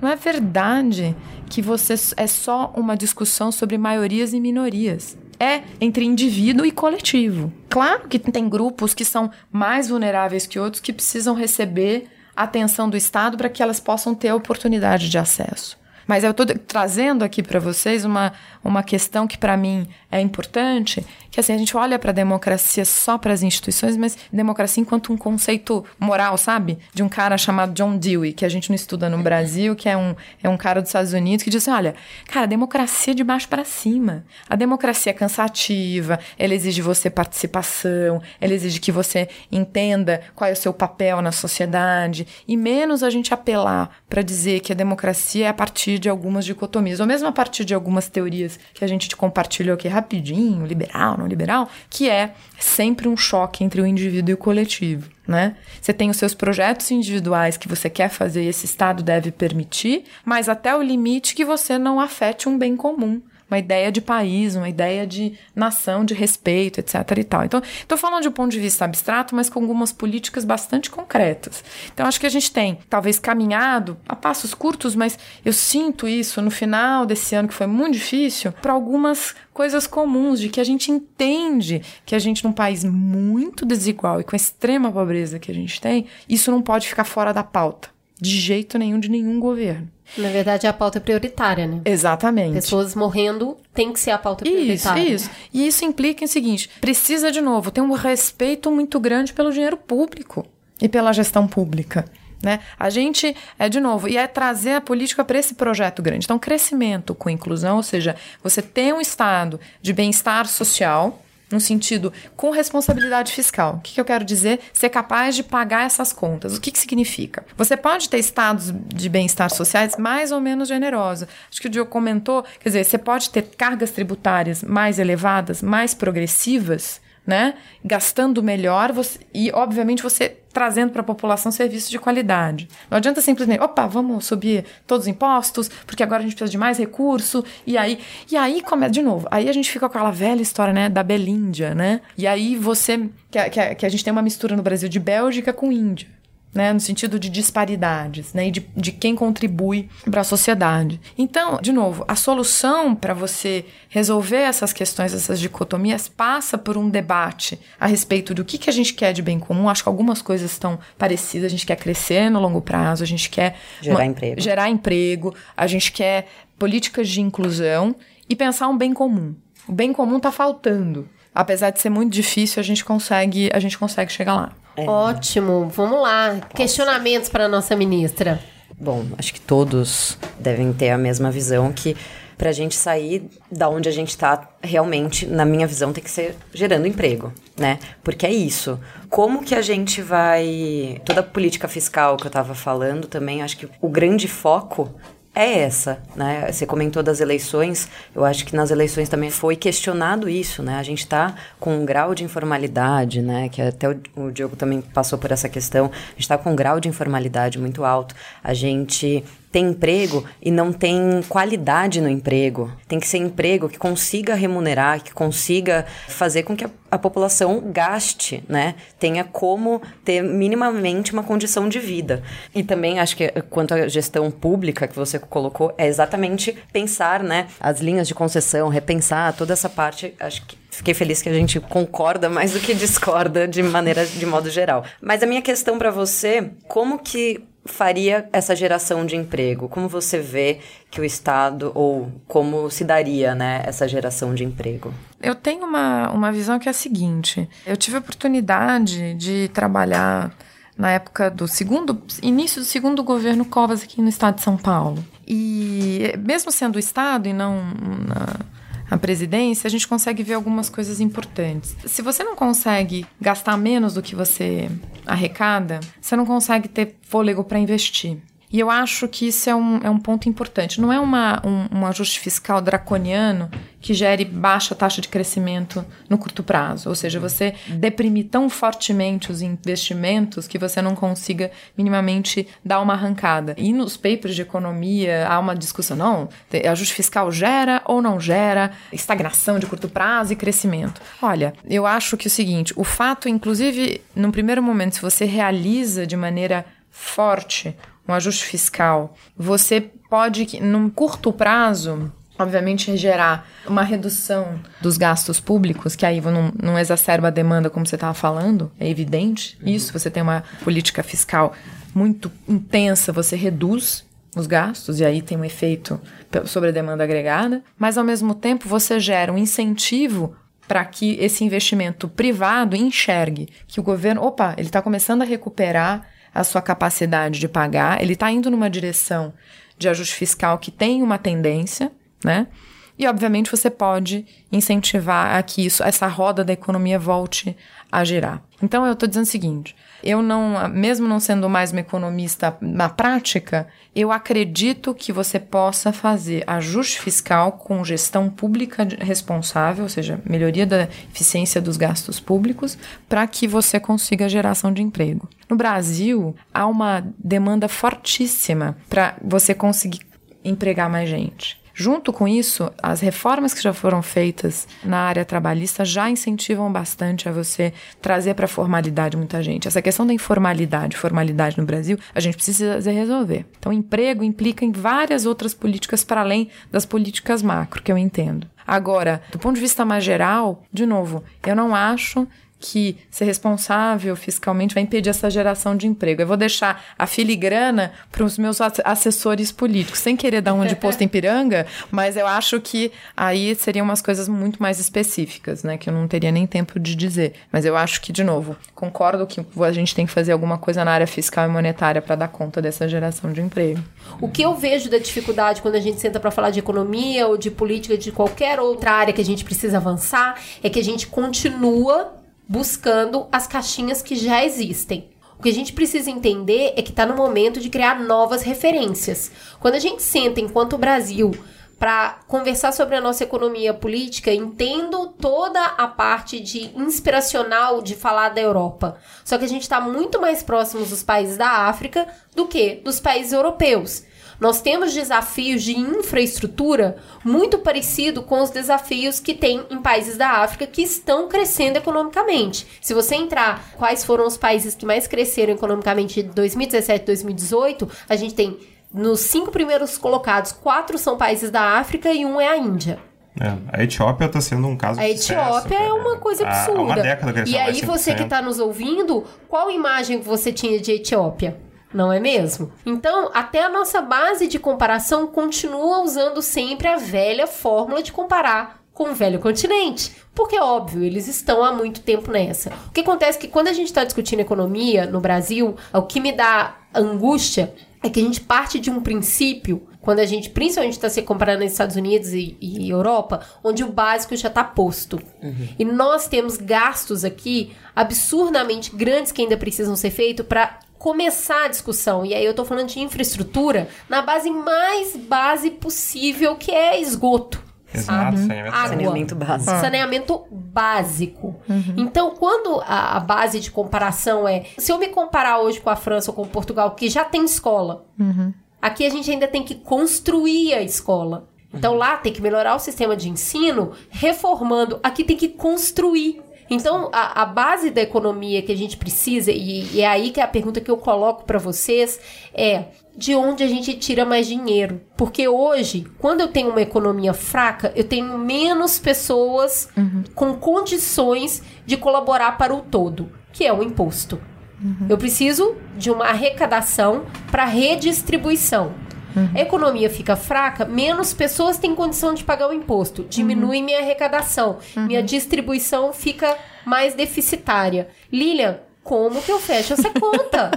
[0.01, 1.15] não é verdade
[1.49, 7.51] que você é só uma discussão sobre maiorias e minorias é entre indivíduo e coletivo.
[7.69, 12.97] Claro que tem grupos que são mais vulneráveis que outros que precisam receber atenção do
[12.97, 15.77] Estado para que elas possam ter oportunidade de acesso.
[16.07, 18.33] Mas eu estou trazendo aqui para vocês uma,
[18.63, 22.85] uma questão que para mim é importante, que assim, a gente olha para a democracia
[22.85, 26.77] só para as instituições, mas democracia enquanto um conceito moral, sabe?
[26.93, 29.97] De um cara chamado John Dewey, que a gente não estuda no Brasil, que é
[29.97, 31.95] um, é um cara dos Estados Unidos, que diz assim, olha,
[32.27, 34.23] cara, democracia é de baixo para cima.
[34.49, 40.53] A democracia é cansativa, ela exige você participação, ela exige que você entenda qual é
[40.53, 45.47] o seu papel na sociedade, e menos a gente apelar para dizer que a democracia
[45.47, 48.87] é a partir de algumas dicotomias, ou mesmo a partir de algumas teorias que a
[48.87, 54.31] gente compartilhou aqui rapidinho, liberal, não liberal, que é sempre um choque entre o indivíduo
[54.31, 55.09] e o coletivo.
[55.27, 55.55] Né?
[55.81, 60.03] Você tem os seus projetos individuais que você quer fazer e esse Estado deve permitir,
[60.23, 64.55] mas até o limite que você não afete um bem comum uma ideia de país,
[64.55, 66.95] uma ideia de nação, de respeito, etc.
[67.17, 67.45] e tal.
[67.45, 71.63] Então, estou falando de um ponto de vista abstrato, mas com algumas políticas bastante concretas.
[71.93, 76.41] Então, acho que a gente tem, talvez, caminhado a passos curtos, mas eu sinto isso
[76.41, 80.63] no final desse ano, que foi muito difícil, para algumas coisas comuns, de que a
[80.63, 85.51] gente entende que a gente, num país muito desigual e com a extrema pobreza que
[85.51, 87.89] a gente tem, isso não pode ficar fora da pauta.
[88.19, 89.94] De jeito nenhum, de nenhum governo.
[90.17, 91.81] Na verdade, é a pauta prioritária, né?
[91.85, 92.53] Exatamente.
[92.53, 95.01] Pessoas morrendo tem que ser a pauta prioritária.
[95.01, 95.31] Isso, isso.
[95.53, 99.51] E isso implica em o seguinte: precisa, de novo, ter um respeito muito grande pelo
[99.51, 100.45] dinheiro público
[100.81, 102.05] e pela gestão pública.
[102.41, 102.59] Né?
[102.77, 106.25] A gente, é de novo, e é trazer a política para esse projeto grande.
[106.25, 112.11] Então, crescimento com inclusão, ou seja, você tem um estado de bem-estar social, no sentido
[112.35, 113.75] com responsabilidade fiscal.
[113.75, 114.59] O que, que, eu quero dizer?
[114.73, 116.57] Ser capaz de pagar essas contas.
[116.57, 117.45] O que, que significa?
[117.55, 121.27] Você pode ter estados de bem-estar sociais mais ou menos generosos.
[121.49, 125.93] Acho que o Diogo comentou, quer dizer, você pode ter cargas tributárias mais elevadas, mais
[125.93, 127.55] progressivas, né?
[127.83, 132.69] Gastando melhor você, e, obviamente, você trazendo para a população serviços de qualidade.
[132.89, 136.57] Não adianta simplesmente, opa, vamos subir todos os impostos, porque agora a gente precisa de
[136.57, 137.99] mais recurso, e aí,
[138.31, 139.27] e aí começa de novo.
[139.29, 141.99] Aí a gente fica com aquela velha história, né, da Belíndia, né?
[142.17, 145.51] E aí você que, que, que a gente tem uma mistura no Brasil de Bélgica
[145.51, 146.14] com Índia
[146.55, 151.01] né, no sentido de disparidades, né, e de, de quem contribui para a sociedade.
[151.17, 156.89] Então, de novo, a solução para você resolver essas questões, essas dicotomias, passa por um
[156.89, 159.67] debate a respeito do que, que a gente quer de bem comum.
[159.67, 161.47] Acho que algumas coisas estão parecidas.
[161.47, 165.35] A gente quer crescer no longo prazo, a gente quer gerar uma, emprego, gerar emprego,
[165.57, 166.27] a gente quer
[166.57, 167.93] políticas de inclusão
[168.29, 169.35] e pensar um bem comum.
[169.67, 171.09] O bem comum está faltando.
[171.33, 174.53] Apesar de ser muito difícil, a gente consegue, a gente consegue chegar lá.
[174.75, 174.85] É.
[174.87, 176.39] Ótimo, vamos lá.
[176.53, 178.39] Questionamentos para nossa ministra.
[178.77, 181.95] Bom, acho que todos devem ter a mesma visão que
[182.37, 186.11] para a gente sair da onde a gente está, realmente, na minha visão, tem que
[186.11, 187.79] ser gerando emprego, né?
[188.03, 188.79] Porque é isso.
[189.09, 191.01] Como que a gente vai.
[191.05, 194.93] Toda a política fiscal que eu estava falando também, acho que o grande foco
[195.35, 196.49] é essa, né?
[196.51, 200.77] Você comentou das eleições, eu acho que nas eleições também foi questionado isso, né?
[200.77, 203.49] A gente está com um grau de informalidade, né?
[203.49, 205.87] Que até o, o Diogo também passou por essa questão.
[205.87, 208.15] A gente está com um grau de informalidade muito alto.
[208.41, 209.25] A gente
[209.55, 212.69] tem emprego e não tem qualidade no emprego.
[212.89, 217.63] Tem que ser emprego que consiga remunerar, que consiga fazer com que a, a população
[217.71, 218.75] gaste, né?
[218.99, 222.21] Tenha como ter minimamente uma condição de vida.
[222.53, 227.47] E também acho que quanto à gestão pública que você colocou, é exatamente pensar, né,
[227.57, 231.57] as linhas de concessão, repensar toda essa parte, acho que Fiquei feliz que a gente
[231.61, 234.83] concorda mais do que discorda de maneira de modo geral.
[234.99, 239.67] Mas a minha questão para você, como que faria essa geração de emprego?
[239.67, 240.59] Como você vê
[240.89, 244.93] que o Estado, ou como se daria né, essa geração de emprego?
[245.21, 250.31] Eu tenho uma, uma visão que é a seguinte: eu tive a oportunidade de trabalhar
[250.77, 255.03] na época do segundo início do segundo governo Covas aqui no estado de São Paulo.
[255.27, 257.61] E mesmo sendo o estado e não
[258.07, 258.45] na,
[258.89, 261.75] a presidência, a gente consegue ver algumas coisas importantes.
[261.85, 264.69] Se você não consegue gastar menos do que você
[265.05, 268.17] arrecada, você não consegue ter fôlego para investir.
[268.55, 270.79] E eu acho que isso é um, é um ponto importante.
[270.79, 273.51] Não é uma, um, um ajuste fiscal draconiano
[273.81, 276.87] que gere baixa taxa de crescimento no curto prazo.
[276.87, 282.93] Ou seja, você deprimir tão fortemente os investimentos que você não consiga minimamente dar uma
[282.93, 283.55] arrancada.
[283.57, 286.29] E nos papers de economia há uma discussão: não,
[286.71, 291.01] ajuste fiscal gera ou não gera estagnação de curto prazo e crescimento.
[291.21, 295.25] Olha, eu acho que é o seguinte: o fato, inclusive, num primeiro momento, se você
[295.25, 297.75] realiza de maneira forte
[298.07, 305.95] um ajuste fiscal, você pode, num curto prazo, obviamente gerar uma redução dos gastos públicos,
[305.95, 309.69] que aí não, não exacerba a demanda como você estava falando, é evidente uhum.
[309.69, 311.53] isso, você tem uma política fiscal
[311.93, 314.05] muito intensa, você reduz
[314.35, 315.99] os gastos, e aí tem um efeito
[316.45, 320.35] sobre a demanda agregada, mas ao mesmo tempo você gera um incentivo
[320.67, 326.07] para que esse investimento privado enxergue que o governo, opa, ele está começando a recuperar
[326.35, 329.33] a sua capacidade de pagar, ele está indo numa direção
[329.77, 331.91] de ajuste fiscal que tem uma tendência,
[332.23, 332.47] né?
[332.97, 337.55] E obviamente você pode incentivar a que isso, essa roda da economia volte
[337.91, 338.41] a girar.
[338.61, 342.87] Então eu estou dizendo o seguinte: eu não, mesmo não sendo mais uma economista na
[342.87, 350.21] prática, eu acredito que você possa fazer ajuste fiscal com gestão pública responsável, ou seja,
[350.25, 352.77] melhoria da eficiência dos gastos públicos,
[353.09, 355.27] para que você consiga geração de emprego.
[355.49, 360.01] No Brasil, há uma demanda fortíssima para você conseguir
[360.43, 361.64] empregar mais gente.
[361.77, 367.27] Junto com isso, as reformas que já foram feitas na área trabalhista já incentivam bastante
[367.27, 369.67] a você trazer para a formalidade muita gente.
[369.67, 373.45] Essa questão da informalidade, formalidade no Brasil, a gente precisa resolver.
[373.59, 378.47] Então, emprego implica em várias outras políticas para além das políticas macro, que eu entendo.
[378.65, 382.25] Agora, do ponto de vista mais geral, de novo, eu não acho
[382.59, 386.21] que ser responsável fiscalmente vai impedir essa geração de emprego.
[386.21, 390.75] Eu vou deixar a filigrana para os meus assessores políticos, sem querer dar um de
[390.75, 395.77] posto em piranga, mas eu acho que aí seriam umas coisas muito mais específicas, né?
[395.77, 397.33] Que eu não teria nem tempo de dizer.
[397.51, 400.83] Mas eu acho que, de novo, concordo que a gente tem que fazer alguma coisa
[400.83, 403.83] na área fiscal e monetária para dar conta dessa geração de emprego.
[404.19, 407.37] O que eu vejo da dificuldade quando a gente senta para falar de economia ou
[407.37, 411.07] de política de qualquer outra área que a gente precisa avançar é que a gente
[411.07, 415.09] continua buscando as caixinhas que já existem.
[415.37, 419.31] O que a gente precisa entender é que está no momento de criar novas referências.
[419.59, 421.31] Quando a gente senta enquanto Brasil
[421.77, 428.29] para conversar sobre a nossa economia política, entendo toda a parte de inspiracional de falar
[428.29, 428.97] da Europa.
[429.25, 432.99] Só que a gente está muito mais próximos dos países da África do que dos
[432.99, 434.03] países europeus.
[434.39, 440.29] Nós temos desafios de infraestrutura muito parecido com os desafios que tem em países da
[440.29, 442.67] África que estão crescendo economicamente.
[442.81, 447.89] Se você entrar quais foram os países que mais cresceram economicamente de 2017 e 2018,
[448.09, 448.57] a gente tem
[448.93, 452.99] nos cinco primeiros colocados, quatro são países da África e um é a Índia.
[453.39, 456.79] É, a Etiópia está sendo um caso A Etiópia é uma coisa absurda.
[456.79, 460.93] Há uma década E aí você que está nos ouvindo, qual imagem você tinha de
[460.93, 461.57] Etiópia?
[461.95, 462.71] Não é mesmo?
[462.85, 468.83] Então, até a nossa base de comparação continua usando sempre a velha fórmula de comparar
[468.93, 470.11] com o velho continente.
[470.33, 472.71] Porque, óbvio, eles estão há muito tempo nessa.
[472.87, 476.19] O que acontece é que quando a gente está discutindo economia no Brasil, o que
[476.19, 477.73] me dá angústia
[478.03, 481.63] é que a gente parte de um princípio, quando a gente principalmente está se comparando
[481.63, 485.19] nos Estados Unidos e, e, Europa, onde o básico já está posto.
[485.41, 485.69] Uhum.
[485.79, 491.67] E nós temos gastos aqui absurdamente grandes que ainda precisam ser feitos para começar a
[491.67, 492.25] discussão.
[492.25, 497.61] E aí eu tô falando de infraestrutura na base mais base possível, que é esgoto.
[497.93, 498.89] Exato, saneamento, Água.
[498.89, 499.71] saneamento básico.
[499.71, 499.79] Ah.
[499.81, 501.55] Saneamento básico.
[501.69, 501.93] Uhum.
[501.95, 504.63] Então, quando a, a, base de comparação é.
[504.79, 508.03] Se eu me comparar hoje com a França ou com Portugal, que já tem escola,
[508.19, 508.51] uhum.
[508.81, 511.47] aqui a gente ainda tem que construir a escola.
[511.71, 511.99] Então, uhum.
[511.99, 514.99] lá tem que melhorar o sistema de ensino, reformando.
[515.03, 516.41] Aqui tem que construir.
[516.69, 520.39] Então, a, a, base da economia que a gente precisa, e, e é aí que
[520.39, 522.19] é a pergunta que eu coloco para vocês,
[522.53, 522.85] é
[523.15, 525.01] de onde a gente tira mais dinheiro.
[525.15, 530.23] Porque hoje, quando eu tenho uma economia fraca, eu tenho menos pessoas uhum.
[530.33, 534.41] com condições de colaborar para o todo, que é o imposto.
[534.83, 535.07] Uhum.
[535.07, 538.93] Eu preciso de uma arrecadação para redistribuição.
[539.35, 539.49] Uhum.
[539.53, 543.25] A economia fica fraca, menos pessoas têm condição de pagar o imposto.
[543.29, 543.85] Diminui uhum.
[543.85, 544.79] minha arrecadação.
[544.95, 545.05] Uhum.
[545.05, 548.07] Minha distribuição fica mais deficitária.
[548.31, 550.71] Lilian, como que eu fecho essa conta?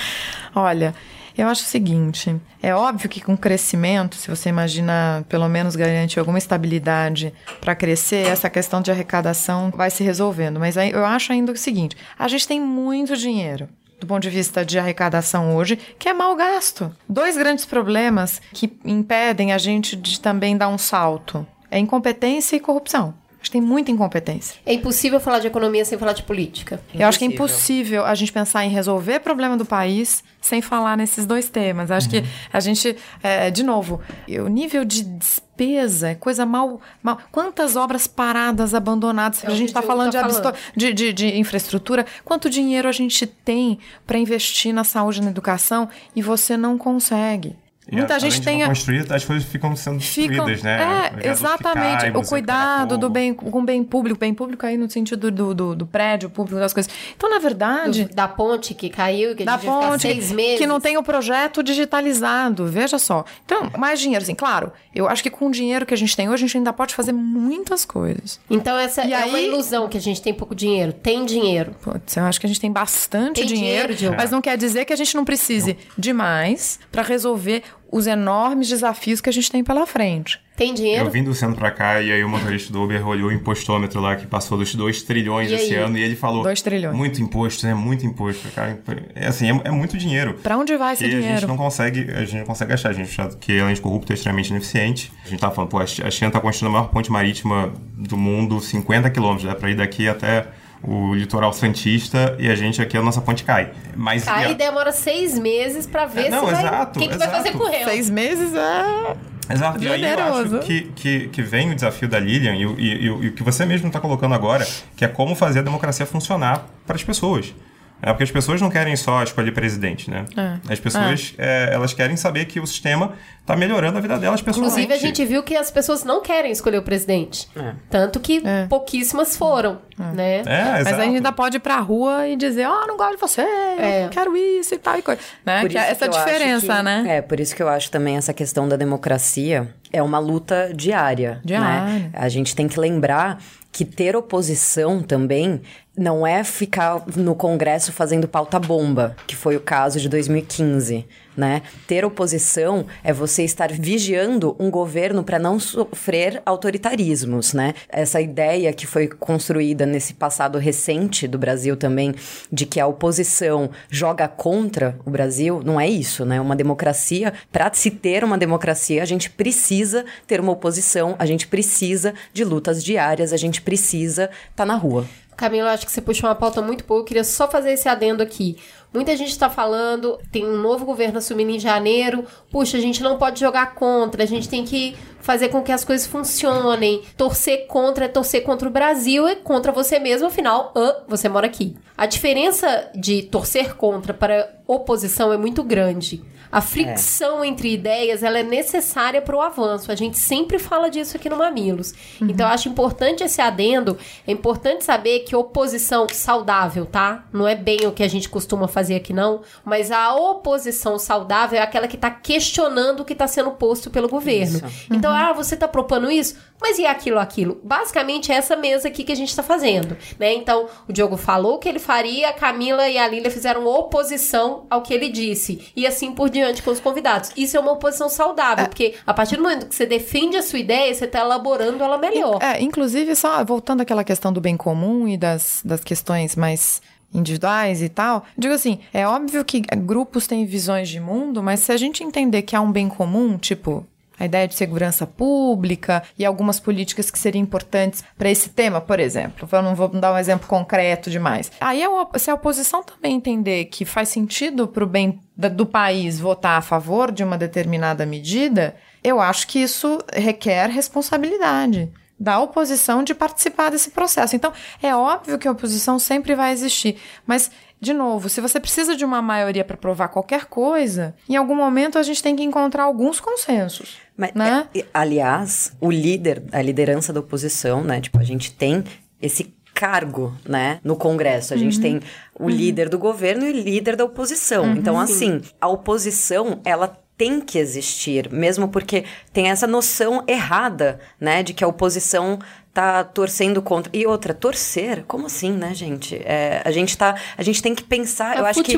[0.54, 0.94] Olha,
[1.36, 6.18] eu acho o seguinte: é óbvio que com crescimento, se você imagina pelo menos garantir
[6.18, 10.58] alguma estabilidade para crescer, essa questão de arrecadação vai se resolvendo.
[10.58, 14.64] Mas eu acho ainda o seguinte: a gente tem muito dinheiro do ponto de vista
[14.64, 16.94] de arrecadação hoje, que é mal gasto.
[17.08, 22.60] Dois grandes problemas que impedem a gente de também dar um salto é incompetência e
[22.60, 23.14] corrupção.
[23.46, 24.56] Acho que tem muita incompetência.
[24.66, 26.74] É impossível falar de economia sem falar de política.
[26.74, 27.00] Impossível.
[27.00, 30.96] Eu acho que é impossível a gente pensar em resolver problema do país sem falar
[30.96, 31.92] nesses dois temas.
[31.92, 32.22] Acho uhum.
[32.22, 37.20] que a gente, é, de novo, o nível de despesa é coisa mal, mal.
[37.30, 39.44] Quantas obras paradas, abandonadas?
[39.44, 40.56] É a gente está falando, tá falando.
[40.74, 42.04] De, de, de, infraestrutura.
[42.24, 46.76] Quanto dinheiro a gente tem para investir na saúde e na educação e você não
[46.76, 47.54] consegue?
[47.88, 48.64] E Muita a, gente tem.
[48.64, 48.66] A...
[48.66, 50.64] Construir, as coisas ficam sendo destruídas, ficam...
[50.64, 51.12] né?
[51.22, 52.00] É, exatamente.
[52.00, 55.54] Cai, o cuidado do bem, com o bem público, bem público aí no sentido do,
[55.54, 56.92] do, do prédio público, das coisas.
[57.16, 58.06] Então, na verdade.
[58.06, 60.58] Do, da ponte que caiu, que da ponte, seis meses.
[60.58, 63.24] Que não tem o projeto digitalizado, veja só.
[63.44, 64.72] Então, mais dinheiro, assim, claro.
[64.92, 66.92] Eu acho que com o dinheiro que a gente tem hoje, a gente ainda pode
[66.92, 68.40] fazer muitas coisas.
[68.50, 69.28] Então, essa e é aí...
[69.28, 70.92] uma ilusão que a gente tem pouco dinheiro.
[70.92, 71.76] Tem dinheiro.
[71.82, 74.84] Putz, eu acho que a gente tem bastante tem dinheiro, dinheiro mas não quer dizer
[74.84, 75.94] que a gente não precise não.
[75.96, 80.40] de mais para resolver os enormes desafios que a gente tem pela frente.
[80.56, 81.04] Tem dinheiro?
[81.04, 84.00] Eu vim do centro pra cá e aí o motorista do Uber olhou o impostômetro
[84.00, 86.42] lá que passou dos 2 trilhões esse ano e ele falou...
[86.42, 86.96] 2 trilhões.
[86.96, 87.74] Muito imposto, né?
[87.74, 88.48] Muito imposto.
[88.54, 88.78] Cara,
[89.14, 90.34] é assim, é, é muito dinheiro.
[90.42, 91.28] Pra onde vai esse dinheiro?
[91.28, 92.88] a gente não consegue, a gente não consegue achar.
[92.88, 95.12] A gente acha que além de corrupto é extremamente ineficiente.
[95.24, 98.58] A gente tava falando, pô, a China tá construindo a maior ponte marítima do mundo,
[98.58, 100.46] 50 quilômetros, dá pra ir daqui até
[100.82, 103.72] o litoral santista e a gente aqui a nossa ponte cai.
[103.94, 107.18] Mas cai e demora seis meses para ver é, não, se vai, exato, quem que
[107.18, 107.90] vai fazer com ela.
[107.90, 109.16] Seis meses é
[109.48, 112.94] Exato, e aí eu acho que, que, que vem o desafio da Lilian e, e,
[112.94, 114.66] e, e o que você mesmo está colocando agora,
[114.96, 117.54] que é como fazer a democracia funcionar para as pessoas.
[118.02, 120.26] É porque as pessoas não querem só escolher presidente, né?
[120.36, 120.72] É.
[120.72, 121.70] As pessoas, é.
[121.70, 123.12] É, elas querem saber que o sistema
[123.46, 124.80] está melhorando a vida delas pessoalmente.
[124.82, 127.48] Inclusive, a gente viu que as pessoas não querem escolher o presidente.
[127.54, 127.74] É.
[127.88, 128.66] Tanto que é.
[128.66, 129.78] pouquíssimas foram.
[129.96, 130.38] né?
[130.44, 130.96] É, Mas exato.
[131.00, 134.10] a gente ainda pode ir pra rua e dizer, ó, não gosto de você, eu
[134.10, 135.20] quero isso e tal e coisa.
[135.44, 135.60] Né?
[135.60, 137.04] Por Que é isso essa que diferença, que- né?
[137.08, 141.40] É, por isso que eu acho também essa questão da democracia é uma luta diária.
[141.44, 141.84] Diária.
[141.84, 142.10] Né?
[142.14, 143.38] A gente tem que lembrar
[143.70, 145.60] que ter oposição também
[145.96, 151.06] não é ficar no Congresso fazendo pauta bomba, que foi o caso de 2015,
[151.36, 151.62] né?
[151.86, 157.74] Ter oposição é você estar vigiando um governo para não sofrer autoritarismos, né?
[157.88, 162.14] Essa ideia que foi construída nesse passado recente do Brasil também
[162.50, 166.40] de que a oposição joga contra o Brasil, não é isso, né?
[166.40, 171.46] Uma democracia, para se ter uma democracia, a gente precisa ter uma oposição, a gente
[171.46, 175.06] precisa de lutas diárias, a gente precisa estar na rua.
[175.36, 177.00] Camila, acho que você puxou uma pauta muito boa.
[177.00, 178.56] Eu queria só fazer esse adendo aqui.
[178.96, 182.24] Muita gente está falando, tem um novo governo assumindo em janeiro.
[182.50, 184.96] Puxa, a gente não pode jogar contra, a gente tem que
[185.26, 187.02] fazer com que as coisas funcionem.
[187.16, 191.48] Torcer contra é torcer contra o Brasil e contra você mesmo, afinal, ah, você mora
[191.48, 191.76] aqui.
[191.98, 196.22] A diferença de torcer contra para oposição é muito grande.
[196.50, 199.90] A fricção entre ideias ela é necessária para o avanço.
[199.90, 201.92] A gente sempre fala disso aqui no Mamilos.
[202.20, 203.98] Então, eu acho importante esse adendo.
[204.26, 207.26] É importante saber que oposição saudável, tá?
[207.32, 209.42] Não é bem o que a gente costuma fazer aqui, não.
[209.64, 214.08] Mas a oposição saudável é aquela que está questionando o que está sendo posto pelo
[214.08, 214.60] governo.
[214.90, 216.36] Então, ah, você está propondo isso?
[216.60, 217.60] Mas e aquilo, aquilo?
[217.62, 220.34] Basicamente, é essa mesa aqui que a gente está fazendo, né?
[220.34, 224.66] Então, o Diogo falou o que ele faria, a Camila e a Lília fizeram oposição
[224.70, 225.70] ao que ele disse.
[225.76, 227.30] E assim por diante com os convidados.
[227.36, 230.58] Isso é uma oposição saudável, porque a partir do momento que você defende a sua
[230.58, 232.42] ideia, você está elaborando ela melhor.
[232.42, 236.80] É, inclusive, só voltando àquela questão do bem comum e das, das questões mais
[237.14, 241.72] individuais e tal, digo assim, é óbvio que grupos têm visões de mundo, mas se
[241.72, 243.86] a gente entender que há um bem comum, tipo
[244.18, 249.00] a ideia de segurança pública e algumas políticas que seriam importantes para esse tema, por
[249.00, 249.48] exemplo.
[249.50, 251.50] Eu não vou dar um exemplo concreto demais.
[251.60, 251.82] Aí,
[252.16, 256.62] se a oposição também entender que faz sentido para o bem do país votar a
[256.62, 258.74] favor de uma determinada medida,
[259.04, 264.34] eu acho que isso requer responsabilidade da oposição de participar desse processo.
[264.34, 264.52] Então,
[264.82, 267.50] é óbvio que a oposição sempre vai existir, mas
[267.86, 271.98] de novo, se você precisa de uma maioria para provar qualquer coisa, em algum momento
[271.98, 273.96] a gente tem que encontrar alguns consensos.
[274.16, 274.68] Mas, né?
[274.74, 278.00] é, aliás, o líder, a liderança da oposição, né?
[278.00, 278.82] Tipo, a gente tem
[279.22, 281.52] esse cargo, né, no Congresso.
[281.54, 282.00] A gente tem
[282.38, 284.74] o líder do governo e o líder da oposição.
[284.74, 291.42] então, assim, a oposição, ela tem que existir, mesmo porque tem essa noção errada, né,
[291.42, 292.38] de que a oposição
[292.76, 293.90] tá torcendo contra.
[293.96, 295.02] E outra, torcer?
[295.08, 296.14] Como assim, né, gente?
[296.16, 298.76] É, a gente tá, a gente tem que pensar, A eu acho que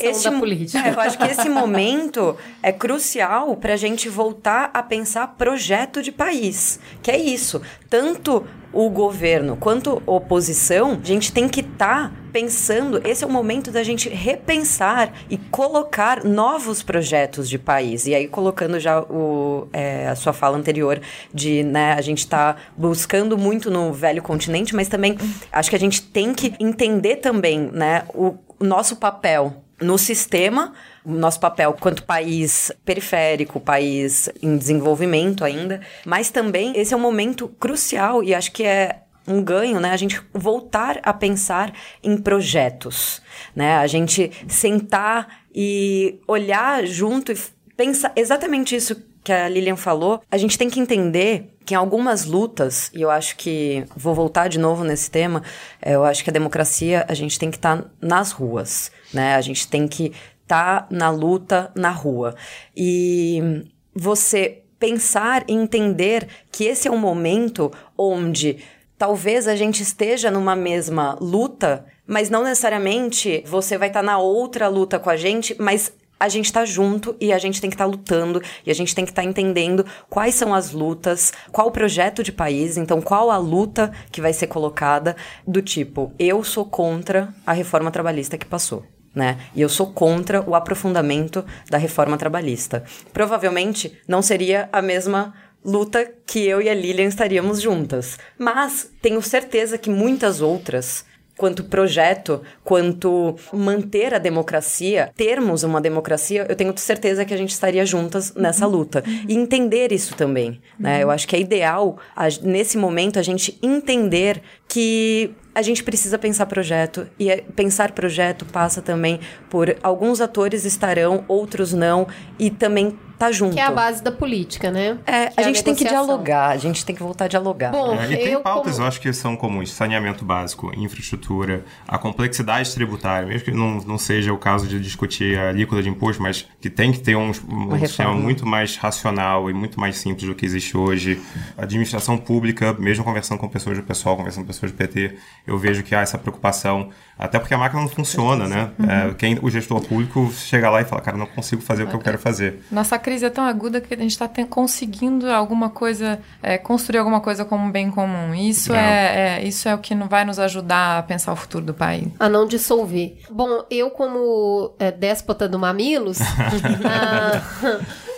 [0.00, 0.78] esse da política.
[0.78, 6.00] É, eu acho que esse momento é crucial para a gente voltar a pensar projeto
[6.00, 7.60] de país, que é isso.
[7.90, 13.00] Tanto o governo quanto a oposição, a gente tem que estar pensando.
[13.04, 18.06] Esse é o momento da gente repensar e colocar novos projetos de país.
[18.06, 21.00] E aí colocando já o, é, a sua fala anterior
[21.34, 25.18] de, né, a gente tá buscando muito no velho continente, mas também
[25.52, 30.74] acho que a gente tem que entender também, né, o, o nosso papel no sistema,
[31.04, 37.48] nosso papel quanto país periférico, país em desenvolvimento ainda, mas também esse é um momento
[37.48, 39.90] crucial e acho que é um ganho, né?
[39.90, 41.72] A gente voltar a pensar
[42.02, 43.22] em projetos,
[43.54, 43.76] né?
[43.76, 47.38] A gente sentar e olhar junto e
[47.76, 50.22] pensar exatamente isso que a Lilian falou.
[50.30, 54.48] A gente tem que entender que em algumas lutas, e eu acho que vou voltar
[54.48, 55.42] de novo nesse tema,
[55.80, 59.34] é, eu acho que a democracia a gente tem que estar nas ruas, né?
[59.34, 60.12] A gente tem que
[60.50, 62.34] estar na luta na rua.
[62.76, 63.64] E
[63.94, 68.58] você pensar e entender que esse é um momento onde
[68.98, 74.66] talvez a gente esteja numa mesma luta, mas não necessariamente você vai estar na outra
[74.66, 77.86] luta com a gente, mas a gente tá junto e a gente tem que estar
[77.86, 82.22] lutando e a gente tem que estar entendendo quais são as lutas, qual o projeto
[82.22, 85.16] de país, então qual a luta que vai ser colocada
[85.46, 88.84] do tipo, eu sou contra a reforma trabalhista que passou.
[89.14, 89.38] Né?
[89.54, 92.84] E eu sou contra o aprofundamento da reforma trabalhista.
[93.12, 95.34] Provavelmente não seria a mesma
[95.64, 98.18] luta que eu e a Lilian estaríamos juntas.
[98.38, 101.04] Mas tenho certeza que muitas outras,
[101.36, 107.50] quanto projeto, quanto manter a democracia, termos uma democracia, eu tenho certeza que a gente
[107.50, 109.02] estaria juntas nessa luta.
[109.28, 111.02] E entender isso também, né?
[111.02, 111.98] Eu acho que é ideal,
[112.42, 118.44] nesse momento, a gente entender que a gente precisa pensar projeto e é- pensar projeto
[118.46, 119.18] passa também
[119.50, 122.06] por alguns atores estarão, outros não
[122.38, 123.52] e também tá junto.
[123.52, 124.96] Que é a base da política, né?
[125.04, 127.70] É, Que a gente tem que dialogar, a gente tem que voltar a dialogar.
[127.70, 129.70] Bom, É, e tem eu pautas, como- eu acho que são comuns.
[129.72, 135.36] Saneamento básico, infraestrutura, a complexidade tributária, mesmo que não, não seja o caso de discutir
[135.38, 139.50] a alíquota de imposto, mas que tem que ter um, um sistema muito mais racional
[139.50, 141.20] e muito mais simples do que existe hoje.
[141.58, 145.16] A administração pública, mesmo conversando com pessoas do pessoal, conversando com pessoas do PT,
[145.46, 148.70] eu vejo que há essa preocupação, até porque a máquina não funciona, né?
[148.88, 151.94] É, quem, o gestor público chega lá e fala, cara, não consigo fazer o que
[151.94, 152.62] eu quero fazer.
[152.70, 157.20] Nossa crise é tão aguda que a gente está conseguindo alguma coisa, é, construir alguma
[157.20, 158.34] coisa como um bem comum.
[158.34, 158.78] Isso Não.
[158.78, 161.74] é, é- isso é o que não vai nos ajudar a pensar o futuro do
[161.74, 162.08] país.
[162.18, 163.18] a não dissolver.
[163.30, 166.18] Bom, eu como é, déspota do Mamilos,
[166.84, 167.40] ah,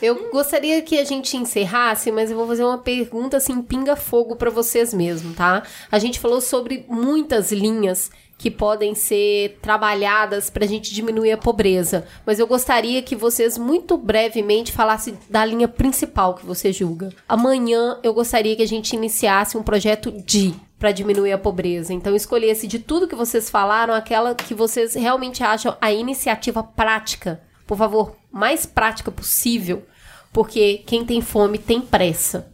[0.02, 4.50] eu gostaria que a gente encerrasse, mas eu vou fazer uma pergunta assim, pinga-fogo para
[4.50, 5.62] vocês mesmo, tá?
[5.90, 11.38] A gente falou sobre muitas linhas que podem ser trabalhadas para a gente diminuir a
[11.38, 17.10] pobreza, mas eu gostaria que vocês muito brevemente falassem da linha principal que você julga.
[17.28, 21.94] Amanhã eu gostaria que a gente iniciasse um projeto de para diminuir a pobreza.
[21.94, 27.40] Então escolhesse de tudo que vocês falaram aquela que vocês realmente acham a iniciativa prática.
[27.64, 29.84] Por favor, mais prática possível,
[30.32, 32.48] porque quem tem fome tem pressa.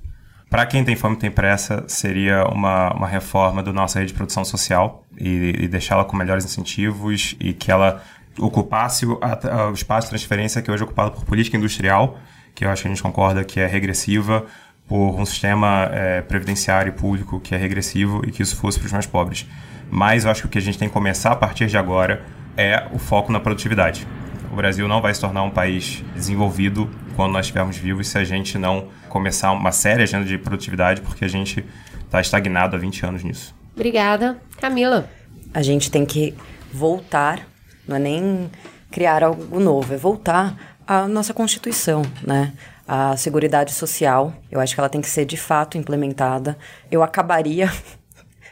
[0.50, 4.44] Para quem tem fome tem pressa, seria uma, uma reforma da nossa rede de produção
[4.44, 8.02] social e, e deixá-la com melhores incentivos e que ela
[8.38, 12.18] ocupasse o, a- o espaço de transferência que hoje é ocupado por política industrial,
[12.54, 14.46] que eu acho que a gente concorda que é regressiva,
[14.88, 18.92] por um sistema eh, previdenciário público que é regressivo e que isso fosse para os
[18.92, 19.46] mais pobres.
[19.90, 22.24] Mas eu acho que o que a gente tem que começar a partir de agora
[22.56, 24.06] é o foco na produtividade.
[24.50, 26.88] O Brasil não vai se tornar um país desenvolvido
[27.18, 31.24] quando nós estivermos vivos se a gente não começar uma séria agenda de produtividade, porque
[31.24, 31.64] a gente
[32.04, 33.52] está estagnado há 20 anos nisso.
[33.74, 34.40] Obrigada.
[34.60, 35.10] Camila.
[35.52, 36.32] A gente tem que
[36.72, 37.44] voltar,
[37.88, 38.48] não é nem
[38.88, 42.52] criar algo novo, é voltar à nossa Constituição, né?
[42.86, 46.56] A Seguridade Social, eu acho que ela tem que ser de fato implementada.
[46.88, 47.68] Eu acabaria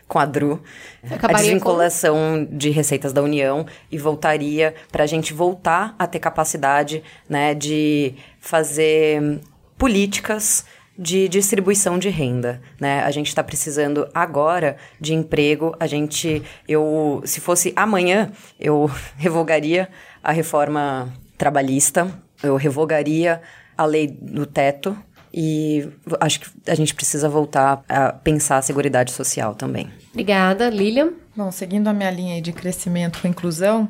[0.09, 0.61] com a DRU,
[1.23, 7.03] a desvinculação de receitas da União e voltaria para a gente voltar a ter capacidade
[7.29, 8.15] né, de
[8.47, 9.41] fazer
[9.77, 10.65] políticas
[10.99, 13.01] de distribuição de renda, né?
[13.01, 15.77] A gente está precisando agora de emprego.
[15.79, 19.89] A gente, eu, se fosse amanhã, eu revogaria
[20.23, 22.11] a reforma trabalhista,
[22.43, 23.43] eu revogaria
[23.77, 24.97] a lei do teto
[25.35, 25.87] e
[26.19, 29.91] acho que a gente precisa voltar a pensar a seguridade social também.
[30.13, 30.71] Obrigada.
[30.71, 31.11] Lilian.
[31.37, 33.87] Bom, seguindo a minha linha aí de crescimento com inclusão,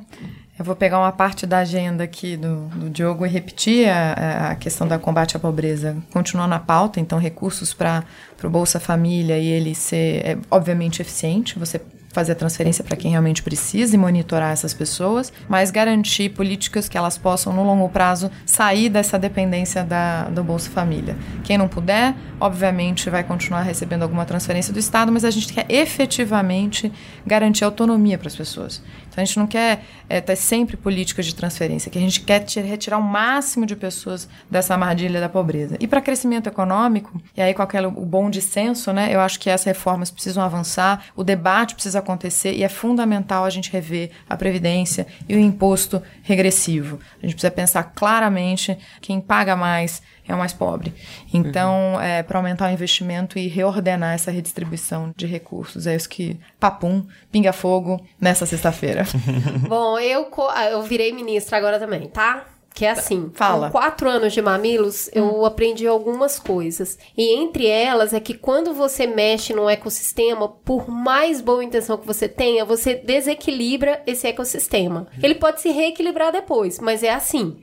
[0.59, 4.55] eu vou pegar uma parte da agenda aqui do, do Diogo e repetir a, a
[4.55, 5.97] questão da combate à pobreza.
[6.13, 8.05] Continuar na pauta, então, recursos para
[8.43, 11.59] o Bolsa Família e ele ser, é, obviamente, eficiente.
[11.59, 11.79] Você
[12.17, 16.97] fazer a transferência para quem realmente precisa e monitorar essas pessoas, mas garantir políticas que
[16.97, 21.15] elas possam, no longo prazo, sair dessa dependência da, do Bolsa Família.
[21.45, 25.67] Quem não puder, obviamente, vai continuar recebendo alguma transferência do Estado, mas a gente quer
[25.69, 26.91] efetivamente
[27.27, 28.83] garantir autonomia para as pessoas.
[29.17, 32.41] Então, a gente não quer é, ter sempre políticas de transferência, que a gente quer
[32.41, 35.75] te- retirar o máximo de pessoas dessa armadilha da pobreza.
[35.81, 39.49] E para crescimento econômico, e aí com aquele, o bom dissenso, né, eu acho que
[39.49, 44.37] essas reformas precisam avançar, o debate precisa acontecer e é fundamental a gente rever a
[44.37, 47.01] previdência e o imposto regressivo.
[47.23, 50.93] A gente precisa pensar claramente quem paga mais é o mais pobre.
[51.33, 56.39] Então, é, para aumentar o investimento e reordenar essa redistribuição de recursos, é isso que
[56.59, 59.05] papum, pinga fogo nessa sexta-feira.
[59.69, 62.45] Bom, eu, co- ah, eu virei ministra agora também, tá?
[62.75, 63.69] Que é assim, Fala.
[63.69, 66.99] com quatro anos de mamilos, eu aprendi algumas coisas.
[67.17, 72.07] E entre elas é que quando você mexe no ecossistema, por mais boa intenção que
[72.07, 75.07] você tenha, você desequilibra esse ecossistema.
[75.23, 77.57] Ele pode se reequilibrar depois, mas é assim.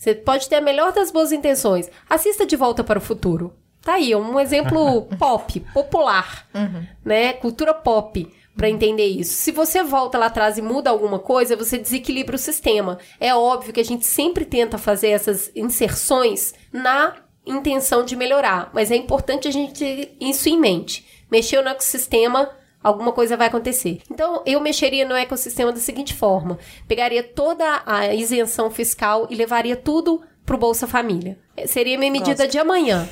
[0.00, 1.90] Você pode ter a melhor das boas intenções.
[2.08, 3.52] Assista De Volta para o Futuro.
[3.82, 6.48] Tá aí, um exemplo pop, popular,
[7.04, 7.34] né?
[7.34, 9.34] Cultura pop para entender isso.
[9.34, 12.98] Se você volta lá atrás e muda alguma coisa, você desequilibra o sistema.
[13.20, 18.90] É óbvio que a gente sempre tenta fazer essas inserções na intenção de melhorar, mas
[18.90, 21.06] é importante a gente ter isso em mente.
[21.30, 22.48] Mexeu no ecossistema,
[22.82, 24.00] alguma coisa vai acontecer.
[24.10, 26.58] Então, eu mexeria no ecossistema da seguinte forma:
[26.88, 31.38] pegaria toda a isenção fiscal e levaria tudo pro Bolsa Família.
[31.56, 33.08] Eh, Seria minha medida de amanhã.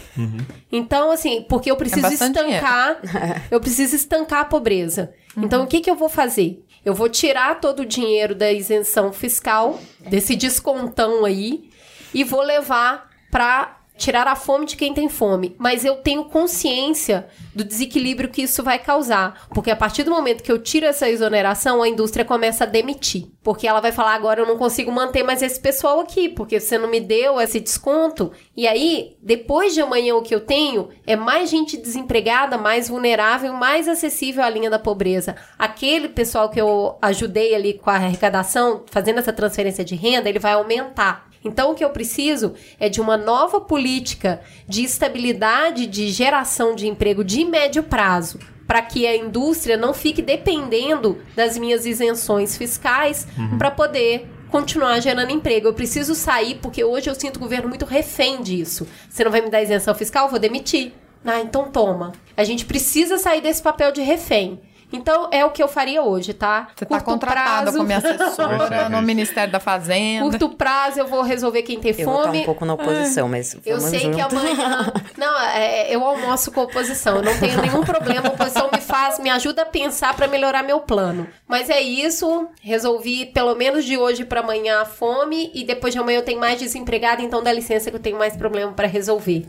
[0.73, 3.01] Então, assim, porque eu preciso bastante estancar,
[3.51, 5.13] eu preciso estancar a pobreza.
[5.37, 6.65] Então, o que que eu vou fazer?
[6.85, 11.71] Eu vou tirar todo o dinheiro da isenção fiscal, desse descontão aí,
[12.13, 17.27] e vou levar para tirar a fome de quem tem fome, mas eu tenho consciência
[17.55, 21.11] do desequilíbrio que isso vai causar, porque a partir do momento que eu tiro essa
[21.11, 25.25] exoneração, a indústria começa a demitir, porque ela vai falar agora eu não consigo manter
[25.25, 28.31] mais esse pessoal aqui, porque você não me deu esse desconto.
[28.57, 33.53] E aí, depois de amanhã o que eu tenho é mais gente desempregada, mais vulnerável,
[33.53, 35.35] mais acessível à linha da pobreza.
[35.59, 40.39] Aquele pessoal que eu ajudei ali com a arrecadação, fazendo essa transferência de renda, ele
[40.39, 41.28] vai aumentar.
[41.45, 46.87] Então, o que eu preciso é de uma nova política de estabilidade de geração de
[46.87, 53.27] emprego de médio prazo, para que a indústria não fique dependendo das minhas isenções fiscais
[53.57, 55.69] para poder continuar gerando emprego.
[55.69, 58.87] Eu preciso sair porque hoje eu sinto o governo muito refém disso.
[59.09, 60.27] Você não vai me dar isenção fiscal?
[60.27, 60.93] Eu vou demitir.
[61.25, 62.13] Ah, então toma.
[62.37, 64.61] A gente precisa sair desse papel de refém.
[64.93, 66.69] Então é o que eu faria hoje, tá?
[66.75, 70.23] Você tá contratada como minha assessora no Ministério da Fazenda.
[70.25, 72.41] Curto prazo eu vou resolver quem tem Eu vou estar fome.
[72.41, 74.17] um pouco na oposição, mas Eu sei junto.
[74.17, 74.93] que amanhã.
[75.17, 77.17] Não, é, eu almoço com a oposição.
[77.17, 78.29] Eu não tenho nenhum problema.
[78.29, 81.27] A oposição me faz, me ajuda a pensar pra melhorar meu plano.
[81.47, 82.47] Mas é isso.
[82.63, 85.51] Resolvi, pelo menos de hoje pra amanhã, a fome.
[85.55, 87.21] E depois de amanhã eu tenho mais desempregada.
[87.21, 89.45] Então dá licença que eu tenho mais problema pra resolver.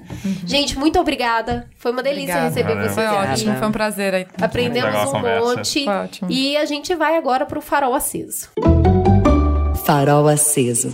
[0.45, 1.67] Gente, muito obrigada.
[1.77, 2.49] Foi uma delícia Obrigada.
[2.55, 2.83] receber Valeu.
[2.89, 3.31] vocês Foi aqui.
[3.33, 4.27] ótimo, foi um prazer aí.
[4.41, 5.59] Aprendemos um conversa.
[5.89, 6.31] ótimo.
[6.31, 8.49] E a gente vai agora pro farol aceso.
[9.85, 10.93] Farol aceso.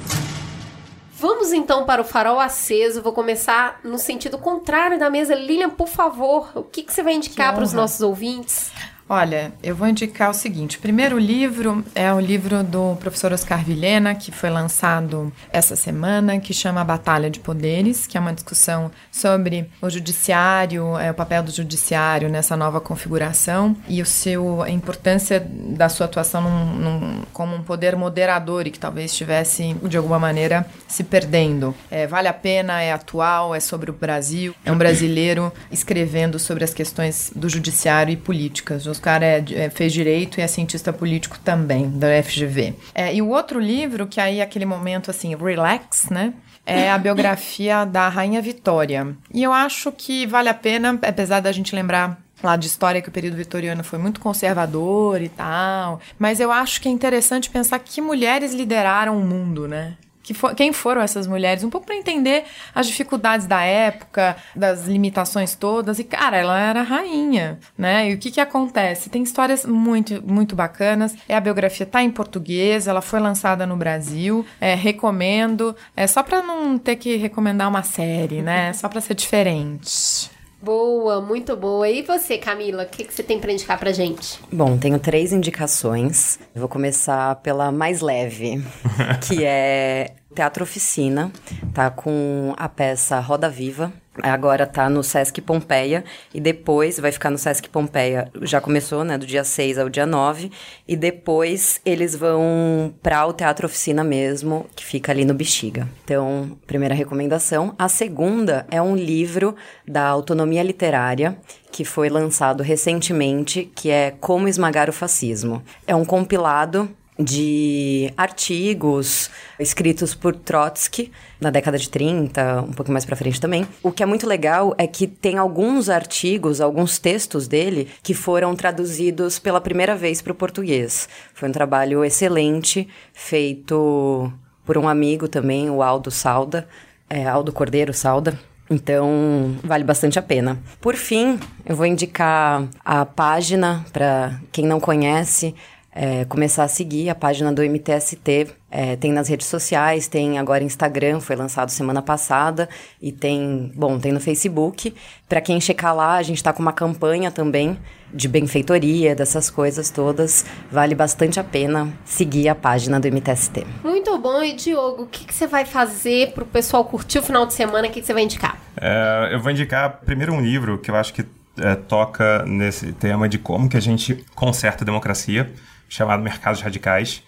[1.17, 3.01] Vamos então para o farol aceso.
[3.01, 5.33] Vou começar no sentido contrário da mesa.
[5.33, 8.71] Lilian, por favor, o que, que você vai indicar para os nossos ouvintes?
[9.07, 10.77] Olha, eu vou indicar o seguinte.
[10.77, 16.39] O primeiro livro é o livro do professor Oscar Vilhena, que foi lançado essa semana,
[16.39, 21.43] que chama Batalha de Poderes, que é uma discussão sobre o judiciário, é, o papel
[21.43, 27.21] do judiciário nessa nova configuração e o seu, a importância da sua atuação num- num-
[27.31, 31.75] como um poder moderador e que talvez estivesse, de alguma maneira, se perdendo.
[31.91, 36.63] É, vale a pena, é atual, é sobre o Brasil, é um brasileiro escrevendo sobre
[36.63, 38.94] as questões do judiciário e políticas.
[38.99, 42.73] O é, é- fez direito e é cientista político também, da FGV.
[42.93, 46.33] É, e o outro livro, que aí é aquele momento assim, relax, né?
[46.65, 49.15] É a biografia da Rainha Vitória.
[49.31, 53.09] E eu acho que vale a pena, apesar da gente lembrar lá de história que
[53.09, 57.79] o período vitoriano foi muito conservador e tal, mas eu acho que é interessante pensar
[57.79, 59.95] que mulheres lideraram o mundo, né?
[60.25, 61.63] Que fo- quem foram essas mulheres?
[61.63, 65.99] Um pouco para entender as dificuldades da época, das limitações todas.
[65.99, 68.09] E, cara, ela era rainha, né?
[68.09, 69.09] E o que que acontece?
[69.09, 71.15] Tem histórias muito, muito bacanas.
[71.29, 74.43] É a biografia tá em português, ela foi lançada no Brasil.
[74.59, 75.75] É, recomendo.
[75.95, 78.73] É só para não ter que recomendar uma série, né?
[78.73, 80.31] Só para ser diferente.
[80.65, 81.87] Boa, muito boa.
[81.87, 84.39] E você, Camila, o que, que você tem para indicar pra gente?
[84.51, 86.39] Bom, tenho três indicações.
[86.55, 88.63] Eu vou começar pela mais leve,
[89.27, 91.31] que é Teatro Oficina.
[91.71, 93.93] Tá com a peça Roda Viva.
[94.23, 98.29] Agora tá no Sesc Pompeia e depois vai ficar no Sesc Pompeia.
[98.41, 100.51] Já começou, né, do dia 6 ao dia 9
[100.87, 105.87] e depois eles vão para o Teatro Oficina mesmo, que fica ali no Bexiga.
[106.03, 107.75] Então, primeira recomendação.
[107.77, 109.55] A segunda é um livro
[109.87, 111.37] da Autonomia Literária
[111.71, 115.61] que foi lançado recentemente, que é Como Esmagar o Fascismo.
[115.85, 119.29] É um compilado de artigos
[119.59, 123.65] escritos por Trotsky na década de 30, um pouco mais pra frente também.
[123.81, 128.55] O que é muito legal é que tem alguns artigos, alguns textos dele que foram
[128.55, 131.07] traduzidos pela primeira vez para o português.
[131.33, 134.31] Foi um trabalho excelente, feito
[134.65, 136.67] por um amigo também, o Aldo Salda,
[137.09, 138.37] é, Aldo Cordeiro Salda.
[138.69, 140.59] Então, vale bastante a pena.
[140.81, 145.53] Por fim, eu vou indicar a página para quem não conhece,
[145.95, 148.47] é, começar a seguir a página do MTST.
[148.69, 152.67] É, tem nas redes sociais, tem agora Instagram, foi lançado semana passada,
[153.01, 154.93] e tem, bom, tem no Facebook.
[155.29, 157.79] Para quem checar lá, a gente está com uma campanha também
[158.13, 160.45] de benfeitoria, dessas coisas todas.
[160.69, 163.65] Vale bastante a pena seguir a página do MTST.
[163.81, 164.43] Muito bom.
[164.43, 167.87] E, Diogo, o que, que você vai fazer pro pessoal curtir o final de semana?
[167.87, 168.57] O que, que você vai indicar?
[168.75, 171.25] É, eu vou indicar primeiro um livro que eu acho que
[171.57, 175.51] é, toca nesse tema de como que a gente conserta a democracia,
[175.89, 177.23] chamado Mercados Radicais,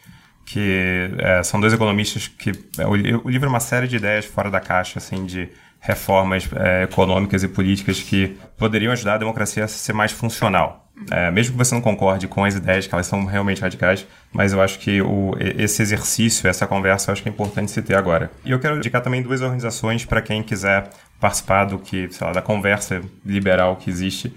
[0.45, 2.51] que é, são dois economistas que...
[2.77, 2.91] é, o,
[3.25, 7.43] o livro é uma série de ideias fora da caixa, assim, de reformas é, econômicas
[7.43, 10.85] e políticas que poderiam ajudar a democracia a ser mais funcional.
[11.11, 14.51] É, mesmo que você não concorde com as ideias, que elas são realmente radicais, mas
[14.51, 17.93] eu acho que o, esse exercício, essa conversa, eu acho que é importante se ter
[17.93, 18.31] agora.
[18.43, 20.89] E eu quero indicar também duas organizações para quem quiser
[21.19, 24.35] participar do que, sei lá, da conversa liberal que existe,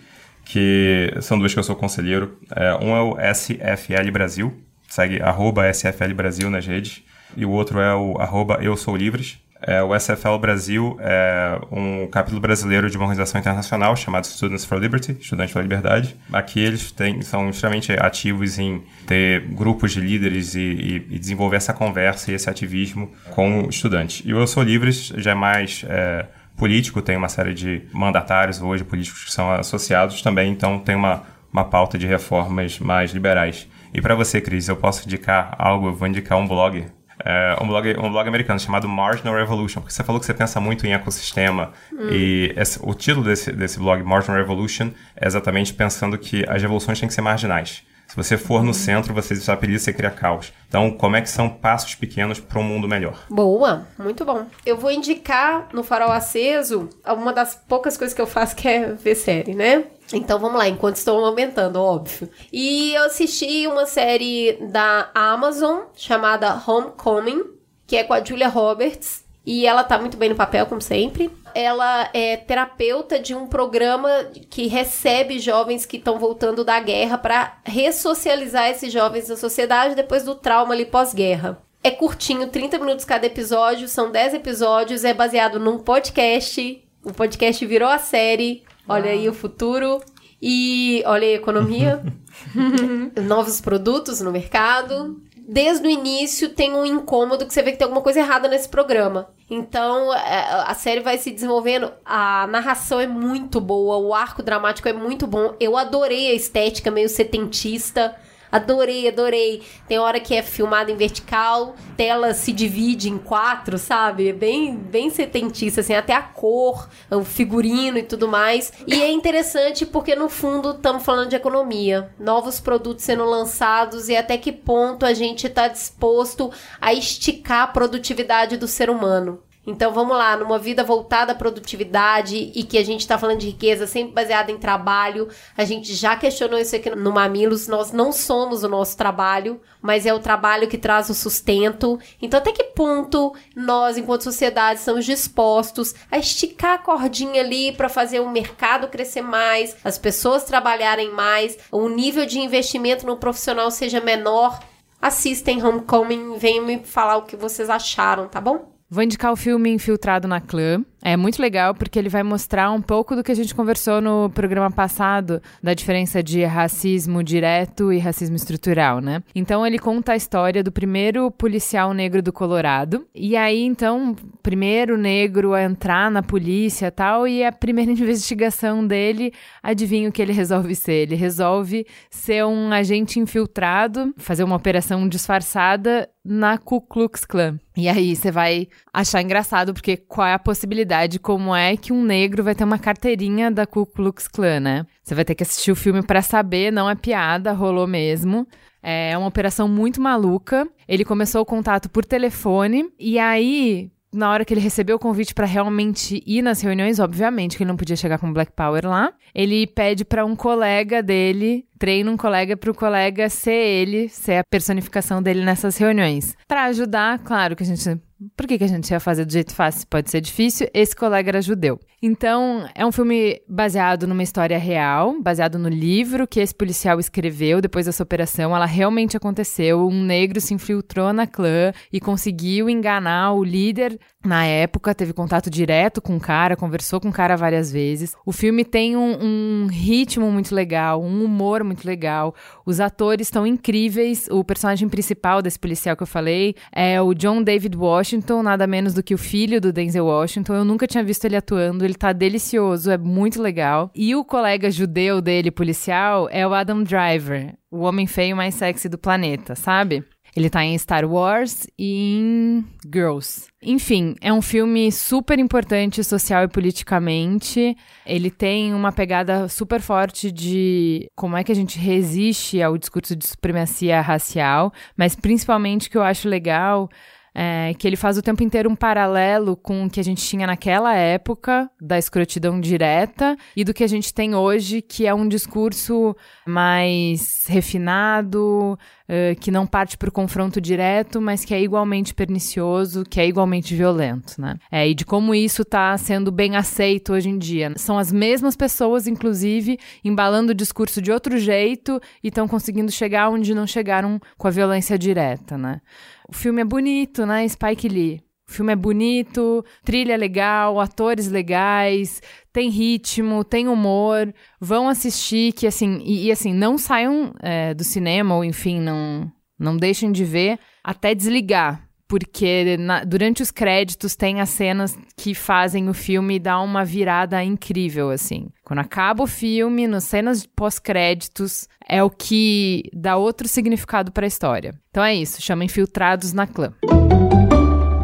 [0.51, 2.36] que são duas que eu sou conselheiro.
[2.55, 4.52] É, um é o SFL Brasil,
[4.89, 7.05] segue arroba SFL Brasil nas redes,
[7.36, 9.39] e o outro é o arroba Eu Sou Livres.
[9.62, 14.81] É, o SFL Brasil é um capítulo brasileiro de uma organização internacional chamada Students for
[14.81, 16.16] Liberty, Estudantes pela Liberdade.
[16.32, 21.56] Aqui eles têm, são extremamente ativos em ter grupos de líderes e, e, e desenvolver
[21.56, 24.22] essa conversa e esse ativismo com estudantes.
[24.24, 25.85] E o Eu Sou Livres já é mais...
[25.89, 30.94] É, político, tem uma série de mandatários hoje políticos que são associados também, então tem
[30.94, 31.22] uma,
[31.52, 33.68] uma pauta de reformas mais liberais.
[33.93, 36.86] E para você, Cris, eu posso indicar algo, eu vou indicar um blog
[37.24, 40.60] é, um, blog, um blog americano chamado Marginal Revolution, porque você falou que você pensa
[40.60, 42.09] muito em ecossistema, hum.
[42.10, 46.98] e esse, o título desse, desse blog, Marginal Revolution, é exatamente pensando que as revoluções
[46.98, 47.82] têm que ser marginais.
[48.11, 50.53] Se você for no centro, você perigo você cria caos.
[50.66, 53.24] Então, como é que são passos pequenos para um mundo melhor?
[53.31, 54.47] Boa, muito bom.
[54.66, 58.95] Eu vou indicar no Farol Aceso uma das poucas coisas que eu faço que é
[58.95, 59.85] ver série, né?
[60.12, 62.28] Então vamos lá, enquanto estou aumentando, óbvio.
[62.53, 67.45] E eu assisti uma série da Amazon chamada Homecoming,
[67.87, 69.24] que é com a Julia Roberts.
[69.45, 71.31] E ela tá muito bem no papel, como sempre.
[71.55, 74.09] Ela é terapeuta de um programa
[74.49, 80.23] que recebe jovens que estão voltando da guerra para ressocializar esses jovens na sociedade depois
[80.23, 81.61] do trauma ali pós-guerra.
[81.83, 86.85] É curtinho, 30 minutos cada episódio, são 10 episódios, é baseado num podcast.
[87.03, 88.62] O podcast virou a série.
[88.87, 90.03] Olha aí o futuro.
[90.43, 92.03] E olha aí a economia.
[93.27, 97.85] Novos produtos no mercado desde o início tem um incômodo que você vê que tem
[97.85, 99.31] alguma coisa errada nesse programa.
[99.49, 104.89] Então, é, a série vai se desenvolvendo, a narração é muito boa, o arco dramático
[104.89, 105.55] é muito bom.
[105.59, 108.17] Eu adorei a estética meio setentista.
[108.51, 109.62] Adorei, adorei.
[109.86, 114.28] Tem hora que é filmado em vertical, tela se divide em quatro, sabe?
[114.28, 118.72] É bem, bem setentista, assim, até a cor, o figurino e tudo mais.
[118.86, 122.12] E é interessante porque, no fundo, estamos falando de economia.
[122.18, 126.51] Novos produtos sendo lançados e até que ponto a gente está disposto
[126.81, 129.40] a esticar a produtividade do ser humano.
[129.71, 133.47] Então vamos lá, numa vida voltada à produtividade e que a gente está falando de
[133.47, 138.11] riqueza sempre baseada em trabalho, a gente já questionou isso aqui no Mamilos, nós não
[138.11, 142.01] somos o nosso trabalho, mas é o trabalho que traz o sustento.
[142.21, 147.89] Então até que ponto nós, enquanto sociedade, estamos dispostos a esticar a cordinha ali para
[147.89, 153.71] fazer o mercado crescer mais, as pessoas trabalharem mais, o nível de investimento no profissional
[153.71, 154.59] seja menor?
[155.01, 158.80] Assistem Homecoming, venham me falar o que vocês acharam, tá bom?
[158.93, 160.85] Vou indicar o filme Infiltrado na Clã.
[161.02, 164.31] É muito legal porque ele vai mostrar um pouco do que a gente conversou no
[164.31, 169.22] programa passado, da diferença de racismo direto e racismo estrutural, né?
[169.35, 173.06] Então ele conta a história do primeiro policial negro do Colorado.
[173.14, 179.32] E aí, então, primeiro negro a entrar na polícia tal, e a primeira investigação dele,
[179.62, 180.93] adivinha o que ele resolve ser?
[180.93, 187.59] Ele resolve ser um agente infiltrado, fazer uma operação disfarçada na Ku Klux Klan.
[187.77, 192.03] E aí você vai achar engraçado, porque qual é a possibilidade, como é que um
[192.03, 194.87] negro vai ter uma carteirinha da Ku Klux Klan, né?
[195.03, 198.47] Você vai ter que assistir o filme para saber, não é piada, rolou mesmo.
[198.83, 200.67] É uma operação muito maluca.
[200.89, 205.35] Ele começou o contato por telefone e aí na hora que ele recebeu o convite
[205.35, 209.12] para realmente ir nas reuniões, obviamente que ele não podia chegar com Black Power lá,
[209.35, 214.39] ele pede para um colega dele, treina um colega para o colega ser ele, ser
[214.39, 216.37] a personificação dele nessas reuniões.
[216.49, 218.01] Para ajudar, claro que a gente
[218.37, 219.87] por que, que a gente ia fazer do jeito fácil?
[219.89, 220.69] Pode ser difícil.
[220.75, 221.81] Esse colega era judeu.
[222.02, 227.60] Então, é um filme baseado numa história real, baseado no livro que esse policial escreveu
[227.60, 228.56] depois dessa operação.
[228.56, 229.86] Ela realmente aconteceu.
[229.86, 235.48] Um negro se infiltrou na clã e conseguiu enganar o líder na época, teve contato
[235.48, 238.14] direto com o cara, conversou com o cara várias vezes.
[238.27, 242.35] O filme tem um, um ritmo muito legal, um humor muito legal.
[242.66, 244.27] Os atores estão incríveis.
[244.31, 248.93] O personagem principal desse policial que eu falei é o John David Washington, nada menos
[248.93, 250.55] do que o filho do Denzel Washington.
[250.55, 253.91] Eu nunca tinha visto ele atuando, ele tá delicioso, é muito legal.
[253.95, 258.89] E o colega judeu dele, policial, é o Adam Driver, o homem feio mais sexy
[258.89, 260.05] do planeta, sabe?
[260.35, 263.49] Ele tá em Star Wars e em Girls.
[263.61, 267.77] Enfim, é um filme super importante social e politicamente.
[268.07, 273.17] Ele tem uma pegada super forte de como é que a gente resiste ao discurso
[273.17, 276.89] de supremacia racial, mas principalmente o que eu acho legal
[277.35, 280.47] é, que ele faz o tempo inteiro um paralelo com o que a gente tinha
[280.47, 285.28] naquela época, da escrotidão direta, e do que a gente tem hoje, que é um
[285.28, 286.16] discurso
[286.47, 288.78] mais refinado,
[289.11, 293.27] uh, que não parte para o confronto direto, mas que é igualmente pernicioso, que é
[293.27, 294.57] igualmente violento, né?
[294.70, 297.73] É, e de como isso está sendo bem aceito hoje em dia.
[297.77, 303.28] São as mesmas pessoas, inclusive, embalando o discurso de outro jeito e estão conseguindo chegar
[303.28, 305.81] onde não chegaram com a violência direta, né?
[306.28, 307.47] O filme é bonito, né?
[307.49, 308.30] Spike Lee.
[308.51, 312.20] O filme é bonito, trilha legal, atores legais,
[312.52, 314.35] tem ritmo, tem humor.
[314.60, 319.31] Vão assistir, que assim, e, e assim, não saiam é, do cinema, ou enfim, não,
[319.56, 321.86] não deixem de ver até desligar.
[322.09, 327.44] Porque na- durante os créditos tem as cenas que fazem o filme dar uma virada
[327.44, 328.48] incrível, assim.
[328.64, 334.74] Quando acaba o filme, nas cenas pós-créditos, é o que dá outro significado pra história.
[334.90, 336.74] Então é isso, chama Infiltrados na Clã.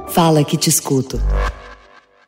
[0.09, 1.21] Fala que te escuto.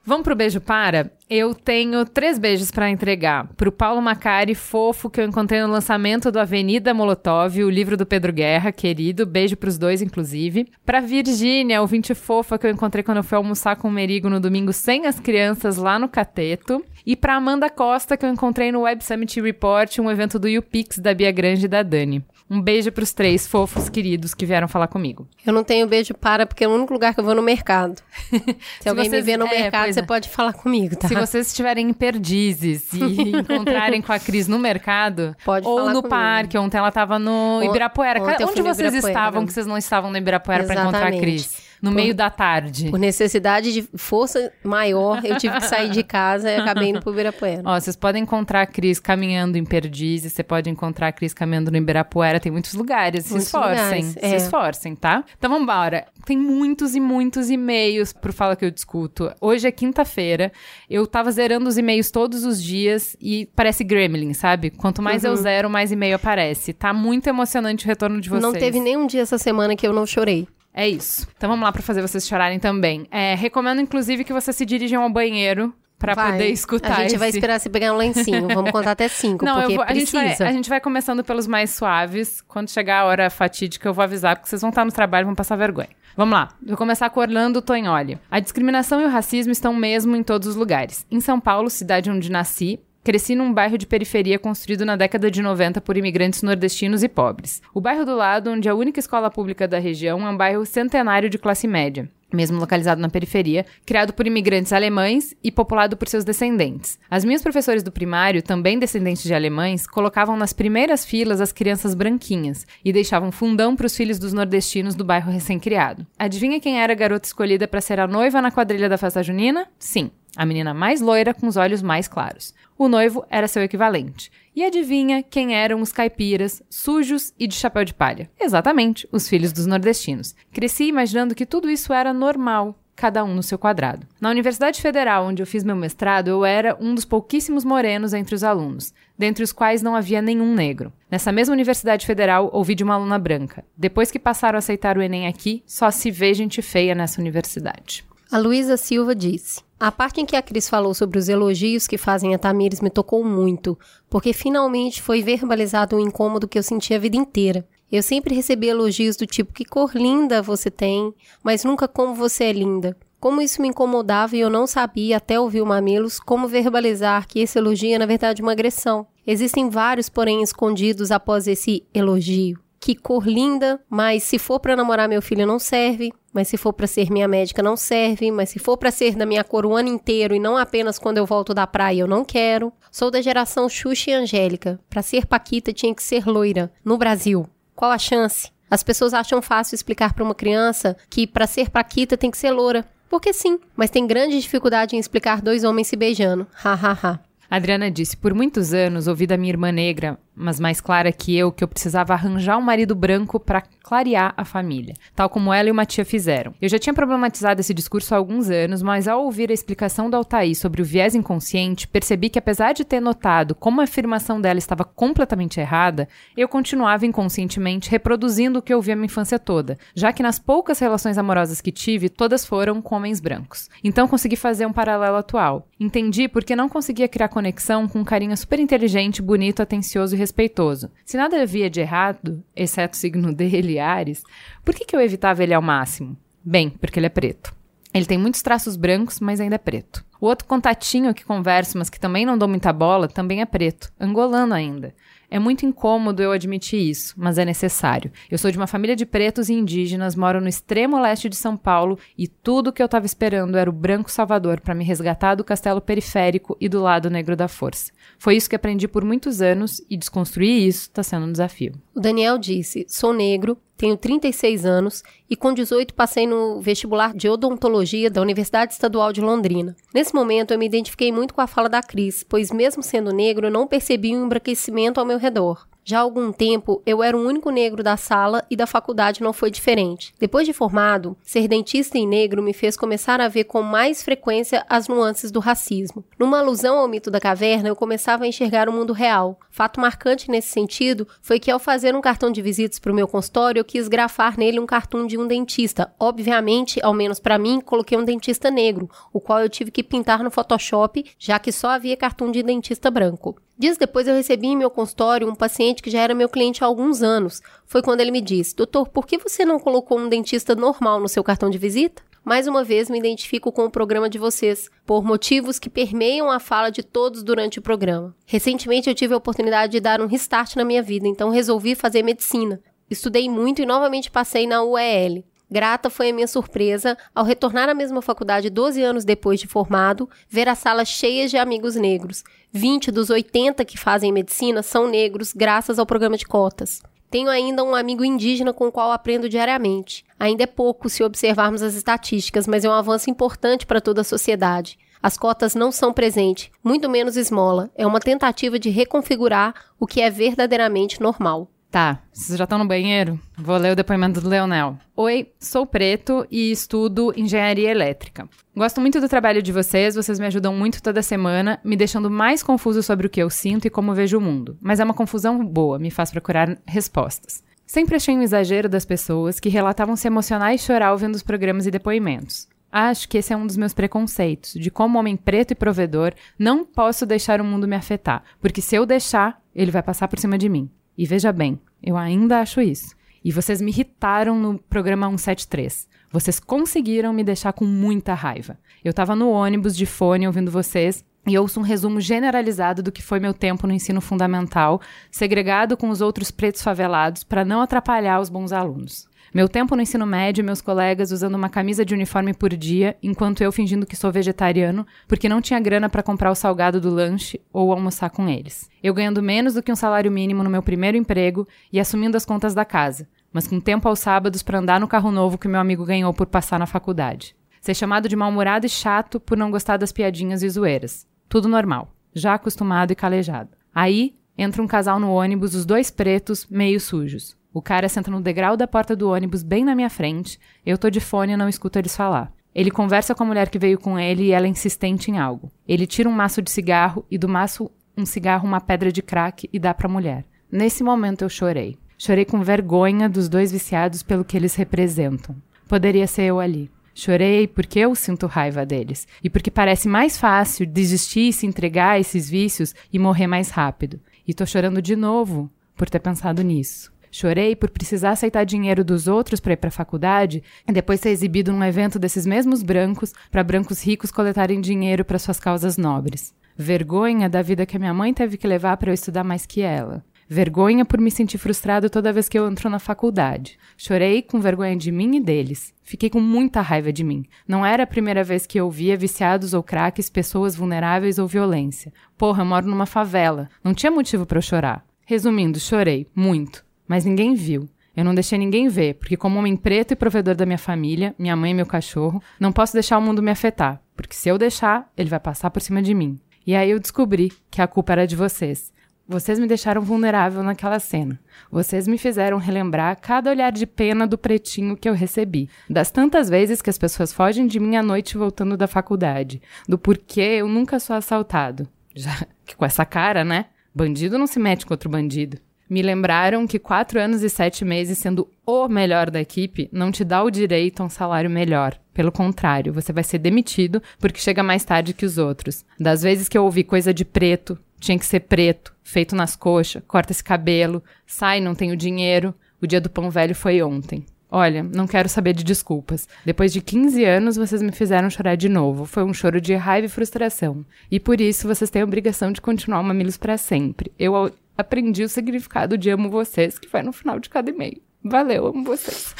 [0.04, 1.10] Vamos pro beijo para?
[1.28, 3.46] Eu tenho três beijos pra entregar.
[3.58, 8.06] Pro Paulo Macari, fofo, que eu encontrei no lançamento do Avenida Molotov, o livro do
[8.06, 9.26] Pedro Guerra, querido.
[9.26, 10.66] Beijo pros dois, inclusive.
[10.84, 14.40] Pra Virgínia, ouvinte fofa, que eu encontrei quando eu fui almoçar com o Merigo no
[14.40, 16.82] domingo sem as crianças lá no Cateto.
[17.04, 20.98] E pra Amanda Costa, que eu encontrei no Web Summit Report, um evento do YouPix
[20.98, 22.24] da Bia Grande e da Dani.
[22.50, 25.28] Um beijo pros três fofos queridos que vieram falar comigo.
[25.44, 28.00] Eu não tenho beijo para, porque é o único lugar que eu vou no mercado.
[28.80, 30.02] Se, alguém me vocês- ver no é, mercado, você é.
[30.02, 31.08] pode falar comigo, tá?
[31.08, 35.86] Se vocês estiverem em Perdizes e encontrarem com a Cris no mercado, Pode ou no
[35.86, 36.08] comigo.
[36.08, 38.22] parque, ontem ela estava no Ibirapuera.
[38.22, 39.08] ontem Onde vocês Ibirapuera.
[39.08, 41.18] estavam que vocês não estavam no Ibirapuera para encontrar a.
[41.18, 41.67] Cris?
[41.80, 42.90] No Por- meio da tarde.
[42.90, 47.12] Por necessidade de força maior, eu tive que sair de casa e acabei indo pro
[47.12, 47.62] Ibirapuera.
[47.64, 51.70] Ó, vocês podem encontrar a Cris caminhando em Perdizes, você pode encontrar a Cris caminhando
[51.70, 53.24] no Ibirapuera, tem muitos lugares.
[53.26, 54.36] Se Muitos esforcem, lugares, se é.
[54.36, 55.24] esforcem, tá?
[55.36, 56.06] Então vambora.
[56.24, 59.32] Tem muitos e muitos e-mails pro Fala Que Eu Discuto.
[59.40, 60.52] Hoje é quinta-feira,
[60.90, 64.70] eu tava zerando os e-mails todos os dias e parece Gremlin, sabe?
[64.70, 66.72] Quanto mais eu zero, mais e-mail aparece.
[66.72, 68.42] Tá muito emocionante o retorno de vocês.
[68.42, 70.46] Não teve nenhum dia essa semana que eu não chorei.
[70.78, 71.26] É isso.
[71.36, 73.06] Então vamos lá pra fazer vocês chorarem também.
[73.10, 76.30] É, recomendo, inclusive, que vocês se dirijam ao banheiro pra Vai.
[76.32, 78.46] poder escutar A gente vai esse- esperar você pegar um lencinho.
[78.46, 80.44] Vamos contar até cinco, Não, porque vou, a, gente precisa.
[80.44, 82.40] vai, a gente vai começando pelos mais suaves.
[82.42, 85.26] Quando chegar a hora fatídica, eu vou avisar, porque vocês vão estar no trabalho e
[85.26, 85.88] vão passar vergonha.
[86.16, 86.48] Vamos lá.
[86.64, 88.16] Vou começar com Orlando Tonholi.
[88.30, 91.04] A discriminação e o racismo estão mesmo em todos os lugares.
[91.10, 92.78] Em São Paulo, cidade onde nasci,
[93.08, 97.62] Cresci num bairro de periferia construído na década de 90 por imigrantes nordestinos e pobres.
[97.72, 101.30] O bairro do lado, onde a única escola pública da região, é um bairro centenário
[101.30, 106.24] de classe média mesmo localizado na periferia, criado por imigrantes alemães e populado por seus
[106.24, 106.98] descendentes.
[107.10, 111.94] As minhas professores do primário, também descendentes de alemães, colocavam nas primeiras filas as crianças
[111.94, 116.06] branquinhas e deixavam fundão para os filhos dos nordestinos do bairro recém-criado.
[116.18, 119.66] Adivinha quem era a garota escolhida para ser a noiva na quadrilha da festa junina?
[119.78, 122.54] Sim, a menina mais loira com os olhos mais claros.
[122.78, 124.30] O noivo era seu equivalente.
[124.54, 128.30] E adivinha quem eram os caipiras, sujos e de chapéu de palha?
[128.38, 130.36] Exatamente, os filhos dos nordestinos.
[130.52, 134.06] Cresci imaginando que tudo isso era normal, cada um no seu quadrado.
[134.20, 138.36] Na Universidade Federal, onde eu fiz meu mestrado, eu era um dos pouquíssimos morenos entre
[138.36, 140.92] os alunos, dentre os quais não havia nenhum negro.
[141.10, 143.64] Nessa mesma Universidade Federal, ouvi de uma aluna branca.
[143.76, 148.06] Depois que passaram a aceitar o Enem aqui, só se vê gente feia nessa universidade.
[148.30, 151.96] A Luísa Silva disse: A parte em que a Cris falou sobre os elogios que
[151.96, 153.78] fazem a Tamires me tocou muito,
[154.10, 157.66] porque finalmente foi verbalizado um incômodo que eu senti a vida inteira.
[157.90, 162.44] Eu sempre recebi elogios do tipo: que cor linda você tem, mas nunca como você
[162.44, 162.94] é linda.
[163.18, 167.40] Como isso me incomodava e eu não sabia, até ouvir o Mamilos, como verbalizar que
[167.40, 169.06] esse elogio é na verdade uma agressão.
[169.26, 172.60] Existem vários, porém, escondidos após esse elogio.
[172.80, 176.72] Que cor linda, mas se for para namorar meu filho não serve, mas se for
[176.72, 179.74] para ser minha médica não serve, mas se for para ser da minha cor o
[179.74, 182.72] ano inteiro e não apenas quando eu volto da praia eu não quero.
[182.90, 184.78] Sou da geração Xuxa e Angélica.
[184.88, 187.48] Para ser paquita tinha que ser loira no Brasil.
[187.74, 188.50] Qual a chance?
[188.70, 192.50] As pessoas acham fácil explicar para uma criança que para ser paquita tem que ser
[192.50, 192.84] loura.
[193.08, 196.46] Porque sim, mas tem grande dificuldade em explicar dois homens se beijando.
[196.62, 197.20] Ha ha ha.
[197.50, 201.50] Adriana disse: Por muitos anos ouvi da minha irmã negra, mas mais clara que eu,
[201.50, 205.72] que eu precisava arranjar um marido branco para clarear a família, tal como ela e
[205.72, 206.54] uma tia fizeram.
[206.60, 210.18] Eu já tinha problematizado esse discurso há alguns anos, mas ao ouvir a explicação da
[210.18, 214.58] Altair sobre o viés inconsciente, percebi que apesar de ter notado como a afirmação dela
[214.58, 216.06] estava completamente errada,
[216.36, 220.38] eu continuava inconscientemente reproduzindo o que eu ouvi a minha infância toda, já que nas
[220.38, 223.68] poucas relações amorosas que tive, todas foram com homens brancos.
[223.82, 225.66] Então consegui fazer um paralelo atual.
[225.80, 230.90] Entendi porque não conseguia criar conexão com um carinha super inteligente, bonito, atencioso e respeitoso.
[231.04, 234.22] Se nada havia de errado, exceto o signo dele, Ares,
[234.64, 236.16] por que, que eu evitava ele ao máximo?
[236.44, 237.54] Bem, porque ele é preto.
[237.92, 240.04] Ele tem muitos traços brancos, mas ainda é preto.
[240.20, 243.90] O outro contatinho que converso, mas que também não dou muita bola, também é preto,
[243.98, 244.94] angolano ainda.
[245.30, 248.10] É muito incômodo eu admitir isso, mas é necessário.
[248.30, 251.56] Eu sou de uma família de pretos e indígenas, moro no extremo leste de São
[251.56, 255.44] Paulo e tudo que eu estava esperando era o branco salvador para me resgatar do
[255.44, 257.92] castelo periférico e do lado negro da força.
[258.18, 261.74] Foi isso que aprendi por muitos anos e desconstruir isso está sendo um desafio.
[261.94, 267.28] O Daniel disse: Sou negro, tenho 36 anos e com 18 passei no vestibular de
[267.28, 269.76] odontologia da Universidade Estadual de Londrina.
[269.94, 273.46] Nesse momento eu me identifiquei muito com a fala da Cris, pois mesmo sendo negro
[273.46, 275.67] eu não percebi um embranquecimento ao meu redor.
[275.88, 279.32] Já há algum tempo, eu era o único negro da sala e da faculdade não
[279.32, 280.12] foi diferente.
[280.20, 284.66] Depois de formado, ser dentista e negro me fez começar a ver com mais frequência
[284.68, 286.04] as nuances do racismo.
[286.18, 289.40] Numa alusão ao mito da caverna, eu começava a enxergar o mundo real.
[289.48, 293.08] Fato marcante nesse sentido foi que ao fazer um cartão de visitas para o meu
[293.08, 295.90] consultório, eu quis grafar nele um cartoon de um dentista.
[295.98, 300.22] Obviamente, ao menos para mim, coloquei um dentista negro, o qual eu tive que pintar
[300.22, 303.40] no Photoshop, já que só havia cartoon de dentista branco.
[303.58, 306.66] Dias depois eu recebi em meu consultório um paciente que já era meu cliente há
[306.68, 307.42] alguns anos.
[307.66, 311.08] Foi quando ele me disse: Doutor, por que você não colocou um dentista normal no
[311.08, 312.00] seu cartão de visita?
[312.24, 316.38] Mais uma vez me identifico com o programa de vocês, por motivos que permeiam a
[316.38, 318.14] fala de todos durante o programa.
[318.26, 322.04] Recentemente eu tive a oportunidade de dar um restart na minha vida, então resolvi fazer
[322.04, 322.60] medicina.
[322.88, 325.24] Estudei muito e novamente passei na UEL.
[325.50, 330.08] Grata foi a minha surpresa ao retornar à mesma faculdade 12 anos depois de formado,
[330.28, 332.22] ver as salas cheias de amigos negros.
[332.52, 336.82] 20 dos 80 que fazem medicina são negros, graças ao programa de cotas.
[337.10, 340.04] Tenho ainda um amigo indígena com o qual aprendo diariamente.
[340.20, 344.04] Ainda é pouco se observarmos as estatísticas, mas é um avanço importante para toda a
[344.04, 344.78] sociedade.
[345.02, 347.70] As cotas não são presente, muito menos esmola.
[347.74, 351.48] É uma tentativa de reconfigurar o que é verdadeiramente normal.
[351.70, 353.20] Tá, vocês já estão no banheiro?
[353.36, 354.78] Vou ler o depoimento do Leonel.
[354.96, 358.26] Oi, sou preto e estudo engenharia elétrica.
[358.56, 362.42] Gosto muito do trabalho de vocês, vocês me ajudam muito toda semana, me deixando mais
[362.42, 364.56] confuso sobre o que eu sinto e como vejo o mundo.
[364.62, 367.44] Mas é uma confusão boa, me faz procurar respostas.
[367.66, 371.66] Sempre achei um exagero das pessoas que relatavam se emocionar e chorar ouvindo os programas
[371.66, 372.48] e depoimentos.
[372.72, 376.64] Acho que esse é um dos meus preconceitos, de como homem preto e provedor não
[376.64, 380.38] posso deixar o mundo me afetar, porque se eu deixar, ele vai passar por cima
[380.38, 380.70] de mim.
[380.98, 382.96] E veja bem, eu ainda acho isso.
[383.24, 385.88] E vocês me irritaram no programa 173.
[386.10, 388.58] Vocês conseguiram me deixar com muita raiva.
[388.84, 393.02] Eu tava no ônibus de fone ouvindo vocês e ouço um resumo generalizado do que
[393.02, 394.80] foi meu tempo no ensino fundamental,
[395.10, 399.07] segregado com os outros pretos favelados para não atrapalhar os bons alunos.
[399.32, 403.42] Meu tempo no ensino médio, meus colegas usando uma camisa de uniforme por dia, enquanto
[403.42, 407.40] eu fingindo que sou vegetariano, porque não tinha grana para comprar o salgado do lanche
[407.52, 408.70] ou almoçar com eles.
[408.82, 412.24] Eu ganhando menos do que um salário mínimo no meu primeiro emprego e assumindo as
[412.24, 415.60] contas da casa, mas com tempo aos sábados para andar no carro novo que meu
[415.60, 417.36] amigo ganhou por passar na faculdade.
[417.60, 421.06] Ser chamado de mal-humorado e chato por não gostar das piadinhas e zoeiras.
[421.28, 423.50] Tudo normal, já acostumado e calejado.
[423.74, 427.37] Aí entra um casal no ônibus, os dois pretos, meio sujos.
[427.58, 430.38] O cara senta no degrau da porta do ônibus bem na minha frente.
[430.64, 432.32] Eu tô de fone e não escuto eles falar.
[432.54, 435.50] Ele conversa com a mulher que veio com ele e ela é insistente em algo.
[435.66, 439.50] Ele tira um maço de cigarro e do maço um cigarro uma pedra de crack
[439.52, 440.24] e dá para a mulher.
[440.48, 441.76] Nesse momento eu chorei.
[441.98, 445.34] Chorei com vergonha dos dois viciados pelo que eles representam.
[445.66, 446.70] Poderia ser eu ali.
[446.94, 451.94] Chorei porque eu sinto raiva deles e porque parece mais fácil desistir e se entregar
[451.94, 453.98] a esses vícios e morrer mais rápido.
[454.24, 456.96] E tô chorando de novo por ter pensado nisso.
[457.10, 461.10] Chorei por precisar aceitar dinheiro dos outros para ir para a faculdade e depois ser
[461.10, 466.34] exibido num evento desses mesmos brancos para brancos ricos coletarem dinheiro para suas causas nobres.
[466.56, 469.60] Vergonha da vida que a minha mãe teve que levar para eu estudar mais que
[469.60, 470.04] ela.
[470.30, 473.58] Vergonha por me sentir frustrado toda vez que eu entro na faculdade.
[473.78, 475.72] Chorei com vergonha de mim e deles.
[475.82, 477.24] Fiquei com muita raiva de mim.
[477.46, 481.94] Não era a primeira vez que eu via viciados ou craques, pessoas vulneráveis ou violência.
[482.18, 483.48] Porra, eu moro numa favela.
[483.64, 484.84] Não tinha motivo para eu chorar.
[485.06, 487.68] Resumindo, chorei muito mas ninguém viu.
[487.98, 491.34] Eu não deixei ninguém ver, porque como homem preto e provedor da minha família, minha
[491.34, 494.88] mãe e meu cachorro, não posso deixar o mundo me afetar, porque se eu deixar,
[494.96, 496.18] ele vai passar por cima de mim.
[496.46, 498.72] E aí eu descobri que a culpa era de vocês.
[499.04, 501.18] Vocês me deixaram vulnerável naquela cena.
[501.50, 505.50] Vocês me fizeram relembrar cada olhar de pena do pretinho que eu recebi.
[505.68, 509.42] Das tantas vezes que as pessoas fogem de mim à noite voltando da faculdade.
[509.66, 511.66] Do porquê eu nunca sou assaltado.
[511.96, 512.14] Já
[512.46, 513.46] que com essa cara, né?
[513.74, 517.98] Bandido não se mete com outro bandido me lembraram que quatro anos e sete meses
[517.98, 521.78] sendo o melhor da equipe não te dá o direito a um salário melhor.
[521.92, 525.64] Pelo contrário, você vai ser demitido porque chega mais tarde que os outros.
[525.78, 529.82] Das vezes que eu ouvi coisa de preto, tinha que ser preto, feito nas coxas,
[529.86, 534.04] corta esse cabelo, sai, não tenho dinheiro, o dia do pão velho foi ontem.
[534.30, 536.06] Olha, não quero saber de desculpas.
[536.24, 538.84] Depois de 15 anos, vocês me fizeram chorar de novo.
[538.84, 540.66] Foi um choro de raiva e frustração.
[540.90, 543.90] E por isso, vocês têm a obrigação de continuar o Mamilos para sempre.
[543.98, 547.80] Eu aprendi o significado de amo vocês, que vai no final de cada e-mail.
[548.04, 549.14] Valeu, amo vocês.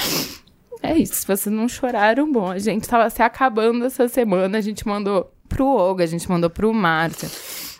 [0.83, 4.61] É isso, se vocês não choraram, bom, a gente tava se acabando essa semana, a
[4.61, 7.29] gente mandou pro Olga, a gente mandou pro Márcia,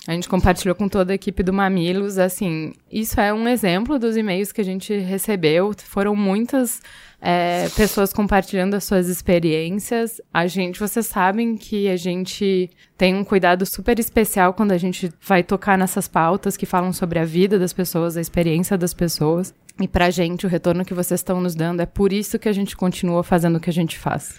[0.07, 4.17] A gente compartilhou com toda a equipe do Mamilos, assim, isso é um exemplo dos
[4.17, 5.73] e-mails que a gente recebeu.
[5.85, 6.81] Foram muitas
[7.21, 10.21] é, pessoas compartilhando as suas experiências.
[10.33, 15.13] A gente, vocês sabem que a gente tem um cuidado super especial quando a gente
[15.21, 19.53] vai tocar nessas pautas que falam sobre a vida das pessoas, a experiência das pessoas.
[19.81, 22.53] E pra gente, o retorno que vocês estão nos dando é por isso que a
[22.53, 24.35] gente continua fazendo o que a gente faz.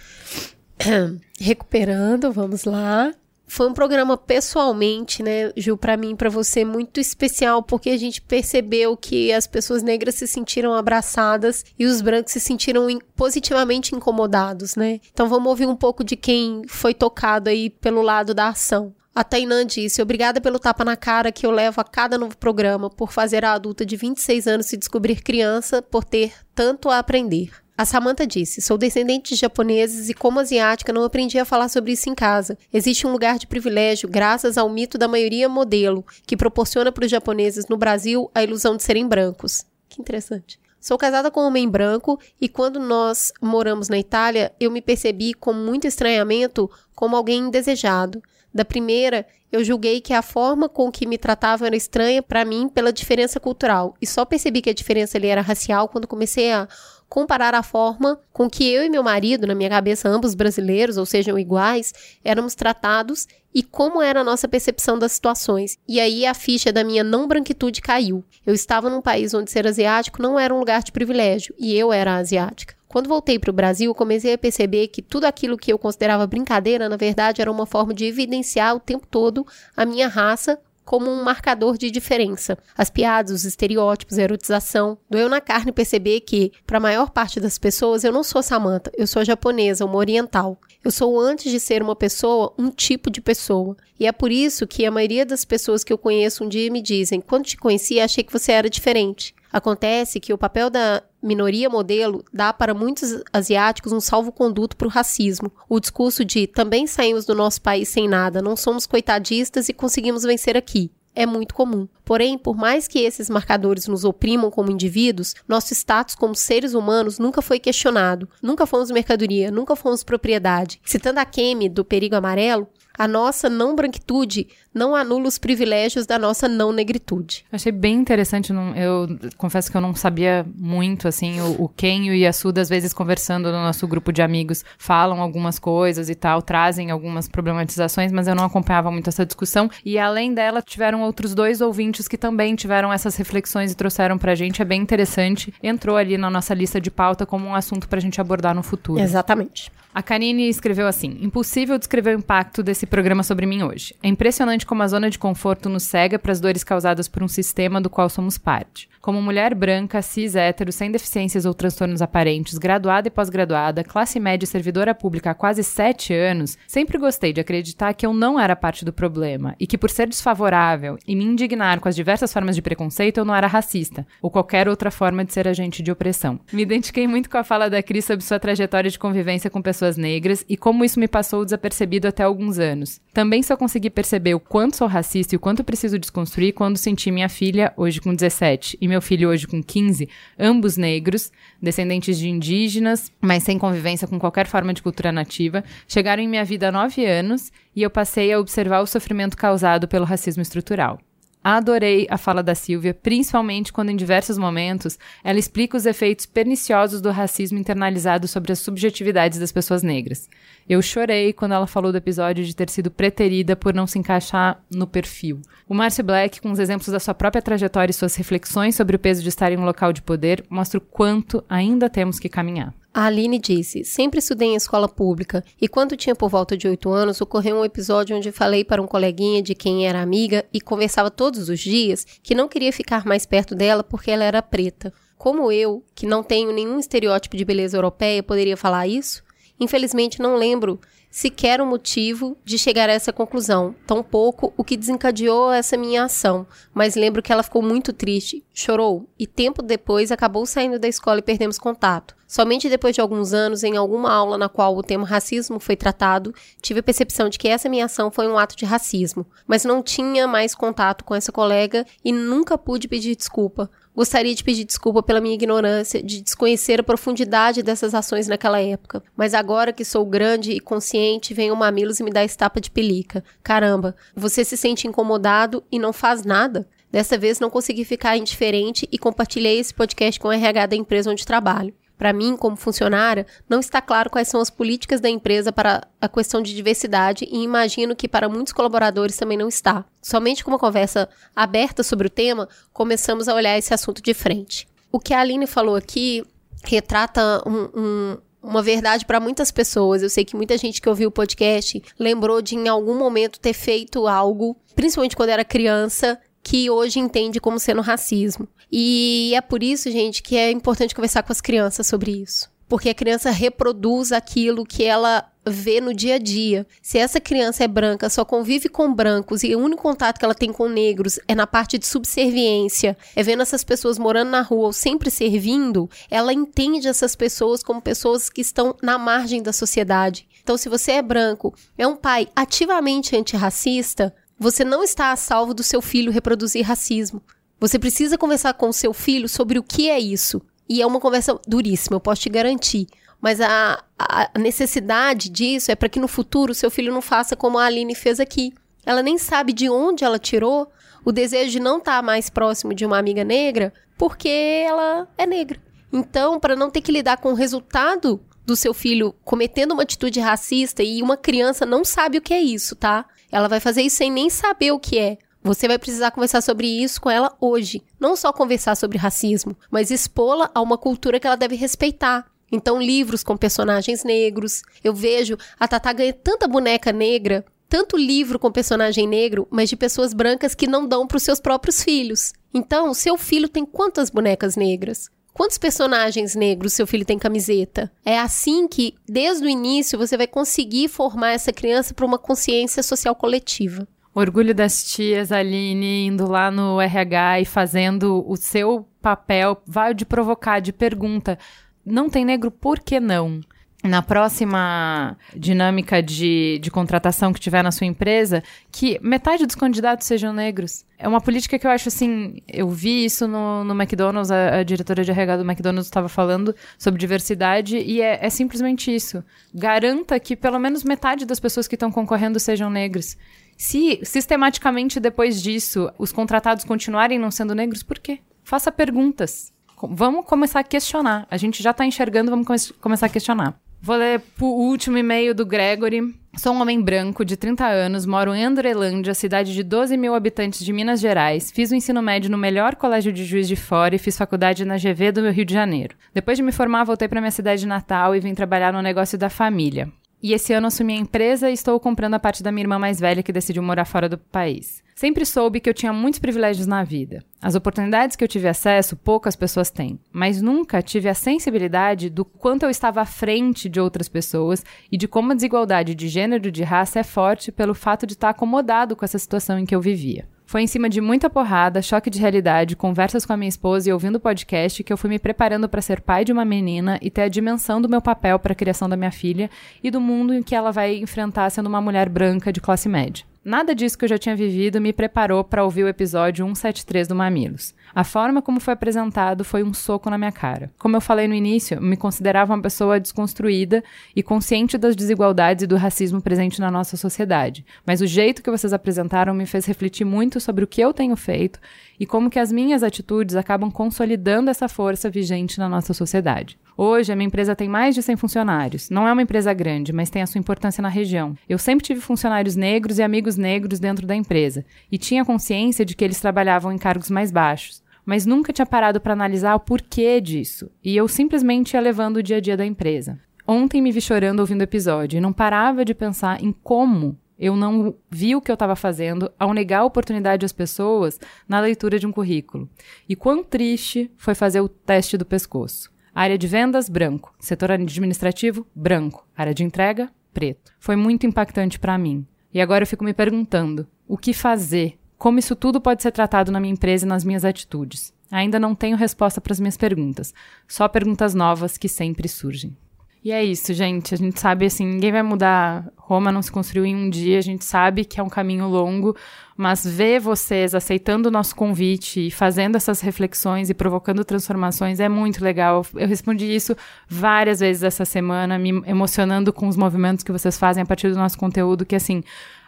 [1.39, 3.13] Recuperando, vamos lá.
[3.49, 8.21] Foi um programa pessoalmente, né, Ju, para mim, para você muito especial, porque a gente
[8.21, 13.95] percebeu que as pessoas negras se sentiram abraçadas e os brancos se sentiram in positivamente
[13.95, 15.01] incomodados, né?
[15.11, 18.93] Então vamos ouvir um pouco de quem foi tocado aí pelo lado da ação.
[19.15, 22.89] A Tainã disse: Obrigada pelo tapa na cara que eu levo a cada novo programa,
[22.89, 27.51] por fazer a adulta de 26 anos se descobrir criança, por ter tanto a aprender.
[27.79, 31.93] A Samantha disse: Sou descendente de japoneses e, como asiática, não aprendi a falar sobre
[31.93, 32.57] isso em casa.
[32.73, 37.09] Existe um lugar de privilégio graças ao mito da maioria modelo, que proporciona para os
[37.09, 39.63] japoneses no Brasil a ilusão de serem brancos.
[39.87, 40.59] Que interessante.
[40.77, 45.33] Sou casada com um homem branco e quando nós moramos na Itália, eu me percebi
[45.33, 48.21] com muito estranhamento como alguém indesejado.
[48.53, 52.67] Da primeira, eu julguei que a forma com que me tratavam era estranha para mim
[52.67, 56.67] pela diferença cultural, e só percebi que a diferença ali era racial quando comecei a
[57.09, 61.05] comparar a forma com que eu e meu marido, na minha cabeça ambos brasileiros, ou
[61.05, 61.91] sejam iguais,
[62.23, 65.77] éramos tratados e como era a nossa percepção das situações.
[65.87, 68.23] E aí a ficha da minha não branquitude caiu.
[68.45, 71.91] Eu estava num país onde ser asiático não era um lugar de privilégio, e eu
[71.91, 72.75] era asiática.
[72.87, 76.89] Quando voltei para o Brasil, comecei a perceber que tudo aquilo que eu considerava brincadeira,
[76.89, 79.45] na verdade, era uma forma de evidenciar o tempo todo
[79.77, 80.59] a minha raça
[80.89, 82.57] como um marcador de diferença.
[82.75, 84.97] As piadas, os estereótipos, a erotização.
[85.07, 88.91] Doeu na carne perceber que, para a maior parte das pessoas, eu não sou Samantha,
[88.97, 90.59] eu sou japonesa, uma oriental.
[90.83, 93.77] Eu sou, antes de ser uma pessoa, um tipo de pessoa.
[93.99, 96.81] E é por isso que a maioria das pessoas que eu conheço um dia me
[96.81, 99.35] dizem: quando te conheci, achei que você era diferente.
[99.53, 104.91] Acontece que o papel da minoria modelo dá para muitos asiáticos um salvo-conduto para o
[104.91, 105.51] racismo.
[105.67, 110.23] O discurso de também saímos do nosso país sem nada, não somos coitadistas e conseguimos
[110.23, 110.91] vencer aqui.
[111.15, 111.87] É muito comum.
[112.05, 117.19] Porém, por mais que esses marcadores nos oprimam como indivíduos, nosso status como seres humanos
[117.19, 118.29] nunca foi questionado.
[118.41, 120.79] Nunca fomos mercadoria, nunca fomos propriedade.
[120.85, 122.67] Citando a Kemi do Perigo Amarelo,
[122.99, 127.45] a nossa não branquitude não anula os privilégios da nossa não negritude.
[127.49, 129.07] Achei bem interessante, eu
[129.37, 132.93] confesso que eu não sabia muito, assim, o, o Ken e o Yasuda, às vezes,
[132.93, 138.27] conversando no nosso grupo de amigos, falam algumas coisas e tal, trazem algumas problematizações, mas
[138.27, 142.53] eu não acompanhava muito essa discussão, e além dela, tiveram outros dois ouvintes que também
[142.53, 146.81] tiveram essas reflexões e trouxeram pra gente, é bem interessante, entrou ali na nossa lista
[146.81, 149.01] de pauta como um assunto pra gente abordar no futuro.
[149.01, 149.71] Exatamente.
[149.93, 153.95] A Karine escreveu assim: Impossível descrever o impacto desse programa sobre mim hoje.
[154.03, 157.27] É impressionante como a zona de conforto nos cega para as dores causadas por um
[157.27, 158.89] sistema do qual somos parte.
[159.01, 164.43] Como mulher branca, cis, hétero, sem deficiências ou transtornos aparentes, graduada e pós-graduada, classe média
[164.43, 168.57] e servidora pública há quase sete anos, sempre gostei de acreditar que eu não era
[168.57, 172.55] parte do problema e que, por ser desfavorável e me indignar com as diversas formas
[172.55, 176.39] de preconceito, eu não era racista ou qualquer outra forma de ser agente de opressão.
[176.51, 179.95] Me identifiquei muito com a fala da Cris sobre sua trajetória de convivência com pessoas
[179.95, 182.78] negras e como isso me passou desapercebido até alguns anos.
[183.13, 187.11] Também só consegui perceber o quanto sou racista e o quanto preciso desconstruir quando senti
[187.11, 190.07] minha filha, hoje com 17, e meu filho hoje com 15,
[190.37, 191.31] ambos negros,
[191.61, 196.45] descendentes de indígenas, mas sem convivência com qualquer forma de cultura nativa, chegaram em minha
[196.45, 200.99] vida há nove anos e eu passei a observar o sofrimento causado pelo racismo estrutural.
[201.41, 206.99] Adorei a fala da Silvia, principalmente quando, em diversos momentos, ela explica os efeitos perniciosos
[206.99, 210.27] do racismo internalizado sobre as subjetividades das pessoas negras.
[210.67, 214.61] Eu chorei quando ela falou do episódio de ter sido preterida por não se encaixar
[214.69, 215.41] no perfil.
[215.67, 218.99] O Márcio Black, com os exemplos da sua própria trajetória e suas reflexões sobre o
[218.99, 222.73] peso de estar em um local de poder, mostra o quanto ainda temos que caminhar.
[222.93, 226.89] A Aline disse: Sempre estudei em escola pública e quando tinha por volta de oito
[226.89, 231.11] anos, ocorreu um episódio onde falei para um coleguinha de quem era amiga e conversava
[231.11, 234.91] todos os dias que não queria ficar mais perto dela porque ela era preta.
[235.17, 239.21] Como eu, que não tenho nenhum estereótipo de beleza europeia, poderia falar isso?
[239.59, 240.79] Infelizmente, não lembro
[241.09, 246.45] sequer o motivo de chegar a essa conclusão, tampouco o que desencadeou essa minha ação,
[246.73, 251.19] mas lembro que ela ficou muito triste, chorou e tempo depois acabou saindo da escola
[251.19, 252.15] e perdemos contato.
[252.27, 256.31] Somente depois de alguns anos, em alguma aula na qual o tema racismo foi tratado,
[256.61, 259.81] tive a percepção de que essa minha ação foi um ato de racismo, mas não
[259.81, 263.67] tinha mais contato com essa colega e nunca pude pedir desculpa.
[263.99, 269.03] Gostaria de pedir desculpa pela minha ignorância, de desconhecer a profundidade dessas ações naquela época.
[269.13, 272.71] Mas agora que sou grande e consciente, vem o Mamilos e me dá estapa de
[272.71, 273.21] pelica.
[273.43, 276.65] Caramba, você se sente incomodado e não faz nada?
[276.89, 281.11] Dessa vez não consegui ficar indiferente e compartilhei esse podcast com o RH da empresa
[281.11, 281.73] onde trabalho.
[281.99, 286.07] Para mim, como funcionária, não está claro quais são as políticas da empresa para a
[286.07, 289.83] questão de diversidade e imagino que para muitos colaboradores também não está.
[290.01, 294.65] Somente com uma conversa aberta sobre o tema, começamos a olhar esse assunto de frente.
[294.89, 296.25] O que a Aline falou aqui
[296.63, 300.01] retrata um, um uma verdade para muitas pessoas.
[300.01, 303.51] Eu sei que muita gente que ouviu o podcast lembrou de em algum momento ter
[303.51, 306.17] feito algo, principalmente quando era criança,
[306.49, 308.47] que hoje entende como sendo racismo.
[308.71, 312.49] E é por isso, gente, que é importante conversar com as crianças sobre isso.
[312.67, 316.65] Porque a criança reproduz aquilo que ela vê no dia a dia.
[316.81, 320.33] Se essa criança é branca, só convive com brancos e o único contato que ela
[320.33, 324.65] tem com negros é na parte de subserviência, é vendo essas pessoas morando na rua
[324.65, 330.27] ou sempre servindo, ela entende essas pessoas como pessoas que estão na margem da sociedade.
[330.41, 335.53] Então, se você é branco, é um pai ativamente antirracista, você não está a salvo
[335.53, 337.21] do seu filho reproduzir racismo.
[337.59, 340.41] Você precisa conversar com o seu filho sobre o que é isso.
[340.67, 342.87] E é uma conversa duríssima, eu posso te garantir.
[343.19, 347.57] Mas a, a necessidade disso é para que no futuro seu filho não faça como
[347.57, 348.53] a Aline fez aqui.
[348.85, 350.71] Ela nem sabe de onde ela tirou
[351.03, 355.25] o desejo de não estar tá mais próximo de uma amiga negra porque ela é
[355.25, 355.59] negra.
[355.91, 360.19] Então, para não ter que lidar com o resultado do seu filho cometendo uma atitude
[360.19, 363.05] racista e uma criança não sabe o que é isso, tá?
[363.31, 365.17] Ela vai fazer isso sem nem saber o que é.
[365.41, 367.83] Você vai precisar conversar sobre isso com ela hoje.
[367.99, 372.29] Não só conversar sobre racismo, mas expô-la a uma cultura que ela deve respeitar.
[372.51, 374.61] Então, livros com personagens negros.
[374.83, 379.75] Eu vejo a Tatá ganha tanta boneca negra, tanto livro com personagem negro, mas de
[379.75, 382.33] pessoas brancas que não dão para os seus próprios filhos.
[382.53, 385.09] Então, seu filho tem quantas bonecas negras?
[385.39, 387.89] Quantos personagens negros seu filho tem camiseta?
[388.03, 392.83] É assim que, desde o início, você vai conseguir formar essa criança para uma consciência
[392.83, 393.87] social coletiva.
[394.13, 400.05] Orgulho das tias, Aline, indo lá no RH e fazendo o seu papel, vai de
[400.05, 401.39] provocar, de pergunta.
[401.85, 403.39] Não tem negro, por que não?
[403.83, 410.05] Na próxima dinâmica de, de contratação que tiver na sua empresa, que metade dos candidatos
[410.05, 410.85] sejam negros.
[410.97, 412.41] É uma política que eu acho assim.
[412.45, 416.53] Eu vi isso no, no McDonald's, a, a diretora de RH do McDonald's estava falando
[416.77, 419.23] sobre diversidade, e é, é simplesmente isso.
[419.53, 423.15] Garanta que pelo menos metade das pessoas que estão concorrendo sejam negros.
[423.57, 428.19] Se sistematicamente depois disso os contratados continuarem não sendo negros, por quê?
[428.43, 429.53] Faça perguntas.
[429.81, 431.25] Vamos começar a questionar.
[431.31, 433.57] A gente já está enxergando, vamos come começar a questionar.
[433.81, 436.13] Vou ler o último e-mail do Gregory.
[436.37, 440.65] Sou um homem branco de 30 anos, moro em Andrelândia, cidade de 12 mil habitantes
[440.65, 441.49] de Minas Gerais.
[441.49, 444.77] Fiz o ensino médio no melhor colégio de Juiz de Fora e fiz faculdade na
[444.77, 445.95] GV do Rio de Janeiro.
[446.13, 449.29] Depois de me formar, voltei para minha cidade natal e vim trabalhar no negócio da
[449.29, 449.89] família.
[450.21, 452.99] E esse ano assumi a empresa e estou comprando a parte da minha irmã mais
[452.99, 454.83] velha que decidiu morar fora do país.
[454.93, 457.23] Sempre soube que eu tinha muitos privilégios na vida.
[457.41, 459.97] As oportunidades que eu tive acesso, poucas pessoas têm.
[460.11, 464.97] Mas nunca tive a sensibilidade do quanto eu estava à frente de outras pessoas e
[464.97, 468.31] de como a desigualdade de gênero e de raça é forte pelo fato de estar
[468.31, 470.27] acomodado com essa situação em que eu vivia.
[470.49, 473.93] Foi em cima de muita porrada, choque de realidade, conversas com a minha esposa e
[473.93, 477.11] ouvindo o podcast que eu fui me preparando para ser pai de uma menina e
[477.11, 479.47] ter a dimensão do meu papel para a criação da minha filha
[479.83, 483.28] e do mundo em que ela vai enfrentar sendo uma mulher branca de classe média.
[483.43, 487.15] Nada disso que eu já tinha vivido me preparou para ouvir o episódio 173 do
[487.15, 487.73] Mamilos.
[487.95, 490.69] A forma como foi apresentado foi um soco na minha cara.
[490.77, 493.81] Como eu falei no início, me considerava uma pessoa desconstruída
[494.13, 497.65] e consciente das desigualdades e do racismo presente na nossa sociedade.
[497.85, 501.15] Mas o jeito que vocês apresentaram me fez refletir muito sobre o que eu tenho
[501.15, 501.59] feito
[501.97, 506.59] e como que as minhas atitudes acabam consolidando essa força vigente na nossa sociedade.
[506.81, 508.89] Hoje, a minha empresa tem mais de 100 funcionários.
[508.89, 511.35] Não é uma empresa grande, mas tem a sua importância na região.
[511.49, 515.93] Eu sempre tive funcionários negros e amigos negros dentro da empresa, e tinha consciência de
[515.93, 517.83] que eles trabalhavam em cargos mais baixos.
[518.05, 522.23] Mas nunca tinha parado para analisar o porquê disso, e eu simplesmente ia levando o
[522.23, 523.19] dia a dia da empresa.
[523.45, 527.57] Ontem me vi chorando ouvindo o episódio e não parava de pensar em como eu
[527.57, 532.07] não vi o que eu estava fazendo ao negar oportunidade às pessoas na leitura de
[532.07, 532.69] um currículo.
[533.07, 535.98] E quão triste foi fazer o teste do pescoço.
[536.13, 537.33] Área de vendas, branco.
[537.39, 539.27] Setor administrativo, branco.
[539.35, 540.71] Área de entrega, preto.
[540.79, 542.25] Foi muito impactante para mim.
[542.53, 544.97] E agora eu fico me perguntando: o que fazer?
[545.17, 548.13] Como isso tudo pode ser tratado na minha empresa e nas minhas atitudes?
[548.31, 550.33] Ainda não tenho resposta para as minhas perguntas,
[550.67, 552.77] só perguntas novas que sempre surgem.
[553.23, 554.13] E é isso, gente.
[554.13, 555.91] A gente sabe assim, ninguém vai mudar.
[555.97, 559.15] Roma não se construiu em um dia, a gente sabe que é um caminho longo,
[559.55, 565.09] mas ver vocês aceitando o nosso convite e fazendo essas reflexões e provocando transformações é
[565.09, 565.85] muito legal.
[565.93, 566.75] Eu respondi isso
[567.07, 571.17] várias vezes essa semana, me emocionando com os movimentos que vocês fazem a partir do
[571.17, 572.23] nosso conteúdo, que assim,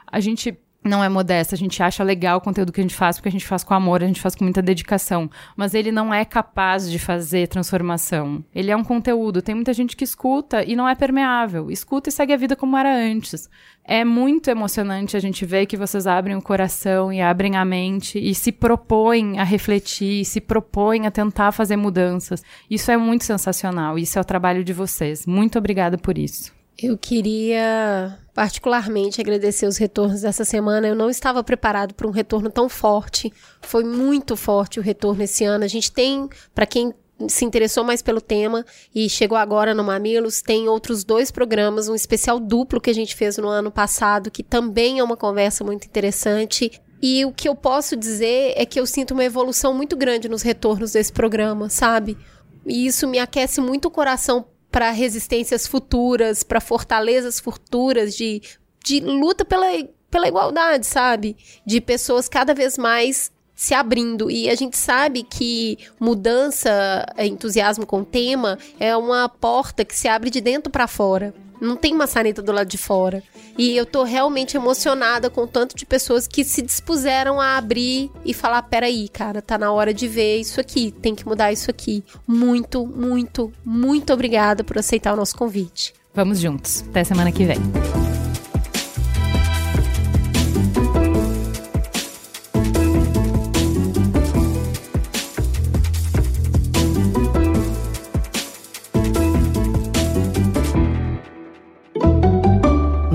[0.06, 3.18] a gente não é modesta, a gente acha legal o conteúdo que a gente faz,
[3.18, 5.30] porque a gente faz com amor, a gente faz com muita dedicação.
[5.56, 8.44] Mas ele não é capaz de fazer transformação.
[8.54, 9.42] Ele é um conteúdo.
[9.42, 11.70] Tem muita gente que escuta e não é permeável.
[11.70, 13.48] Escuta e segue a vida como era antes.
[13.84, 18.18] É muito emocionante a gente ver que vocês abrem o coração e abrem a mente
[18.18, 22.44] e se propõem a refletir, se propõem a tentar fazer mudanças.
[22.70, 24.00] Isso é muito sensacional.
[24.00, 25.28] Isso é o trabalho de vocês.
[25.28, 26.61] Muito obrigada por isso.
[26.78, 30.88] Eu queria particularmente agradecer os retornos dessa semana.
[30.88, 33.32] Eu não estava preparado para um retorno tão forte.
[33.62, 35.64] Foi muito forte o retorno esse ano.
[35.64, 36.94] A gente tem, para quem
[37.28, 38.66] se interessou mais pelo tema
[38.96, 43.16] e chegou agora no Mamilos, tem outros dois programas, um especial duplo que a gente
[43.16, 46.72] fez no ano passado, que também é uma conversa muito interessante.
[47.02, 50.42] E o que eu posso dizer é que eu sinto uma evolução muito grande nos
[50.42, 52.18] retornos desse programa, sabe?
[52.66, 58.42] E isso me aquece muito o coração para resistências futuras, para fortalezas futuras de,
[58.84, 59.68] de luta pela,
[60.10, 61.36] pela igualdade, sabe?
[61.66, 64.32] De pessoas cada vez mais se abrindo.
[64.32, 70.30] E a gente sabe que mudança, entusiasmo com tema, é uma porta que se abre
[70.30, 71.34] de dentro para fora.
[71.62, 73.24] Não tem maçaneta do lado de fora.
[73.58, 78.10] E eu tô realmente emocionada com o tanto de pessoas que se dispuseram a abrir
[78.26, 81.70] e falar: peraí, cara, tá na hora de ver isso aqui, tem que mudar isso
[81.70, 82.04] aqui.
[82.28, 85.94] Muito, muito, muito obrigada por aceitar o nosso convite.
[86.14, 86.84] Vamos juntos.
[86.90, 87.60] Até semana que vem.